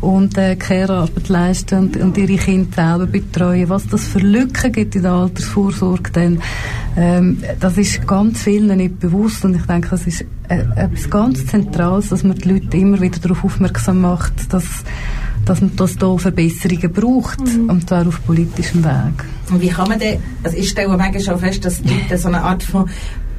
und 0.00 0.36
äh, 0.38 0.56
Care-Arbeit 0.56 1.28
leisten 1.28 1.78
und, 1.78 1.96
und 1.96 2.18
ihre 2.18 2.36
Kinder 2.36 2.74
selber 2.74 3.06
betreuen, 3.06 3.68
was 3.68 3.86
das 3.86 4.06
für 4.06 4.20
Lücken 4.20 4.72
gibt 4.72 4.94
in 4.94 5.02
der 5.02 5.12
Altersvorsorge, 5.12 6.10
dann 6.12 6.42
ähm, 6.96 7.42
das 7.60 7.78
ist 7.78 8.06
ganz 8.06 8.42
vielen 8.42 8.76
nicht 8.76 8.98
bewusst 8.98 9.44
und 9.44 9.54
ich 9.54 9.62
denke, 9.62 9.90
das 9.90 10.06
ist 10.06 10.22
äh, 10.48 10.64
etwas 10.76 11.10
ganz 11.10 11.46
Zentrales, 11.46 12.08
dass 12.08 12.24
man 12.24 12.36
die 12.36 12.48
Leute 12.48 12.76
immer 12.76 13.00
wieder 13.00 13.18
darauf 13.18 13.44
aufmerksam 13.44 14.00
macht, 14.00 14.52
dass 14.52 14.84
dass 15.48 15.60
man 15.60 15.74
das 15.76 15.96
hier 15.98 16.18
Verbesserungen 16.18 16.92
braucht, 16.92 17.40
mhm. 17.40 17.70
und 17.70 17.88
zwar 17.88 18.06
auf 18.06 18.24
politischem 18.26 18.84
Weg. 18.84 19.24
Und 19.50 19.60
wie 19.60 19.68
kann 19.68 19.88
man 19.88 19.98
denn, 19.98 20.20
also 20.42 20.56
ich 20.56 20.68
stelle 20.68 20.88
manchmal 20.96 21.20
schon 21.20 21.38
fest, 21.38 21.64
dass 21.64 21.80
die 21.82 21.94
Leute 21.94 22.18
so 22.18 22.28
eine 22.28 22.42
Art 22.42 22.62
von 22.62 22.88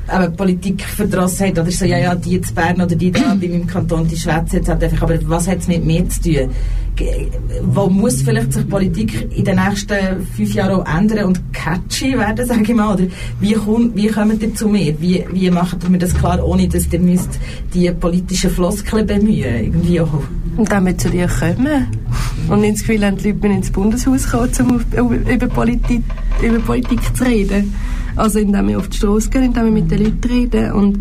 aber 0.09 0.29
Politik 0.29 0.83
verdrossenheit 0.83 1.57
oder 1.59 1.71
so, 1.71 1.85
ja, 1.85 1.97
ja, 1.97 2.15
die 2.15 2.31
jetzt 2.31 2.53
Bern 2.55 2.81
oder 2.81 2.95
die 2.95 3.11
da 3.11 3.35
bei 3.35 3.47
meinem 3.47 3.67
Kanton, 3.67 4.07
die 4.07 4.17
schwätzen 4.17 4.57
jetzt 4.57 4.69
halt 4.69 4.83
einfach, 4.83 5.03
aber 5.03 5.17
was 5.25 5.47
hat 5.47 5.59
es 5.59 5.67
mit 5.67 5.85
mir 5.85 6.07
zu 6.09 6.21
tun? 6.21 6.49
Wo 7.63 7.87
muss 7.87 8.21
vielleicht 8.21 8.53
sich 8.53 8.67
Politik 8.67 9.29
in 9.35 9.45
den 9.45 9.55
nächsten 9.55 10.27
fünf 10.35 10.53
Jahren 10.53 10.81
auch 10.81 10.97
ändern 10.97 11.25
und 11.25 11.53
catchy 11.53 12.17
werden, 12.17 12.45
sage 12.45 12.63
ich 12.63 12.73
mal, 12.73 12.93
oder 12.93 13.05
wie, 13.39 13.53
komm, 13.53 13.91
wie 13.95 14.07
kommt 14.07 14.41
ihr 14.41 14.53
zu 14.53 14.67
mir? 14.67 14.99
Wie, 14.99 15.23
wie 15.31 15.49
macht 15.49 15.87
mir 15.89 15.97
das 15.97 16.13
klar, 16.13 16.45
ohne 16.45 16.67
dass 16.67 16.91
ihr 16.91 16.99
müsst 16.99 17.39
die 17.73 17.89
politischen 17.91 18.49
Floskeln 18.49 19.07
bemühen, 19.07 19.63
irgendwie 19.63 20.01
auch? 20.01 20.23
Und 20.57 20.69
damit 20.69 20.99
zu 20.99 21.09
dir 21.09 21.27
kommen. 21.27 21.87
Und 22.49 22.63
ins 22.63 22.81
Gefühl 22.81 23.05
haben, 23.05 23.17
die 23.17 23.31
Leute 23.31 23.47
ins 23.47 23.71
Bundeshaus 23.71 24.29
kommen, 24.29 24.83
um 24.97 25.13
über 25.13 25.47
Politik, 25.47 26.03
über 26.41 26.59
Politik 26.59 26.99
zu 27.15 27.25
reden. 27.25 27.73
Also 28.15 28.39
indem 28.39 28.67
wir 28.67 28.77
auf 28.77 28.89
die 28.89 28.97
Straße 28.97 29.29
gehen, 29.29 29.43
indem 29.43 29.65
wir 29.65 29.71
mit 29.71 29.91
den 29.91 30.03
Leuten 30.03 30.27
reden 30.27 30.71
und 30.73 30.99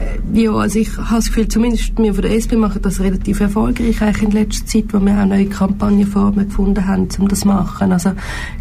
äh, 0.00 0.42
ja, 0.42 0.52
also 0.52 0.78
ich 0.78 0.96
habe 0.96 1.16
das 1.16 1.26
Gefühl, 1.26 1.48
zumindest 1.48 1.98
wir 1.98 2.14
von 2.14 2.22
der 2.22 2.34
SP 2.38 2.54
machen 2.56 2.80
das 2.82 3.00
relativ 3.00 3.40
erfolgreich 3.40 4.00
eigentlich 4.00 4.22
in 4.22 4.30
letzter 4.30 4.66
Zeit, 4.66 4.84
wo 4.92 5.00
wir 5.00 5.20
auch 5.20 5.26
neue 5.26 5.46
Kampagnenformen 5.46 6.48
gefunden 6.48 6.86
haben, 6.86 7.08
um 7.18 7.28
das 7.28 7.40
zu 7.40 7.48
machen. 7.48 7.92
Also 7.92 8.12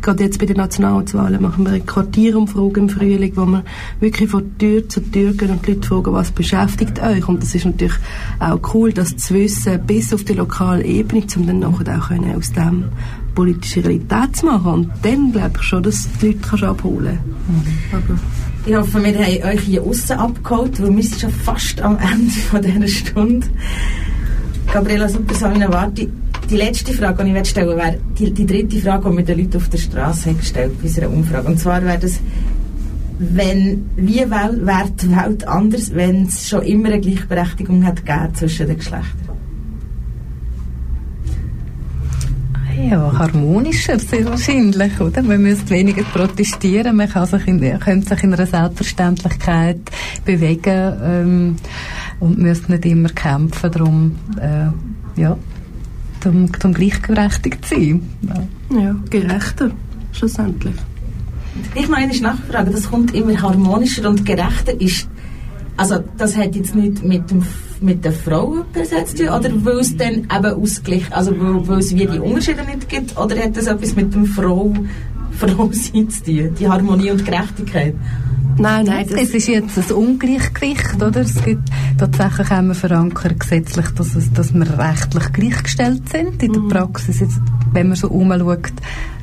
gerade 0.02 0.24
jetzt 0.24 0.40
bei 0.40 0.46
den 0.46 0.58
Nationalwahlen 0.58 1.42
machen 1.42 1.66
wir 1.66 1.74
eine 1.74 1.82
Quartierumfrage 1.82 2.80
im 2.80 2.90
Frühling, 2.90 3.32
wo 3.36 3.46
wir 3.46 3.64
wirklich 4.00 4.30
von 4.30 4.58
Tür 4.58 4.90
zu 4.90 5.00
Tür 5.02 5.34
gehen 5.34 5.52
und 5.52 5.66
die 5.66 5.74
Leute 5.74 5.88
fragen, 5.88 6.14
was 6.14 6.32
beschäftigt 6.32 7.02
euch? 7.02 7.28
Und 7.28 7.44
das 7.44 7.56
ist 7.56 7.66
natürlich 7.66 7.98
auch 8.40 8.60
cool, 8.74 8.92
das 8.92 9.16
zu 9.16 9.36
wissen, 9.36 9.80
bis 9.86 10.14
auf 10.14 10.24
die 10.24 10.34
lokale 10.34 10.84
Ebene, 10.84 11.26
um 11.36 11.46
dann 11.46 11.60
nachher 11.60 12.00
auch 12.00 12.36
aus 12.36 12.52
dem 12.52 12.86
politische 13.40 13.82
Realität 13.86 14.36
zu 14.36 14.48
machen. 14.48 14.74
Und 14.74 14.92
dann 15.02 15.32
glaube 15.32 15.52
ich 15.56 15.64
schon, 15.64 15.82
dass 15.82 16.10
die 16.22 16.28
Leute 16.28 16.40
kannst 16.42 16.64
abholen 16.64 17.20
kannst. 17.90 18.10
Mhm. 18.10 18.20
Ich 18.66 18.76
hoffe, 18.76 19.02
wir 19.02 19.14
haben 19.14 19.44
euch 19.56 19.62
hier 19.62 19.82
außen 19.82 20.18
abgeholt, 20.18 20.82
weil 20.82 20.94
wir 20.98 21.04
sind 21.04 21.22
schon 21.22 21.32
fast 21.32 21.82
am 21.82 21.98
Ende 22.00 22.32
von 22.50 22.62
dieser 22.62 22.88
Stunde. 22.88 23.48
Gabriela 24.74 25.08
Supersamina, 25.08 25.72
warte. 25.72 26.10
Die 26.50 26.58
letzte 26.58 26.94
Frage, 26.94 27.24
die 27.24 27.38
ich 27.38 27.48
stellen 27.48 27.78
wäre 27.78 27.98
die, 28.18 28.32
die 28.34 28.46
dritte 28.46 28.78
Frage, 28.82 29.10
die 29.10 29.18
wir 29.18 29.24
den 29.24 29.40
Leuten 29.40 29.58
auf 29.58 29.70
der 29.70 29.78
Straße 29.78 30.34
gestellt 30.34 30.74
bei 30.82 30.88
unserer 30.88 31.10
Umfrage. 31.10 31.48
Und 31.48 31.60
zwar 31.60 31.82
wäre 31.82 32.00
das, 32.00 32.20
wenn, 33.20 33.86
wie 33.96 34.20
wäre 34.20 34.92
die 35.02 35.16
Welt 35.16 35.48
anders, 35.48 35.94
wenn 35.94 36.24
es 36.24 36.50
schon 36.50 36.64
immer 36.64 36.90
eine 36.90 37.00
Gleichberechtigung 37.00 37.86
hat 37.86 38.02
zwischen 38.36 38.68
den 38.68 38.78
Geschlechtern? 38.78 39.29
Ja, 42.88 43.12
harmonischer 43.18 44.00
sehr 44.00 44.26
wahrscheinlich, 44.26 45.00
oder? 45.02 45.22
Man 45.22 45.42
müsste 45.42 45.70
weniger 45.72 46.04
protestieren, 46.04 46.96
man 46.96 47.10
kann 47.10 47.26
sich 47.26 47.46
in, 47.48 47.60
könnte 47.80 48.10
sich 48.10 48.24
in 48.24 48.34
einer 48.34 48.46
Selbstverständlichkeit 48.46 49.80
bewegen 50.24 50.94
ähm, 51.04 51.56
und 52.20 52.38
müsste 52.38 52.72
nicht 52.72 52.86
immer 52.86 53.10
kämpfen, 53.10 53.72
darum, 53.72 54.16
äh, 54.40 55.20
ja, 55.20 55.38
zum, 56.22 56.58
zum 56.60 56.74
gleichberechtigt 56.74 57.66
zu 57.66 57.76
sein. 57.76 58.10
Ja. 58.22 58.80
ja, 58.80 58.96
gerechter, 59.10 59.72
schlussendlich. 60.14 60.76
Ich 61.76 61.90
meine, 61.90 62.14
ist 62.14 62.22
nachfragen, 62.22 62.72
das 62.72 62.90
kommt 62.90 63.14
immer 63.14 63.42
harmonischer 63.42 64.08
und 64.08 64.26
gerechter 64.26 64.80
ist, 64.80 65.10
also 65.76 66.04
das 66.18 66.38
hat 66.38 66.56
jetzt 66.56 66.76
nicht 66.76 67.04
mit 67.04 67.30
dem 67.30 67.44
mit 67.82 68.04
den 68.04 68.14
Frauen 68.14 68.64
besetzt 68.74 69.20
oder 69.20 69.52
weil 69.64 69.80
es 69.80 69.96
dann 69.96 70.28
eben 70.36 70.46
ausgleich, 70.62 71.06
also 71.12 71.32
weil, 71.40 71.68
weil 71.68 71.80
es 71.80 71.96
wie 71.96 72.06
die 72.06 72.20
Unterschiede 72.20 72.64
nicht 72.64 72.90
gibt, 72.90 73.18
oder 73.18 73.38
hat 73.38 73.56
das 73.56 73.68
etwas 73.68 73.96
mit 73.96 74.14
dem 74.14 74.26
Frau, 74.26 74.74
Frau 75.32 75.70
sein 75.72 76.10
zu 76.10 76.24
tun, 76.24 76.56
die 76.60 76.68
Harmonie 76.68 77.12
und 77.12 77.26
Gerechtigkeit? 77.26 77.96
Nein, 78.60 78.88
nein. 78.88 79.08
Es 79.10 79.30
ist 79.30 79.48
jetzt 79.48 79.78
ein 79.78 79.96
Ungleichgewicht, 79.96 80.96
oder? 81.02 81.22
Es 81.22 81.42
gibt, 81.46 81.70
tatsächlich 81.98 82.50
haben 82.50 82.68
wir 82.68 82.76
verankert 82.76 83.40
gesetzlich, 83.40 83.88
dass, 83.92 84.16
es, 84.16 84.34
dass 84.34 84.54
wir 84.54 84.78
rechtlich 84.78 85.32
gleichgestellt 85.32 86.10
sind. 86.10 86.44
In 86.44 86.52
der 86.52 86.62
mhm. 86.64 86.68
Praxis, 86.68 87.22
jetzt, 87.22 87.40
wenn 87.72 87.88
man 87.88 87.96
so 87.96 88.10
umschaut, 88.10 88.74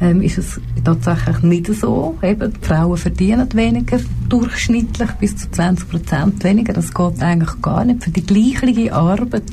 ähm, 0.00 0.22
ist 0.22 0.38
es 0.38 0.58
tatsächlich 0.82 1.42
nicht 1.42 1.66
so. 1.66 2.16
Eben, 2.22 2.50
die 2.50 2.66
Frauen 2.66 2.96
verdienen 2.96 3.46
weniger, 3.52 3.98
durchschnittlich 4.30 5.10
bis 5.20 5.36
zu 5.36 5.50
20 5.50 5.90
Prozent 5.90 6.42
weniger. 6.42 6.72
Das 6.72 6.94
geht 6.94 7.22
eigentlich 7.22 7.60
gar 7.60 7.84
nicht. 7.84 8.04
Für 8.04 8.10
die 8.10 8.24
gleiche 8.24 8.94
Arbeit, 8.94 9.44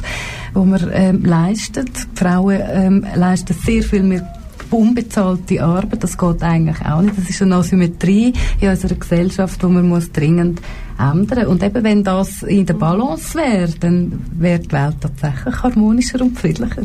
die 0.55 0.59
man 0.59 0.89
ähm, 0.93 1.25
leistet, 1.25 1.89
die 1.89 2.19
Frauen 2.19 2.61
ähm, 2.71 3.05
leisten 3.15 3.53
sehr 3.53 3.83
viel 3.83 4.03
mehr 4.03 4.42
unbezahlte 4.73 5.63
Arbeit, 5.63 6.03
das 6.03 6.17
geht 6.17 6.43
eigentlich 6.43 6.81
auch 6.85 7.01
nicht. 7.01 7.17
Das 7.17 7.29
ist 7.29 7.41
eine 7.41 7.55
Asymmetrie 7.55 8.33
in 8.59 8.69
unserer 8.69 8.95
Gesellschaft, 8.95 9.61
die 9.61 9.67
man 9.67 9.87
muss 9.87 10.11
dringend 10.11 10.61
ändern 10.99 11.47
Und 11.47 11.63
eben, 11.63 11.83
wenn 11.83 12.03
das 12.03 12.43
in 12.43 12.65
der 12.65 12.75
Balance 12.75 13.35
wäre, 13.35 13.71
dann 13.79 14.21
wäre 14.37 14.59
die 14.59 14.71
Welt 14.71 14.95
tatsächlich 15.01 15.63
harmonischer 15.63 16.21
und 16.21 16.37
friedlicher. 16.37 16.83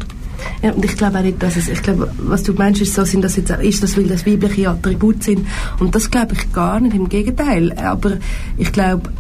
Ja, 0.63 0.73
und 0.73 0.85
ich 0.85 0.97
glaube 0.97 1.19
auch 1.19 1.23
nicht, 1.23 1.43
dass 1.43 1.57
es, 1.57 1.69
ich 1.69 1.83
glaube, 1.83 2.11
was 2.19 2.43
du 2.43 2.53
meinst, 2.53 2.81
ist 2.81 2.95
so, 2.95 3.05
sind 3.05 3.23
das 3.23 3.37
jetzt, 3.37 3.51
ist 3.51 3.83
das, 3.83 3.97
weil 3.97 4.05
das 4.05 4.27
weibliche 4.27 4.71
Attribut 4.71 5.23
sind. 5.23 5.47
Und 5.81 5.95
das 5.95 6.11
glaube 6.11 6.35
ich 6.35 6.53
gar 6.53 6.81
nicht, 6.81 6.95
im 6.95 7.09
Gegenteil. 7.09 7.73
Aber 7.73 8.19
ich 8.57 8.73
glaube, 8.73 9.11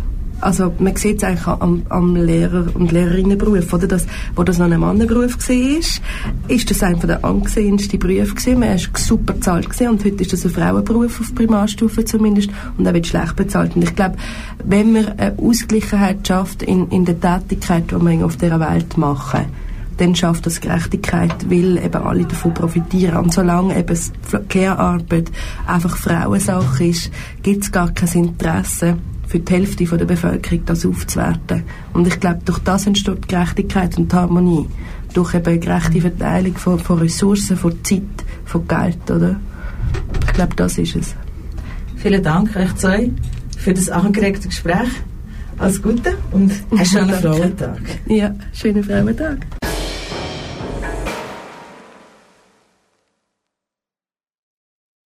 also 0.40 0.72
man 0.78 0.94
sieht 0.96 1.18
es 1.18 1.24
eigentlich 1.24 1.46
am, 1.46 1.82
am 1.88 2.16
Lehrer- 2.16 2.74
und 2.74 2.92
Lehrerinnenberuf, 2.92 3.72
oder? 3.72 3.86
Das, 3.86 4.06
wo 4.36 4.42
das 4.42 4.58
noch 4.58 4.70
ein 4.70 4.78
Mannenberuf 4.78 5.36
war, 5.48 6.48
ist 6.48 6.70
das 6.70 6.82
einer 6.82 6.98
der 6.98 7.24
angesehensten 7.24 7.98
Berufe 7.98 8.34
gewesen. 8.34 8.60
Man 8.60 8.74
ist 8.74 8.96
super 8.96 9.34
bezahlt 9.34 9.68
gewesen 9.68 9.88
und 9.88 10.04
heute 10.04 10.22
ist 10.22 10.32
das 10.32 10.44
ein 10.44 10.50
Frauenberuf 10.50 11.20
auf 11.20 11.34
Primarstufe 11.34 12.04
zumindest 12.04 12.50
und 12.76 12.86
er 12.86 12.94
wird 12.94 13.06
schlecht 13.06 13.36
bezahlt. 13.36 13.74
Und 13.74 13.82
ich 13.82 13.94
glaube, 13.94 14.16
wenn 14.64 14.92
man 14.92 15.08
eine 15.18 15.38
Ausgleichheit 15.38 16.26
schafft 16.26 16.62
in, 16.62 16.88
in 16.90 17.04
der 17.04 17.20
Tätigkeit, 17.20 17.90
die 17.90 18.00
wir 18.00 18.26
auf 18.26 18.36
dieser 18.36 18.60
Welt 18.60 18.96
machen, 18.96 19.46
dann 19.96 20.14
schafft 20.14 20.46
das 20.46 20.60
Gerechtigkeit, 20.60 21.50
weil 21.50 21.76
eben 21.78 22.02
alle 22.02 22.24
davon 22.24 22.54
profitieren. 22.54 23.16
Und 23.16 23.34
solange 23.34 23.76
eben 23.76 23.98
Care-Arbeit 24.48 25.30
einfach 25.66 25.96
Frauensache 25.96 26.84
ist, 26.84 27.10
gibt 27.42 27.64
es 27.64 27.72
gar 27.72 27.90
kein 27.90 28.12
Interesse 28.12 28.96
für 29.28 29.38
die 29.38 29.52
Hälfte 29.52 29.84
der 29.84 30.06
Bevölkerung 30.06 30.64
das 30.64 30.86
aufzuwerten. 30.86 31.62
Und 31.92 32.06
ich 32.06 32.18
glaube, 32.18 32.40
durch 32.44 32.58
das 32.60 32.86
entsteht 32.86 33.28
Gerechtigkeit 33.28 33.96
und 33.98 34.12
Harmonie. 34.12 34.66
Durch 35.12 35.34
eben 35.34 35.60
gerechte 35.60 36.00
Verteilung 36.00 36.56
von, 36.56 36.78
von 36.78 36.98
Ressourcen, 36.98 37.56
von 37.56 37.72
Zeit, 37.84 38.02
von 38.46 38.66
Geld, 38.66 39.10
oder? 39.10 39.38
Ich 40.26 40.32
glaube, 40.32 40.56
das 40.56 40.78
ist 40.78 40.96
es. 40.96 41.14
Vielen 41.96 42.22
Dank 42.22 42.56
euch 42.56 42.74
zwei 42.76 43.10
für 43.58 43.74
das 43.74 43.90
angeregte 43.90 44.48
Gespräch. 44.48 44.88
Alles 45.58 45.82
Gute 45.82 46.14
und 46.30 46.52
einen 46.70 46.86
schönen 46.86 47.14
Frauentag. 47.14 47.80
Ja, 48.06 48.34
schönen 48.52 48.84
Frauentag. 48.84 49.46